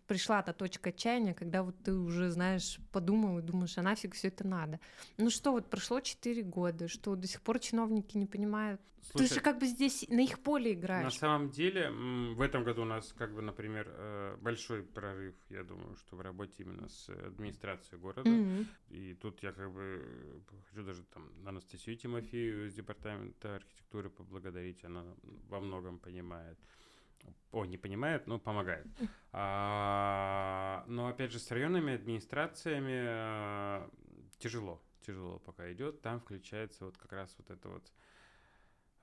пришла 0.07 0.43
та 0.43 0.53
точка 0.53 0.91
отчаяния, 0.91 1.35
когда 1.35 1.63
вот 1.63 1.77
ты 1.83 1.93
уже, 1.93 2.31
знаешь, 2.31 2.79
подумал 2.93 3.39
и 3.39 3.43
думаешь, 3.43 3.77
а 3.79 3.83
нафиг 3.83 4.15
все 4.15 4.29
это 4.29 4.47
надо. 4.47 4.81
Ну 5.19 5.31
что, 5.31 5.53
вот 5.53 5.71
прошло 5.71 6.01
4 6.01 6.43
года, 6.43 6.89
что 6.89 7.17
до 7.17 7.27
сих 7.27 7.43
пор 7.43 7.59
чиновники 7.59 8.17
не 8.17 8.27
понимают. 8.27 8.81
Слушай, 9.11 9.29
ты 9.29 9.35
же 9.35 9.41
как 9.41 9.59
бы 9.59 9.67
здесь 9.67 10.07
на 10.09 10.21
их 10.21 10.41
поле 10.41 10.73
играешь. 10.73 11.05
На 11.05 11.11
самом 11.11 11.51
деле, 11.51 11.91
в 11.91 12.41
этом 12.41 12.65
году 12.65 12.83
у 12.83 12.87
нас, 12.87 13.13
как 13.13 13.35
бы, 13.35 13.43
например, 13.43 13.87
э, 13.91 14.37
большой 14.41 14.83
прорыв, 14.83 15.35
я 15.51 15.63
думаю, 15.63 15.95
что 15.97 16.17
в 16.17 16.23
работе 16.23 16.63
именно 16.63 16.89
с 16.89 17.11
администрацией 17.11 18.01
города. 18.01 18.29
Mm-hmm. 18.29 18.67
И 18.89 19.15
тут 19.15 19.43
я 19.43 19.53
как 19.53 19.71
бы 19.73 20.43
хочу 20.71 20.85
даже 20.85 21.03
там 21.05 21.31
Анастасию 21.47 21.97
Тимофею 21.97 22.67
из 22.67 22.75
департамента 22.75 23.57
архитектуры 23.57 24.09
поблагодарить, 24.09 24.83
она 24.85 25.05
во 25.49 25.61
многом 25.61 25.99
понимает 25.99 26.59
о, 27.53 27.65
не 27.65 27.79
понимает, 27.79 28.27
но 28.27 28.39
помогает. 28.39 28.87
А, 29.37 30.85
но 30.87 31.09
опять 31.09 31.33
же, 31.33 31.41
с 31.41 31.51
районными 31.51 31.93
администрациями 31.93 33.03
а, 33.05 33.91
тяжело, 34.39 34.81
тяжело 35.01 35.41
пока 35.41 35.73
идет. 35.73 36.03
Там 36.03 36.21
включается 36.21 36.85
вот 36.85 36.97
как 36.97 37.13
раз 37.13 37.35
вот 37.37 37.51
это 37.51 37.69
вот 37.69 37.93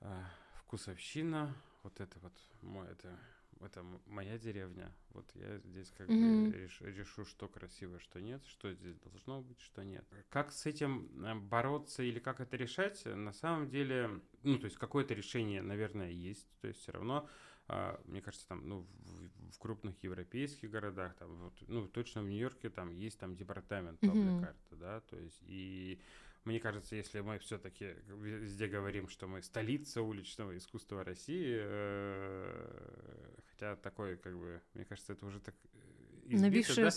а, 0.00 0.24
вкусовщина, 0.54 1.54
вот 1.82 2.00
это 2.00 2.18
вот 2.20 2.32
мой, 2.62 2.88
это, 2.88 3.18
это 3.60 3.84
моя 4.06 4.38
деревня. 4.38 4.90
Вот 5.10 5.30
я 5.34 5.58
здесь 5.58 5.90
как 5.90 6.08
mm-hmm. 6.08 6.50
бы 6.50 6.56
реш, 6.56 6.80
решу, 6.80 7.26
что 7.26 7.46
красиво, 7.46 8.00
что 8.00 8.22
нет, 8.22 8.42
что 8.46 8.72
здесь 8.72 8.96
должно 9.00 9.42
быть, 9.42 9.60
что 9.60 9.84
нет. 9.84 10.06
Как 10.30 10.50
с 10.50 10.64
этим 10.64 11.10
э, 11.22 11.34
бороться 11.34 12.02
или 12.02 12.20
как 12.20 12.40
это 12.40 12.56
решать, 12.56 13.04
на 13.04 13.34
самом 13.34 13.68
деле, 13.68 14.22
ну, 14.42 14.58
то 14.58 14.64
есть 14.64 14.78
какое-то 14.78 15.12
решение, 15.12 15.60
наверное, 15.60 16.08
есть, 16.08 16.48
то 16.62 16.68
есть 16.68 16.80
все 16.80 16.92
равно 16.92 17.28
мне 18.04 18.20
кажется, 18.20 18.46
там, 18.48 18.68
ну, 18.68 18.80
в, 18.80 19.50
в 19.52 19.58
крупных 19.58 20.02
европейских 20.02 20.70
городах, 20.70 21.14
там, 21.16 21.36
вот, 21.36 21.54
ну, 21.68 21.88
точно 21.88 22.22
в 22.22 22.28
Нью-Йорке 22.28 22.70
там 22.70 22.90
есть 22.90 23.18
там 23.18 23.36
департамент 23.36 24.00
паблик-карты, 24.00 24.74
mm-hmm. 24.74 24.78
да, 24.78 25.00
то 25.00 25.16
есть, 25.16 25.42
и 25.46 26.00
мне 26.44 26.58
кажется, 26.58 26.96
если 26.96 27.20
мы 27.20 27.38
все-таки 27.38 27.94
везде 28.08 28.66
говорим, 28.66 29.08
что 29.08 29.28
мы 29.28 29.42
столица 29.42 30.02
уличного 30.02 30.56
искусства 30.56 31.04
России, 31.04 31.58
э, 31.60 33.36
хотя 33.50 33.76
такое, 33.76 34.16
как 34.16 34.36
бы, 34.36 34.60
мне 34.74 34.84
кажется, 34.84 35.12
это 35.12 35.24
уже 35.26 35.38
так 35.38 35.54
избито, 36.28 36.74
да? 36.80 36.90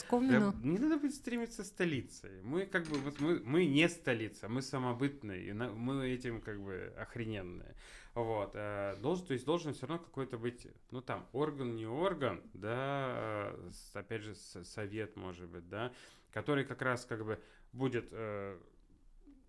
Да, 0.53 0.67
не 0.67 0.77
надо 0.79 0.97
быть 0.97 1.15
стремиться 1.15 1.63
столицей. 1.63 2.41
Мы 2.43 2.65
как 2.65 2.85
бы 2.87 2.97
вот 2.97 3.19
мы, 3.19 3.39
мы 3.39 3.65
не 3.65 3.89
столица, 3.89 4.47
мы 4.49 4.61
самобытные, 4.61 5.49
и 5.49 5.53
на, 5.53 5.69
мы 5.71 6.07
этим 6.09 6.41
как 6.41 6.61
бы 6.61 6.93
охрененные. 6.97 7.75
Вот. 8.13 8.51
Э, 8.55 8.95
должен, 9.01 9.25
то 9.27 9.33
есть 9.33 9.45
должен 9.45 9.73
все 9.73 9.87
равно 9.87 10.03
какой-то 10.03 10.37
быть, 10.37 10.67
ну 10.91 11.01
там, 11.01 11.27
орган, 11.33 11.75
не 11.75 11.85
орган, 11.85 12.41
да, 12.53 13.51
э, 13.53 13.71
опять 13.93 14.21
же, 14.21 14.35
совет, 14.35 15.15
может 15.17 15.49
быть, 15.49 15.67
да, 15.67 15.91
который 16.31 16.65
как 16.65 16.81
раз 16.81 17.05
как 17.05 17.25
бы 17.25 17.39
будет 17.73 18.07
э, 18.11 18.57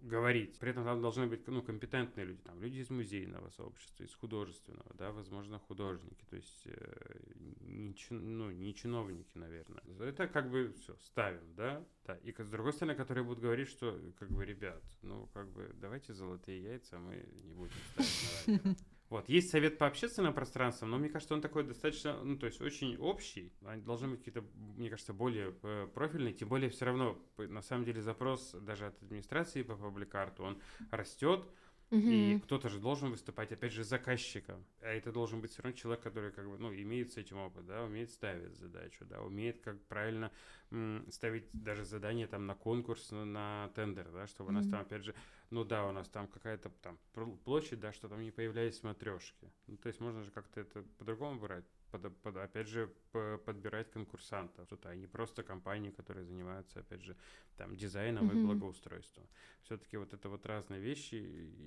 говорить. 0.01 0.59
При 0.59 0.71
этом 0.71 0.85
там 0.85 1.01
должны 1.01 1.27
быть 1.27 1.47
ну, 1.47 1.63
компетентные 1.63 2.27
люди, 2.27 2.41
там, 2.43 2.61
люди 2.61 2.79
из 2.79 2.91
музейного 2.91 3.51
сообщества, 3.51 4.05
из 4.05 4.15
художественного, 4.15 4.95
да, 4.95 5.13
возможно, 5.13 5.59
художники, 5.59 6.25
то 6.29 6.37
есть 6.37 6.63
э, 6.67 7.19
не, 7.61 7.95
ну, 8.11 8.51
не 8.51 8.75
чиновники, 8.75 9.37
наверное. 9.37 9.83
Это 10.01 10.29
как 10.29 10.51
бы 10.51 10.73
все, 10.81 10.97
ставим, 10.99 11.55
да, 11.55 11.85
да. 12.05 12.17
И 12.17 12.33
с 12.33 12.51
другой 12.51 12.73
стороны, 12.73 12.95
которые 12.95 13.25
будут 13.25 13.43
говорить, 13.43 13.69
что, 13.69 13.99
как 14.19 14.31
бы, 14.31 14.45
ребят, 14.45 14.83
ну, 15.03 15.29
как 15.33 15.51
бы, 15.51 15.71
давайте 15.75 16.13
золотые 16.13 16.63
яйца 16.63 16.99
мы 16.99 17.27
не 17.45 17.55
будем 17.55 17.73
ставить 17.93 18.47
на 18.47 18.59
радио. 18.59 18.75
Вот, 19.09 19.29
есть 19.29 19.51
совет 19.51 19.79
по 19.79 19.87
общественным 19.87 20.35
пространствам, 20.35 20.91
но 20.91 20.99
мне 20.99 21.09
кажется, 21.09 21.35
он 21.35 21.41
такой 21.41 21.63
достаточно, 21.63 22.21
ну, 22.25 22.37
то 22.37 22.47
есть 22.47 22.61
очень 22.61 22.97
общий. 22.97 23.53
Они 23.65 23.81
должны 23.83 24.09
быть 24.09 24.19
какие-то, 24.19 24.45
мне 24.77 24.91
кажется, 24.91 25.13
более 25.13 25.55
э, 25.63 25.87
профильные, 25.95 26.35
тем 26.35 26.49
более 26.49 26.71
все 26.71 26.87
равно, 26.87 27.17
на 27.37 27.63
самом 27.63 27.85
деле, 27.85 28.03
запрос 28.03 28.53
даже 28.53 28.87
от 28.87 29.01
администрации 29.03 29.63
по 29.63 29.77
пабликарту, 29.77 30.43
он 30.43 30.61
растет, 30.91 31.47
Угу. 31.91 32.01
И 32.01 32.41
кто-то 32.41 32.69
же 32.69 32.81
должен 32.81 33.11
выступать, 33.11 33.53
опять 33.53 33.73
же, 33.73 33.85
заказчиком. 33.85 34.65
А 34.81 34.89
это 34.89 35.13
должен 35.13 35.41
быть 35.41 35.53
все 35.53 35.63
равно 35.63 35.77
человек, 35.77 36.03
который 36.03 36.33
как 36.33 36.49
бы, 36.49 36.59
ну, 36.59 36.75
имеет 36.75 37.13
с 37.13 37.17
этим 37.17 37.39
опыт, 37.39 37.65
да, 37.65 37.85
умеет 37.85 38.11
ставить 38.11 38.57
задачу, 38.57 39.05
да, 39.05 39.23
умеет 39.23 39.61
как 39.61 39.81
правильно 39.85 40.33
м, 40.73 41.07
ставить 41.13 41.45
даже 41.53 41.85
задание 41.85 42.27
там 42.27 42.47
на 42.47 42.57
конкурс, 42.57 43.13
на, 43.13 43.25
на 43.25 43.71
тендер, 43.77 44.11
да, 44.11 44.27
чтобы 44.27 44.51
угу. 44.51 44.59
у 44.59 44.61
нас 44.61 44.69
там, 44.69 44.81
опять 44.81 45.05
же, 45.05 45.15
ну 45.51 45.65
да, 45.65 45.87
у 45.87 45.93
нас 45.93 46.09
там 46.09 46.29
какая-то 46.29 46.71
там 46.83 46.99
площадь, 47.45 47.81
да, 47.81 47.93
что 47.93 48.09
там 48.09 48.23
не 48.23 48.31
появлялись 48.31 48.83
матрешки. 48.83 49.51
Ну, 49.67 49.77
то 49.77 49.89
есть 49.89 50.01
можно 50.01 50.23
же 50.23 50.31
как-то 50.31 50.61
это 50.61 50.83
по-другому 50.99 51.41
брать 51.41 51.65
под, 51.91 52.17
под, 52.23 52.37
опять 52.37 52.69
же, 52.69 52.93
по, 53.13 53.39
подбирать 53.39 53.91
конкурсантов. 53.91 54.67
Тут, 54.69 54.87
а 54.87 54.95
не 54.95 55.07
просто 55.07 55.43
компании, 55.43 55.91
которые 55.91 56.25
занимаются, 56.25 56.81
опять 56.81 57.03
же, 57.03 57.17
там, 57.57 57.77
дизайном 57.77 58.29
mm-hmm. 58.29 58.41
и 58.41 58.45
благоустройством. 58.45 59.27
Все-таки 59.63 59.97
вот 59.97 60.13
это 60.13 60.29
вот 60.29 60.47
разные 60.47 60.81
вещи, 60.81 61.15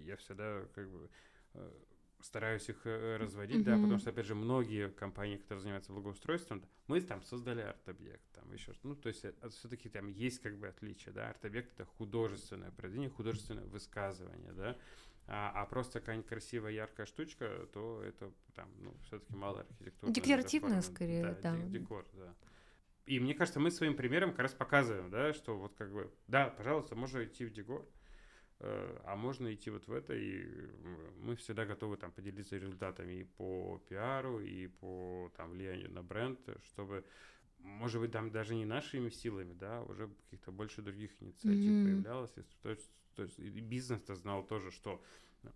я 0.06 0.16
всегда 0.18 0.66
как 0.76 0.90
бы 0.90 1.10
э, 1.54 1.72
стараюсь 2.22 2.68
их 2.70 2.86
э, 2.86 3.18
разводить, 3.18 3.62
mm-hmm. 3.62 3.64
да, 3.64 3.76
потому 3.76 3.98
что, 3.98 4.10
опять 4.10 4.26
же, 4.26 4.36
многие 4.36 4.90
компании, 4.90 5.38
которые 5.38 5.62
занимаются 5.62 5.94
благоустройством, 5.94 6.64
мы 6.88 7.02
там 7.02 7.22
создали 7.24 7.62
арт-объект, 7.62 8.24
там 8.34 8.52
еще 8.54 8.74
что 8.74 8.88
ну, 8.88 8.96
то 8.96 9.10
есть 9.10 9.24
э, 9.24 9.34
все-таки 9.50 9.90
там 9.90 10.08
есть 10.08 10.40
как 10.40 10.58
бы 10.58 10.68
отличие, 10.68 11.14
да, 11.14 11.30
арт-объект— 11.30 11.74
это 11.76 11.86
художественное 11.86 12.72
произведение, 12.72 13.10
художественное 13.10 13.66
высказывание, 13.66 14.52
да, 14.54 14.78
а, 15.28 15.52
а 15.54 15.66
просто 15.66 16.00
какая-нибудь 16.00 16.28
красивая, 16.28 16.72
яркая 16.72 17.06
штучка, 17.06 17.68
то 17.72 18.02
это 18.04 18.32
там, 18.56 18.68
ну, 18.80 18.96
все-таки 19.04 19.36
мало 19.36 19.62
архитектуры. 19.62 20.12
Декоративная 20.12 20.82
скорее, 20.82 21.38
да. 21.42 21.56
да. 21.56 21.58
Декор, 21.68 22.06
да. 22.14 22.34
И 23.06 23.20
мне 23.20 23.34
кажется, 23.34 23.60
мы 23.60 23.72
своим 23.72 23.96
примером 23.96 24.32
как 24.32 24.42
раз 24.42 24.54
показываем, 24.54 25.10
да, 25.10 25.34
что 25.34 25.58
вот 25.58 25.74
как 25.76 25.92
бы, 25.92 26.12
да, 26.28 26.50
пожалуйста, 26.50 26.96
можно 26.96 27.24
идти 27.24 27.46
в 27.46 27.52
декор, 27.52 27.82
э, 27.82 27.99
а 28.60 29.16
можно 29.16 29.54
идти 29.54 29.70
вот 29.70 29.88
в 29.88 29.94
это, 29.94 30.14
и 30.14 30.46
мы 31.22 31.36
всегда 31.36 31.66
готовы 31.66 31.98
там 31.98 32.12
поделиться 32.12 32.58
результатами 32.58 33.14
и 33.14 33.24
по 33.24 33.82
пиару, 33.88 34.40
и 34.40 34.68
по 34.68 35.32
там 35.38 35.52
влиянию 35.52 35.92
на 35.92 36.04
бренд, 36.04 36.40
чтобы 36.64 37.06
может 37.60 38.00
быть, 38.00 38.14
там 38.14 38.32
даже 38.32 38.56
не 38.56 38.66
нашими 38.66 39.10
силами, 39.10 39.54
да, 39.54 39.82
уже 39.84 40.08
каких-то 40.08 40.52
больше 40.52 40.82
других 40.82 41.12
инициатив 41.22 41.72
mm-hmm. 41.72 41.84
появлялось. 41.84 42.32
То 42.62 42.70
есть 42.70 42.90
то 43.20 43.24
есть 43.24 43.40
бизнес-то 43.40 44.16
знал 44.16 44.44
тоже, 44.44 44.72
что 44.72 45.04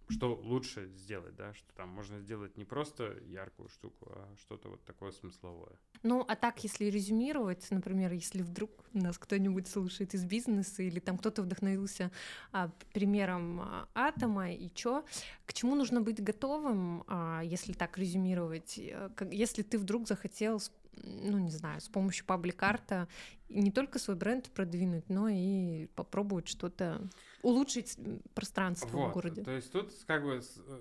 что 0.10 0.36
лучше 0.36 0.90
сделать, 0.96 1.36
да, 1.36 1.54
что 1.54 1.74
там 1.76 1.90
можно 1.90 2.20
сделать 2.20 2.58
не 2.58 2.66
просто 2.66 3.18
яркую 3.26 3.70
штуку, 3.70 4.12
а 4.12 4.36
что-то 4.38 4.70
вот 4.70 4.84
такое 4.86 5.12
смысловое. 5.12 5.78
Ну, 6.04 6.24
а 6.28 6.36
так, 6.36 6.64
если 6.64 6.86
резюмировать, 6.86 7.70
например, 7.72 8.14
если 8.14 8.42
вдруг 8.42 8.72
нас 8.94 9.18
кто-нибудь 9.18 9.68
слушает 9.68 10.14
из 10.14 10.26
бизнеса 10.26 10.84
или 10.84 11.00
там 11.00 11.18
кто-то 11.18 11.42
вдохновился 11.42 12.12
а, 12.52 12.70
примером 12.94 13.62
а, 13.62 13.90
атома 13.94 14.52
и 14.52 14.70
чё, 14.74 15.06
к 15.46 15.54
чему 15.54 15.76
нужно 15.76 16.02
быть 16.02 16.22
готовым, 16.22 17.04
а, 17.08 17.42
если 17.42 17.74
так 17.74 17.98
резюмировать, 17.98 18.78
э, 18.78 19.10
если 19.32 19.64
ты 19.64 19.78
вдруг 19.78 20.08
захотел 20.08 20.60
ну, 21.04 21.38
не 21.38 21.52
знаю, 21.52 21.82
с 21.82 21.90
помощью 21.90 22.26
паблик-арта 22.26 23.08
не 23.50 23.72
только 23.72 24.00
свой 24.00 24.16
бренд 24.16 24.50
продвинуть, 24.52 25.10
но 25.10 25.28
и 25.30 25.88
попробовать 25.96 26.48
что-то 26.48 27.08
улучшить 27.42 27.98
пространство 28.34 28.98
вот, 28.98 29.10
в 29.10 29.14
городе. 29.14 29.44
То 29.44 29.52
есть 29.52 29.72
тут 29.72 29.92
как 30.08 30.24
бы 30.24 30.42
э, 30.42 30.80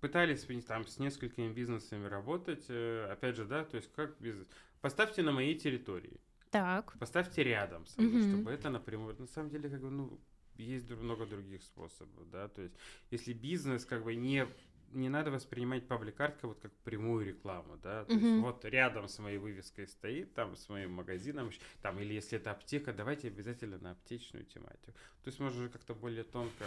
пытались 0.00 0.46
там 0.64 0.86
с 0.86 0.98
несколькими 0.98 1.52
бизнесами 1.52 2.06
работать, 2.06 2.64
э, 2.68 3.08
опять 3.10 3.36
же, 3.36 3.44
да, 3.44 3.64
то 3.64 3.76
есть 3.76 3.90
как 3.92 4.18
бизнес. 4.20 4.46
Поставьте 4.80 5.22
на 5.22 5.32
моей 5.32 5.58
территории. 5.58 6.20
Так. 6.50 6.96
Поставьте 6.98 7.42
рядом 7.42 7.86
со 7.86 8.00
мной, 8.00 8.20
угу. 8.20 8.30
чтобы 8.30 8.50
это 8.50 8.68
напрямую. 8.68 9.16
На 9.18 9.26
самом 9.26 9.50
деле, 9.50 9.70
как 9.70 9.80
бы, 9.80 9.90
ну, 9.90 10.20
есть 10.56 10.90
много 10.90 11.26
других 11.26 11.62
способов, 11.62 12.28
да, 12.30 12.48
то 12.48 12.62
есть 12.62 12.74
если 13.10 13.32
бизнес 13.32 13.84
как 13.84 14.04
бы 14.04 14.14
не 14.14 14.46
не 14.92 15.08
надо 15.08 15.30
воспринимать 15.30 15.86
паблик-арт 15.86 16.42
вот 16.42 16.60
как 16.60 16.72
прямую 16.84 17.26
рекламу, 17.26 17.78
да, 17.82 18.04
то 18.04 18.12
mm-hmm. 18.12 18.18
есть 18.18 18.42
вот 18.42 18.64
рядом 18.64 19.08
с 19.08 19.18
моей 19.18 19.38
вывеской 19.38 19.86
стоит, 19.86 20.34
там 20.34 20.56
с 20.56 20.68
моим 20.68 20.92
магазином, 20.92 21.50
там, 21.80 21.98
или 21.98 22.14
если 22.14 22.38
это 22.38 22.50
аптека, 22.50 22.92
давайте 22.92 23.28
обязательно 23.28 23.78
на 23.78 23.92
аптечную 23.92 24.44
тематику. 24.44 24.92
То 25.22 25.28
есть 25.28 25.40
можно 25.40 25.68
как-то 25.68 25.94
более 25.94 26.24
тонко... 26.24 26.64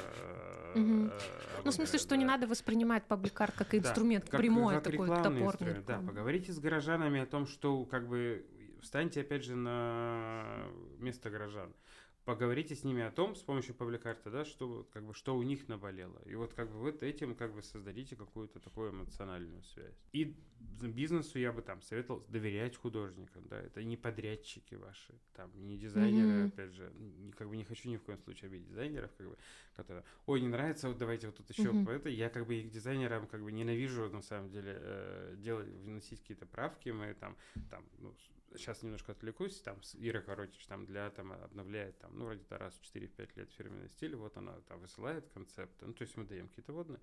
Mm-hmm. 0.76 1.12
Э, 1.12 1.62
ну, 1.64 1.72
в 1.72 1.74
смысле, 1.74 2.00
что 2.00 2.16
не 2.18 2.26
надо 2.26 2.48
воспринимать 2.48 3.06
паблик-арт 3.06 3.56
как 3.56 3.76
инструмент 3.76 4.28
да, 4.32 4.38
прямой, 4.38 4.76
как 4.76 4.84
такой 4.84 5.08
топорный. 5.08 5.82
Да, 5.86 6.00
поговорите 6.00 6.52
с 6.52 6.60
горожанами 6.60 7.22
о 7.22 7.26
том, 7.26 7.46
что 7.46 7.86
как 7.86 8.08
бы 8.08 8.46
встаньте 8.82 9.22
опять 9.22 9.44
же 9.44 9.56
на 9.56 10.68
место 11.00 11.30
горожан 11.30 11.74
поговорите 12.26 12.76
с 12.76 12.84
ними 12.84 13.04
о 13.04 13.12
том, 13.12 13.36
с 13.36 13.42
помощью 13.42 13.76
пабликарта, 13.76 14.32
да, 14.32 14.46
что, 14.46 14.88
как 14.92 15.06
бы, 15.06 15.14
что 15.14 15.36
у 15.38 15.44
них 15.44 15.68
наболело. 15.68 16.20
И 16.26 16.36
вот 16.36 16.54
как 16.54 16.72
бы 16.72 16.80
вот 16.80 17.04
этим 17.04 17.36
как 17.36 17.54
бы 17.54 17.62
создадите 17.62 18.16
какую-то 18.16 18.60
такую 18.60 18.92
эмоциональную 18.92 19.64
связь. 19.64 19.96
И 20.12 20.36
бизнесу 20.82 21.38
я 21.40 21.54
бы 21.54 21.62
там 21.62 21.82
советовал 21.82 22.26
доверять 22.28 22.76
художникам, 22.76 23.48
да, 23.48 23.62
это 23.62 23.84
не 23.84 23.96
подрядчики 23.96 24.76
ваши, 24.76 25.14
там, 25.34 25.52
не 25.68 25.78
дизайнеры, 25.78 26.28
mm-hmm. 26.28 26.48
опять 26.48 26.72
же, 26.72 26.92
не, 26.96 27.32
как 27.32 27.48
бы 27.48 27.58
не 27.58 27.64
хочу 27.64 27.90
ни 27.90 27.98
в 27.98 28.04
коем 28.04 28.20
случае 28.20 28.50
обидеть 28.50 28.68
дизайнеров, 28.68 29.12
как 29.18 29.30
бы, 29.30 29.38
которые, 29.76 30.04
ой, 30.26 30.42
не 30.42 30.48
нравится, 30.48 30.88
вот 30.88 30.98
давайте 30.98 31.28
вот 31.28 31.38
тут 31.38 31.50
еще 31.50 31.70
mm-hmm. 31.70 31.92
это, 31.92 32.10
я 32.10 32.30
как 32.30 32.48
бы 32.48 32.56
их 32.56 32.72
дизайнерам 32.72 33.28
как 33.28 33.44
бы 33.44 33.52
ненавижу, 33.52 34.10
на 34.10 34.22
самом 34.22 34.50
деле, 34.50 34.78
э, 34.78 35.36
делать, 35.38 35.68
вносить 35.68 36.22
какие-то 36.22 36.48
правки, 36.48 36.90
мы 36.90 37.14
там, 37.14 37.38
там, 37.70 37.86
ну, 38.00 38.14
сейчас 38.56 38.84
немножко 38.84 39.12
отвлекусь, 39.12 39.62
там 39.62 39.80
Ира 39.96 40.22
Коротич 40.22 40.66
там 40.68 40.86
для 40.86 41.10
там 41.10 41.32
обновляет 41.32 41.98
там, 42.00 42.18
ну, 42.18 42.26
вроде 42.26 42.44
раз 42.50 42.74
в 42.76 42.96
4-5 42.96 43.32
лет 43.36 43.52
фирменный 43.52 43.90
стиль, 43.90 44.16
вот 44.16 44.38
она 44.38 44.54
там 44.68 44.80
высылает 44.80 45.28
концепты, 45.30 45.86
ну, 45.86 45.94
то 45.94 46.04
есть 46.04 46.16
мы 46.18 46.26
даем 46.26 46.48
какие-то 46.48 46.74
водные. 46.74 47.00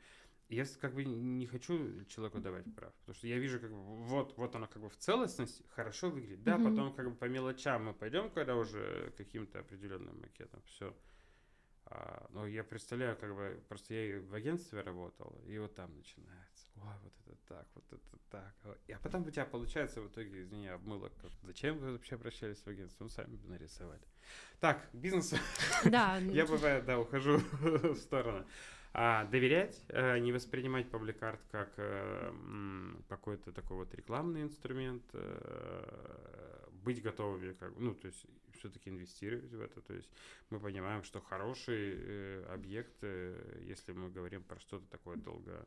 Я 0.49 0.66
как 0.80 0.95
бы 0.95 1.05
не 1.05 1.47
хочу 1.47 2.05
человеку 2.07 2.38
давать 2.38 2.74
прав, 2.74 2.93
потому 2.95 3.14
что 3.14 3.26
я 3.26 3.38
вижу, 3.38 3.59
как 3.59 3.70
бы, 3.70 3.78
вот, 3.78 4.36
вот 4.36 4.55
оно 4.55 4.66
как 4.66 4.82
бы 4.82 4.90
в 4.90 4.97
целостности 4.97 5.64
хорошо 5.70 6.11
выглядит. 6.11 6.43
Да, 6.43 6.57
mm-hmm. 6.57 6.64
потом 6.64 6.95
как 6.95 7.11
бы 7.11 7.16
по 7.16 7.24
мелочам 7.24 7.86
мы 7.86 7.95
пойдем, 7.95 8.30
когда 8.30 8.57
уже 8.57 9.12
каким-то 9.16 9.61
определенным 9.61 10.20
макетом 10.20 10.61
все. 10.66 10.95
А, 11.86 12.26
но 12.30 12.47
я 12.47 12.64
представляю, 12.64 13.16
как 13.16 13.34
бы, 13.34 13.62
просто 13.68 13.95
я 13.95 14.20
в 14.20 14.34
агентстве 14.34 14.80
работал, 14.80 15.43
и 15.47 15.59
вот 15.59 15.74
там 15.74 15.95
начинается, 15.97 16.51
ой, 16.77 16.95
вот 17.03 17.12
это 17.27 17.37
так, 17.49 17.66
вот 17.75 17.85
это 17.93 18.18
так. 18.31 18.55
А 18.64 18.99
потом 19.03 19.27
у 19.27 19.31
тебя 19.31 19.45
получается 19.45 20.01
в 20.01 20.09
итоге, 20.09 20.43
извини, 20.43 20.68
обмыло. 20.68 21.11
Зачем 21.43 21.79
вы 21.79 21.93
вообще 21.93 22.14
обращались 22.14 22.59
в 22.59 22.66
агентство? 22.66 23.05
Ну, 23.05 23.11
сами 23.11 23.37
бы 23.37 23.49
нарисовали. 23.49 24.03
Так, 24.61 24.89
бизнес. 24.93 25.35
Да. 25.85 26.16
Я 26.33 26.47
бывает, 26.47 26.85
да, 26.85 26.99
ухожу 26.99 27.39
в 27.61 27.97
сторону. 27.97 28.45
А, 28.95 29.25
доверять, 29.25 29.83
э, 29.89 30.18
не 30.18 30.33
воспринимать 30.33 30.91
пабликарт 30.91 31.41
как 31.51 31.73
э, 31.79 32.33
какой-то 33.09 33.51
такой 33.51 33.79
вот 33.79 33.95
рекламный 33.95 34.43
инструмент, 34.43 35.03
э, 35.14 36.68
быть 36.85 37.01
готовыми, 37.01 37.55
как, 37.55 37.73
ну, 37.79 37.95
то 37.95 38.09
есть 38.09 38.27
все-таки 38.53 38.91
инвестировать 38.91 39.51
в 39.51 39.61
это. 39.62 39.81
То 39.81 39.95
есть 39.95 40.11
мы 40.51 40.61
понимаем, 40.61 41.05
что 41.05 41.20
хороший 41.20 42.45
объект, 42.53 43.03
если 43.62 43.93
мы 43.93 44.11
говорим 44.11 44.43
про 44.43 44.59
что-то 44.61 44.85
такое 44.91 45.16
долго 45.16 45.66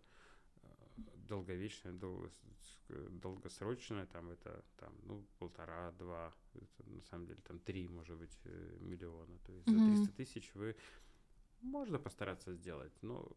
долговечное, 0.98 1.94
долго, 1.94 2.30
долгосрочное, 3.10 4.06
там 4.06 4.30
это 4.30 4.64
там, 4.78 4.94
ну, 5.04 5.26
полтора-два, 5.40 6.34
на 6.86 7.02
самом 7.04 7.28
деле 7.28 7.40
там 7.48 7.60
три, 7.60 7.88
может 7.88 8.18
быть, 8.18 8.38
миллиона. 8.80 9.38
То 9.46 9.54
есть 9.54 9.68
mm-hmm. 9.68 9.96
за 9.96 10.06
300 10.06 10.14
тысяч 10.14 10.52
вы 10.54 10.76
можно 11.62 12.00
постараться 12.00 12.54
сделать, 12.54 12.94
но 13.02 13.32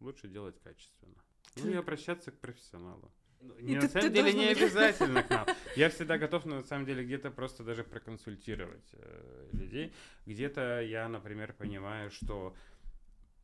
лучше 0.00 0.28
делать 0.28 0.58
качественно. 0.60 1.16
Ну 1.56 1.70
и 1.70 1.74
обращаться 1.74 2.30
к 2.30 2.38
профессионалу. 2.38 3.10
Ну, 3.40 3.58
не, 3.60 3.76
на 3.76 3.88
самом 3.88 4.12
деле 4.12 4.32
не 4.32 4.46
обязательно 4.46 5.22
к 5.22 5.30
нам. 5.30 5.46
Я 5.76 5.90
всегда 5.90 6.16
готов, 6.18 6.46
на 6.46 6.62
самом 6.62 6.86
деле, 6.86 7.04
где-то 7.04 7.30
просто 7.30 7.62
даже 7.62 7.84
проконсультировать 7.84 8.88
э, 8.92 9.48
людей. 9.52 9.92
Где-то 10.24 10.80
я, 10.80 11.08
например, 11.08 11.52
понимаю, 11.52 12.10
что 12.10 12.56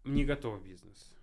не 0.04 0.24
готов 0.24 0.64
бизнес. 0.64 1.14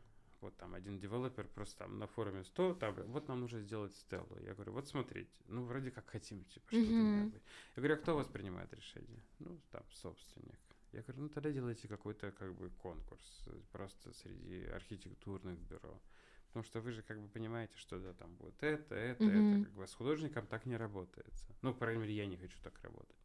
Вот 0.41 0.55
там 0.57 0.75
один 0.75 0.99
девелопер 0.99 1.47
просто 1.47 1.79
там 1.79 1.97
на 1.97 2.07
форуме 2.07 2.43
100, 2.43 2.75
там, 2.75 2.93
вот 3.07 3.27
нам 3.27 3.41
нужно 3.41 3.59
сделать 3.61 3.95
стеллу. 3.95 4.37
Я 4.41 4.53
говорю, 4.53 4.73
вот 4.73 4.87
смотрите, 4.87 5.31
ну 5.47 5.65
вроде 5.65 5.91
как 5.91 6.09
хотим, 6.09 6.43
типа, 6.45 6.67
что-то 6.67 6.91
mm-hmm. 6.91 7.41
Я 7.75 7.81
говорю, 7.81 7.93
а 7.95 7.97
кто 7.97 8.15
воспринимает 8.15 8.71
решение? 8.73 9.23
Ну, 9.39 9.59
там, 9.71 9.83
собственник. 9.91 10.59
Я 10.91 11.01
говорю, 11.01 11.23
ну 11.23 11.29
тогда 11.29 11.51
делайте 11.51 11.87
какой-то 11.87 12.31
как 12.31 12.53
бы 12.55 12.69
конкурс 12.69 13.43
э, 13.47 13.59
просто 13.71 14.13
среди 14.13 14.65
архитектурных 14.65 15.59
бюро. 15.59 15.99
Потому 16.47 16.63
что 16.63 16.81
вы 16.81 16.91
же 16.91 17.01
как 17.01 17.21
бы 17.21 17.27
понимаете, 17.27 17.75
что 17.77 17.99
да, 17.99 18.13
там 18.13 18.35
будет 18.35 18.61
это, 18.63 18.95
это, 18.95 19.23
mm-hmm. 19.23 19.57
это. 19.57 19.65
Как 19.65 19.73
бы 19.73 19.87
с 19.87 19.93
художником 19.93 20.47
так 20.47 20.65
не 20.65 20.77
работается. 20.77 21.45
Ну, 21.61 21.73
по 21.73 21.79
крайней 21.79 22.01
мере, 22.01 22.15
я 22.15 22.25
не 22.25 22.37
хочу 22.37 22.57
так 22.63 22.79
работать. 22.81 23.17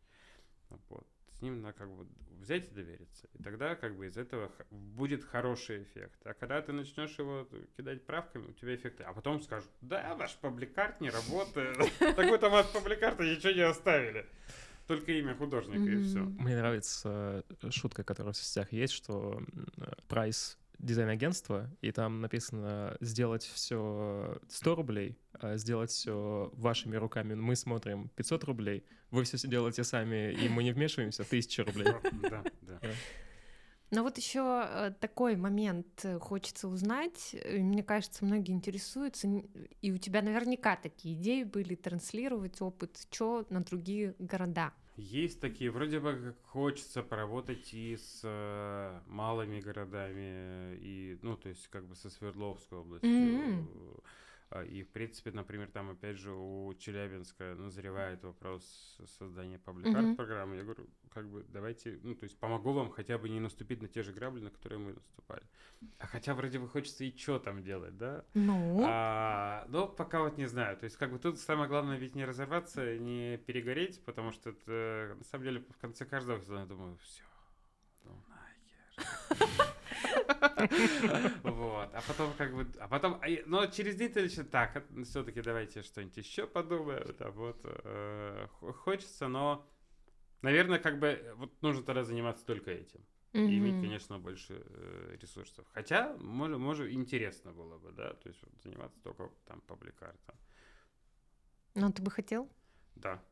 Вот. 0.88 1.06
С 1.42 1.44
ним 1.44 1.60
надо 1.60 1.76
как 1.76 1.90
бы 1.90 2.06
взять 2.40 2.68
и 2.68 2.70
довериться. 2.70 3.26
И 3.34 3.42
тогда 3.42 3.74
как 3.74 3.96
бы 3.96 4.06
из 4.06 4.16
этого 4.16 4.52
будет 4.70 5.24
хороший 5.24 5.82
эффект. 5.82 6.24
А 6.24 6.34
когда 6.34 6.62
ты 6.62 6.70
начнешь 6.70 7.18
его 7.18 7.48
кидать 7.76 8.06
правками, 8.06 8.46
у 8.46 8.52
тебя 8.52 8.76
эффекты. 8.76 9.02
А 9.02 9.12
потом 9.12 9.42
скажут, 9.42 9.68
да, 9.80 10.14
ваш 10.14 10.36
пабликарт 10.36 11.00
не 11.00 11.10
работает. 11.10 11.76
Так 11.98 12.30
вы 12.30 12.38
там 12.38 12.54
от 12.54 12.72
пабликарта 12.72 13.24
ничего 13.24 13.54
не 13.54 13.62
оставили 13.62 14.24
только 14.86 15.10
имя 15.10 15.34
художника 15.34 15.80
mm-hmm. 15.80 16.00
и 16.00 16.04
все. 16.04 16.18
Мне 16.20 16.56
нравится 16.56 17.44
э, 17.62 17.70
шутка, 17.70 18.04
которая 18.04 18.34
в 18.34 18.36
сетях 18.36 18.72
есть, 18.72 18.92
что 18.92 19.42
прайс 20.06 20.58
дизайн-агентства, 20.82 21.70
и 21.80 21.92
там 21.92 22.20
написано 22.20 22.96
сделать 23.00 23.44
все 23.44 24.38
100 24.48 24.74
рублей, 24.74 25.18
а 25.32 25.56
сделать 25.56 25.90
все 25.90 26.50
вашими 26.54 26.96
руками. 26.96 27.34
Мы 27.34 27.56
смотрим 27.56 28.10
500 28.16 28.44
рублей, 28.44 28.84
вы 29.10 29.24
все 29.24 29.38
делаете 29.48 29.84
сами, 29.84 30.32
и 30.32 30.48
мы 30.48 30.64
не 30.64 30.72
вмешиваемся, 30.72 31.22
1000 31.22 31.64
рублей. 31.64 31.86
Да, 32.30 32.42
да. 32.62 32.80
Но 33.92 34.02
вот 34.02 34.16
еще 34.16 34.64
э, 34.66 34.92
такой 35.00 35.36
момент 35.36 36.02
э, 36.04 36.18
хочется 36.18 36.66
узнать. 36.66 37.36
Мне 37.44 37.82
кажется, 37.82 38.24
многие 38.24 38.52
интересуются, 38.52 39.28
и 39.82 39.92
у 39.92 39.98
тебя 39.98 40.22
наверняка 40.22 40.76
такие 40.76 41.14
идеи 41.14 41.42
были 41.42 41.74
транслировать 41.74 42.62
опыт, 42.62 43.06
что 43.10 43.46
на 43.50 43.62
другие 43.62 44.14
города. 44.18 44.72
Есть 45.02 45.40
такие, 45.40 45.70
вроде 45.70 45.98
бы 45.98 46.34
хочется 46.44 47.02
поработать 47.02 47.74
и 47.74 47.96
с 47.96 48.20
э, 48.22 49.00
малыми 49.06 49.60
городами, 49.60 50.76
и, 50.76 51.18
ну, 51.22 51.36
то 51.36 51.48
есть 51.48 51.66
как 51.68 51.84
бы 51.86 51.96
со 51.96 52.08
Свердловской 52.08 52.78
областью. 52.78 53.10
Mm-hmm. 53.10 54.02
И, 54.60 54.82
в 54.82 54.90
принципе, 54.90 55.30
например, 55.30 55.70
там, 55.70 55.90
опять 55.90 56.18
же, 56.18 56.32
у 56.32 56.74
Челябинска 56.74 57.54
назревает 57.54 58.22
вопрос 58.22 58.98
создания 59.18 59.58
пабликарт 59.58 60.04
mm-hmm. 60.04 60.16
программы. 60.16 60.56
Я 60.56 60.62
говорю, 60.64 60.86
как 61.10 61.28
бы, 61.28 61.44
давайте, 61.48 61.98
ну, 62.02 62.14
то 62.14 62.24
есть 62.24 62.38
помогу 62.38 62.72
вам 62.72 62.90
хотя 62.90 63.16
бы 63.16 63.28
не 63.28 63.40
наступить 63.40 63.80
на 63.80 63.88
те 63.88 64.02
же 64.02 64.12
грабли, 64.12 64.40
на 64.40 64.50
которые 64.50 64.78
мы 64.78 64.92
наступали. 64.92 65.42
А 65.98 66.06
хотя 66.06 66.34
вроде 66.34 66.58
бы 66.58 66.68
хочется 66.68 67.04
и 67.04 67.16
что 67.16 67.38
там 67.38 67.62
делать, 67.62 67.96
да? 67.96 68.24
Ну? 68.34 68.84
А, 68.86 69.64
но 69.68 69.88
пока 69.88 70.20
вот 70.20 70.36
не 70.36 70.46
знаю. 70.46 70.76
То 70.76 70.84
есть, 70.84 70.96
как 70.96 71.12
бы 71.12 71.18
тут 71.18 71.38
самое 71.38 71.68
главное 71.68 71.96
ведь 71.96 72.14
не 72.14 72.24
разорваться, 72.24 72.98
не 72.98 73.38
перегореть, 73.38 74.04
потому 74.04 74.32
что 74.32 74.50
это, 74.50 75.14
на 75.18 75.24
самом 75.24 75.44
деле, 75.44 75.60
в 75.60 75.78
конце 75.78 76.04
каждого 76.04 76.40
сезона 76.40 76.60
я 76.60 76.66
думаю, 76.66 76.96
все, 76.98 77.22
ну, 78.04 78.22
нахер. 78.28 79.48
Вот. 81.42 81.90
А 81.94 82.00
потом 82.06 82.32
как 82.34 82.54
бы... 82.54 82.66
А 82.78 82.88
потом... 82.88 83.20
А 83.22 83.26
но 83.46 83.66
через 83.66 83.96
день 83.96 84.12
ты 84.12 84.22
начинаешь... 84.22 84.50
Так, 84.50 84.84
все-таки 85.04 85.40
давайте 85.42 85.82
что-нибудь 85.82 86.16
еще 86.16 86.46
подумаем. 86.46 87.04
Да, 87.18 87.30
вот. 87.30 87.60
Э, 87.64 88.46
хочется, 88.84 89.28
но... 89.28 89.66
Наверное, 90.42 90.78
как 90.78 90.98
бы... 90.98 91.34
Вот 91.36 91.62
нужно 91.62 91.82
тогда 91.82 92.04
заниматься 92.04 92.44
только 92.44 92.70
этим. 92.70 93.04
И 93.32 93.58
иметь, 93.58 93.80
конечно, 93.80 94.18
больше 94.18 94.62
э, 94.62 95.16
ресурсов. 95.18 95.66
Хотя, 95.72 96.14
может, 96.18 96.58
может, 96.58 96.90
интересно 96.92 97.52
было 97.52 97.78
бы, 97.78 97.90
да, 97.92 98.12
то 98.12 98.28
есть 98.28 98.42
вот, 98.42 98.52
заниматься 98.62 99.00
только 99.02 99.30
там 99.46 99.62
пабликартом. 99.62 100.36
Ну, 101.74 101.90
ты 101.90 102.02
бы 102.02 102.10
хотел? 102.10 102.50
Да. 102.94 103.22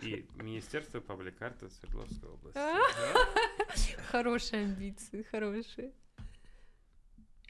И 0.00 0.26
Министерство 0.34 1.00
пабликарта 1.00 1.68
Свердловской 1.68 2.28
области. 2.28 2.58
Хорошие 4.10 4.64
амбиции, 4.64 5.22
хорошие. 5.22 5.92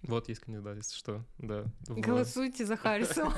Вот 0.02 0.28
есть 0.28 0.40
кандидат, 0.40 0.76
если 0.76 0.96
что, 0.96 1.24
да. 1.38 1.64
Голосуйте 1.86 2.66
за 2.66 2.76
Харрисона. 2.76 3.34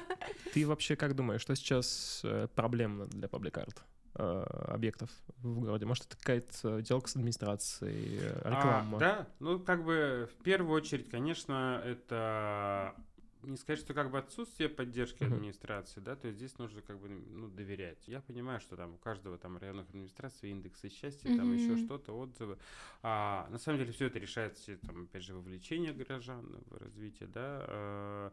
Ты 0.52 0.66
вообще 0.66 0.96
как 0.96 1.14
думаешь, 1.14 1.40
что 1.40 1.54
сейчас 1.54 2.22
э, 2.24 2.48
проблемно 2.54 3.06
для 3.06 3.28
пабликарт? 3.28 3.84
Э, 4.16 4.42
объектов 4.68 5.08
в 5.38 5.60
городе? 5.60 5.86
Может, 5.86 6.06
это 6.06 6.16
какая-то 6.16 6.82
делка 6.82 7.08
с 7.08 7.14
администрацией, 7.14 8.18
э, 8.20 8.38
реклама? 8.44 8.96
А, 8.96 9.00
да, 9.00 9.28
ну, 9.38 9.60
как 9.60 9.84
бы, 9.84 10.28
в 10.32 10.42
первую 10.42 10.74
очередь, 10.74 11.08
конечно, 11.08 11.80
это 11.84 12.94
не 13.42 13.56
сказать, 13.56 13.80
что 13.80 13.94
как 13.94 14.10
бы 14.10 14.18
отсутствие 14.18 14.68
поддержки 14.68 15.22
uh-huh. 15.22 15.34
администрации, 15.34 16.00
да, 16.00 16.16
то 16.16 16.28
есть 16.28 16.38
здесь 16.38 16.58
нужно 16.58 16.82
как 16.82 16.98
бы 16.98 17.08
ну, 17.08 17.48
доверять. 17.48 18.06
Я 18.06 18.20
понимаю, 18.20 18.60
что 18.60 18.76
там 18.76 18.94
у 18.94 18.98
каждого 18.98 19.38
там 19.38 19.56
районных 19.58 19.88
администраций 19.88 20.50
индексы 20.50 20.88
счастья, 20.88 21.28
uh-huh. 21.28 21.36
там 21.36 21.52
еще 21.52 21.76
что-то, 21.76 22.12
отзывы. 22.12 22.58
А 23.02 23.48
на 23.50 23.58
самом 23.58 23.78
деле 23.78 23.92
все 23.92 24.06
это 24.06 24.18
решается, 24.18 24.76
там, 24.78 25.04
опять 25.04 25.22
же, 25.22 25.34
вовлечение 25.34 25.92
горожан 25.92 26.62
в 26.66 26.76
развитие, 26.76 27.28
да. 27.28 27.64
А, 27.68 28.32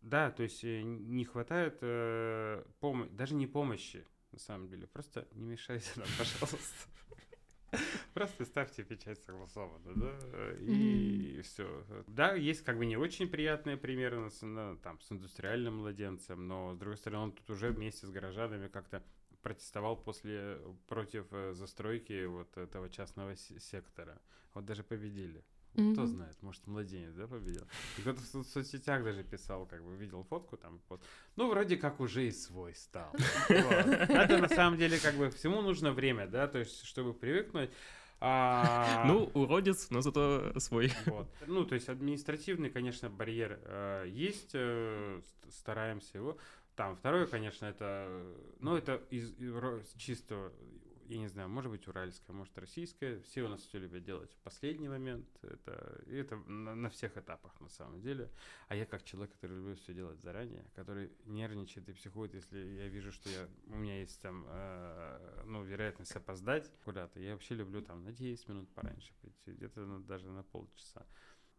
да, 0.00 0.30
то 0.30 0.42
есть 0.42 0.62
э, 0.64 0.82
не 0.82 1.24
хватает 1.24 1.78
э, 1.80 2.62
помощи, 2.80 3.10
даже 3.12 3.34
не 3.34 3.46
помощи, 3.46 4.06
на 4.32 4.38
самом 4.38 4.68
деле, 4.68 4.86
просто 4.86 5.26
не 5.32 5.46
мешайте 5.46 5.90
нам, 5.96 6.06
пожалуйста. 6.18 6.88
Просто 8.14 8.44
ставьте 8.44 8.84
печать 8.84 9.20
согласованно, 9.24 9.92
да, 9.96 10.52
и 10.60 11.36
mm-hmm. 11.36 11.42
все. 11.42 11.84
Да, 12.06 12.34
есть 12.34 12.62
как 12.62 12.78
бы 12.78 12.86
не 12.86 12.96
очень 12.96 13.28
приятные 13.28 13.76
примеры 13.76 14.30
там, 14.82 15.00
с 15.00 15.10
индустриальным 15.10 15.78
младенцем, 15.78 16.46
но, 16.46 16.74
с 16.74 16.78
другой 16.78 16.96
стороны, 16.96 17.24
он 17.24 17.32
тут 17.32 17.50
уже 17.50 17.70
вместе 17.70 18.06
с 18.06 18.10
горожанами 18.10 18.68
как-то 18.68 19.02
протестовал 19.42 19.96
после, 19.96 20.58
против 20.86 21.26
э, 21.32 21.52
застройки 21.52 22.24
вот 22.24 22.56
этого 22.56 22.88
частного 22.88 23.36
сектора. 23.36 24.18
Вот 24.54 24.64
даже 24.64 24.82
победили. 24.84 25.44
Mm-hmm. 25.74 25.92
Кто 25.92 26.06
знает, 26.06 26.40
может, 26.40 26.66
младенец, 26.68 27.14
да, 27.14 27.26
победил. 27.26 27.66
И 27.98 28.02
кто-то 28.02 28.20
в 28.20 28.44
соцсетях 28.44 29.02
даже 29.02 29.24
писал, 29.24 29.66
как 29.66 29.84
бы 29.84 29.96
видел 29.96 30.22
фотку 30.22 30.56
там, 30.56 30.80
вот. 30.88 31.02
ну, 31.34 31.50
вроде 31.50 31.76
как 31.76 31.98
уже 31.98 32.28
и 32.28 32.30
свой 32.30 32.74
стал. 32.74 33.12
Это 33.48 34.38
на 34.38 34.48
самом 34.48 34.78
деле, 34.78 35.00
как 35.00 35.16
бы, 35.16 35.30
всему 35.30 35.62
нужно 35.62 35.90
время, 35.92 36.28
да, 36.28 36.46
то 36.46 36.60
есть, 36.60 36.84
чтобы 36.84 37.12
привыкнуть. 37.12 37.70
А... 38.20 39.04
Ну, 39.06 39.30
уродец, 39.34 39.90
но 39.90 40.00
зато 40.00 40.58
свой. 40.58 40.92
Вот. 41.06 41.26
Ну, 41.46 41.64
то 41.64 41.74
есть 41.74 41.88
административный, 41.88 42.70
конечно, 42.70 43.10
барьер 43.10 43.60
э, 43.64 44.06
есть, 44.08 44.50
э, 44.54 45.20
стараемся 45.50 46.18
его. 46.18 46.38
Там 46.76 46.96
второе, 46.96 47.26
конечно, 47.26 47.66
это, 47.66 48.24
ну, 48.60 48.76
это 48.76 49.00
из, 49.10 49.30
из 49.38 49.92
чисто 49.96 50.52
я 51.08 51.18
не 51.18 51.28
знаю, 51.28 51.48
может 51.48 51.70
быть, 51.70 51.86
уральская, 51.86 52.34
может, 52.34 52.56
российская. 52.58 53.20
Все 53.20 53.42
у 53.42 53.48
нас 53.48 53.60
все 53.60 53.78
любят 53.78 54.04
делать 54.04 54.32
в 54.32 54.38
последний 54.38 54.88
момент. 54.88 55.26
Это, 55.42 56.02
и 56.06 56.16
это 56.16 56.36
на, 56.36 56.74
на 56.74 56.90
всех 56.90 57.16
этапах, 57.16 57.60
на 57.60 57.68
самом 57.68 58.00
деле. 58.00 58.30
А 58.68 58.76
я 58.76 58.86
как 58.86 59.04
человек, 59.04 59.32
который 59.32 59.56
любит 59.56 59.78
все 59.80 59.94
делать 59.94 60.20
заранее, 60.20 60.64
который 60.74 61.12
нервничает 61.24 61.88
и 61.88 61.92
психует, 61.92 62.34
если 62.34 62.58
я 62.58 62.88
вижу, 62.88 63.12
что 63.12 63.28
я, 63.28 63.48
у 63.66 63.76
меня 63.76 64.00
есть 64.00 64.20
там, 64.20 64.44
э, 64.48 65.42
ну, 65.46 65.62
вероятность 65.62 66.14
опоздать 66.16 66.70
куда-то, 66.84 67.20
я 67.20 67.32
вообще 67.32 67.54
люблю 67.54 67.82
там 67.82 68.04
на 68.04 68.12
10 68.12 68.48
минут 68.48 68.68
пораньше 68.74 69.12
прийти, 69.20 69.52
где-то 69.52 69.80
ну, 69.80 70.00
даже 70.00 70.30
на 70.30 70.42
полчаса. 70.42 71.06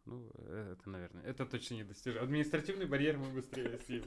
Ну, 0.05 0.31
э, 0.35 0.75
это, 0.77 0.89
наверное, 0.89 1.23
это 1.23 1.45
точно 1.45 1.75
не 1.75 1.83
достижение. 1.83 2.21
Административный 2.21 2.85
барьер 2.85 3.17
мы 3.17 3.27
быстрее 3.29 3.79
снимем. 3.85 4.05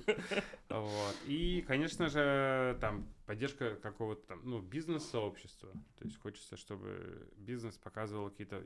Вот. 0.68 1.16
И, 1.26 1.64
конечно 1.66 2.08
же, 2.08 2.78
там 2.80 3.08
поддержка 3.26 3.74
какого-то 3.76 4.26
там, 4.28 4.40
ну, 4.44 4.60
бизнес-сообщества. 4.60 5.72
То 5.98 6.04
есть 6.04 6.18
хочется, 6.18 6.56
чтобы 6.56 7.28
бизнес 7.36 7.76
показывал 7.78 8.30
какие-то, 8.30 8.62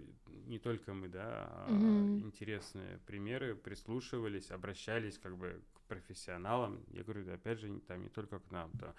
не 0.46 0.58
только 0.58 0.92
мы, 0.92 1.08
да, 1.08 1.48
а 1.50 1.70
интересные 1.70 2.98
примеры, 3.06 3.54
прислушивались, 3.54 4.50
обращались 4.50 5.18
как 5.18 5.38
бы 5.38 5.62
к 5.72 5.80
профессионалам. 5.88 6.84
Я 6.88 7.02
говорю, 7.02 7.32
опять 7.32 7.60
же, 7.60 7.80
там 7.80 8.02
не 8.02 8.10
только 8.10 8.40
к 8.40 8.50
нам, 8.50 8.70
то 8.72 8.94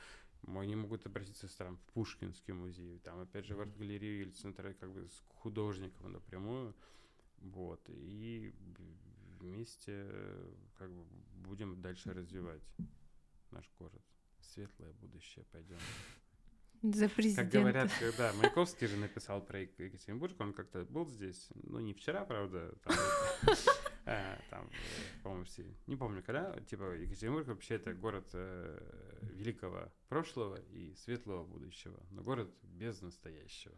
они 0.47 0.75
могут 0.75 1.05
обратиться 1.05 1.47
там, 1.57 1.77
в 1.77 1.81
Пушкинский 1.93 2.53
музей, 2.53 2.99
там, 2.99 3.19
опять 3.19 3.45
же, 3.45 3.55
в 3.55 3.61
арт-галерею 3.61 4.23
или 4.23 4.31
центр 4.31 4.73
как 4.79 4.91
бы 4.91 5.07
с 5.07 5.23
художником 5.35 6.11
напрямую. 6.11 6.73
Вот. 7.43 7.81
И 7.89 8.53
вместе 9.39 10.09
как 10.75 10.91
бы 10.91 11.05
будем 11.45 11.81
дальше 11.81 12.13
развивать 12.13 12.63
наш 13.51 13.69
город. 13.77 14.01
Светлое 14.41 14.93
будущее 14.93 15.45
пойдем. 15.51 15.77
За 16.81 17.07
президента. 17.07 17.49
Как 17.49 17.61
говорят, 17.61 17.91
когда 17.97 18.33
Маяковский 18.33 18.87
же 18.87 18.97
написал 18.97 19.41
про 19.41 19.61
Екатеринбург, 19.61 20.33
он 20.39 20.51
как-то 20.51 20.83
был 20.83 21.07
здесь, 21.07 21.47
ну 21.53 21.79
не 21.79 21.93
вчера, 21.93 22.25
правда, 22.25 22.75
там, 22.83 22.95
э, 24.05 24.37
там 24.49 24.69
по-моему, 25.23 25.45
все, 25.45 25.63
не 25.87 25.95
помню 25.95 26.21
когда, 26.21 26.59
типа 26.59 26.95
Екатеринбург 26.95 27.47
вообще 27.47 27.75
это 27.75 27.93
город 27.93 28.27
э, 28.33 28.79
великого 29.33 29.93
прошлого 30.09 30.59
и 30.71 30.93
светлого 30.95 31.45
будущего, 31.45 31.97
но 32.11 32.21
город 32.21 32.53
без 32.63 33.01
настоящего. 33.01 33.75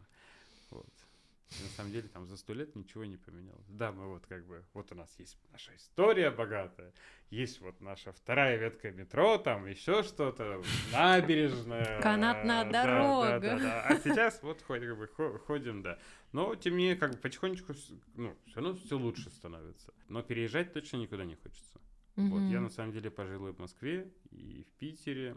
Вот. 0.70 1.05
И 1.50 1.62
на 1.62 1.68
самом 1.70 1.92
деле 1.92 2.08
там 2.08 2.26
за 2.26 2.36
сто 2.36 2.52
лет 2.52 2.74
ничего 2.74 3.04
не 3.04 3.16
поменялось. 3.16 3.66
Да, 3.68 3.92
мы 3.92 4.08
вот 4.08 4.26
как 4.26 4.44
бы, 4.46 4.64
вот 4.74 4.90
у 4.90 4.94
нас 4.96 5.14
есть 5.18 5.38
наша 5.52 5.74
история 5.76 6.30
богатая, 6.30 6.92
есть 7.30 7.60
вот 7.60 7.80
наша 7.80 8.12
вторая 8.12 8.56
ветка 8.56 8.90
метро, 8.90 9.38
там 9.38 9.66
еще 9.66 10.02
что-то, 10.02 10.62
набережная. 10.92 12.00
Канатная 12.02 12.70
дорога. 12.70 13.38
Да, 13.38 13.38
да, 13.38 13.58
да, 13.58 13.58
да. 13.58 13.82
А 13.82 13.98
сейчас 14.00 14.42
вот 14.42 14.60
ходим, 14.62 14.88
как 14.88 14.98
бы, 14.98 15.38
ходим, 15.38 15.82
да. 15.82 15.98
Но 16.32 16.56
тем 16.56 16.72
не 16.72 16.78
менее, 16.78 16.96
как 16.96 17.12
бы 17.12 17.16
потихонечку, 17.18 17.74
ну, 18.14 18.36
все 18.46 18.56
равно 18.56 18.74
все 18.74 18.98
лучше 18.98 19.30
становится. 19.30 19.94
Но 20.08 20.22
переезжать 20.22 20.72
точно 20.72 20.96
никуда 20.96 21.24
не 21.24 21.36
хочется. 21.36 21.80
Mm-hmm. 22.16 22.28
Вот, 22.28 22.50
я 22.50 22.60
на 22.60 22.70
самом 22.70 22.92
деле 22.92 23.10
пожил 23.10 23.46
и 23.48 23.52
в 23.52 23.58
Москве, 23.58 24.10
и 24.32 24.64
в 24.64 24.78
Питере, 24.78 25.36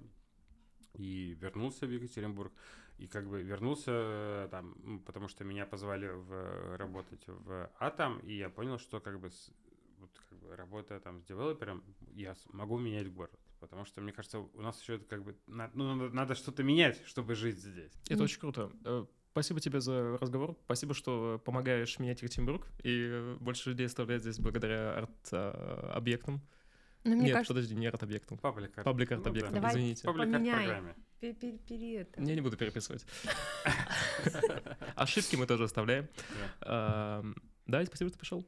и 0.95 1.38
вернулся 1.39 1.86
в 1.86 1.91
Екатеринбург. 1.91 2.51
И 3.00 3.08
как 3.08 3.30
бы 3.30 3.41
вернулся 3.41 3.91
э, 3.93 4.47
там, 4.52 5.02
потому 5.06 5.30
что 5.30 5.45
меня 5.45 5.66
позвали 5.66 6.08
в, 6.08 6.34
э, 6.34 6.76
работать 6.76 7.24
в 7.28 7.70
Атом, 7.80 8.20
и 8.20 8.34
я 8.34 8.50
понял, 8.50 8.78
что 8.78 9.00
как 9.00 9.20
бы, 9.22 9.30
с, 9.30 9.52
вот, 10.00 10.12
как 10.30 10.38
бы 10.39 10.56
работая 10.56 11.00
там 11.00 11.22
с 11.22 11.24
девелопером, 11.24 11.82
я 12.14 12.36
могу 12.52 12.78
менять 12.78 13.12
город. 13.14 13.39
Потому 13.62 13.86
что, 13.86 14.02
мне 14.02 14.12
кажется, 14.12 14.39
у 14.39 14.62
нас 14.62 14.82
еще 14.82 15.00
как 15.00 15.24
бы 15.24 15.38
ну, 15.47 15.95
надо, 15.95 16.14
надо 16.14 16.36
что-то 16.36 16.62
менять, 16.64 17.02
чтобы 17.06 17.36
жить 17.36 17.58
здесь. 17.58 17.91
Это 18.10 18.22
mm. 18.22 18.24
очень 18.24 18.39
круто. 18.39 18.72
Э, 18.84 19.06
спасибо 19.32 19.62
тебе 19.62 19.80
за 19.80 20.18
разговор. 20.18 20.58
Спасибо, 20.66 20.93
что 20.93 21.41
помогаешь 21.45 22.00
менять 22.00 22.22
Екатеринбург 22.22 22.68
и 22.84 23.36
больше 23.39 23.70
людей 23.70 23.88
оставлять 23.88 24.22
здесь 24.22 24.39
благодаря 24.39 24.97
арт-объектам. 24.97 26.41
Ну, 27.06 27.16
мне 27.16 27.28
Нет, 27.28 27.34
кажется... 27.34 27.54
подожди, 27.54 27.76
не 27.76 27.88
арт-объектом. 27.88 28.38
Паблик 28.39 28.78
арт. 28.78 28.86
Паблик 28.86 29.12
арт-объектом, 29.14 29.62
ну, 29.62 29.70
извините. 29.70 30.04
Паблик 30.06 30.34
арт-программе. 30.34 30.95
Я 31.22 32.36
не 32.36 32.42
буду 32.42 32.58
переписывать. 32.58 33.06
Ошибки 34.96 35.36
мы 35.36 35.46
тоже 35.48 35.66
оставляем. 35.66 36.08
Да, 36.62 37.24
спасибо, 37.86 38.10
что 38.10 38.20
пришел. 38.20 38.46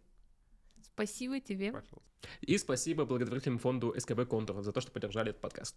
Спасибо 0.81 1.39
тебе. 1.39 1.73
И 2.41 2.57
спасибо 2.57 3.05
благотворительному 3.05 3.59
фонду 3.59 3.93
СКБ 3.97 4.27
Контур 4.27 4.61
за 4.61 4.71
то, 4.71 4.81
что 4.81 4.91
поддержали 4.91 5.31
этот 5.31 5.41
подкаст. 5.41 5.75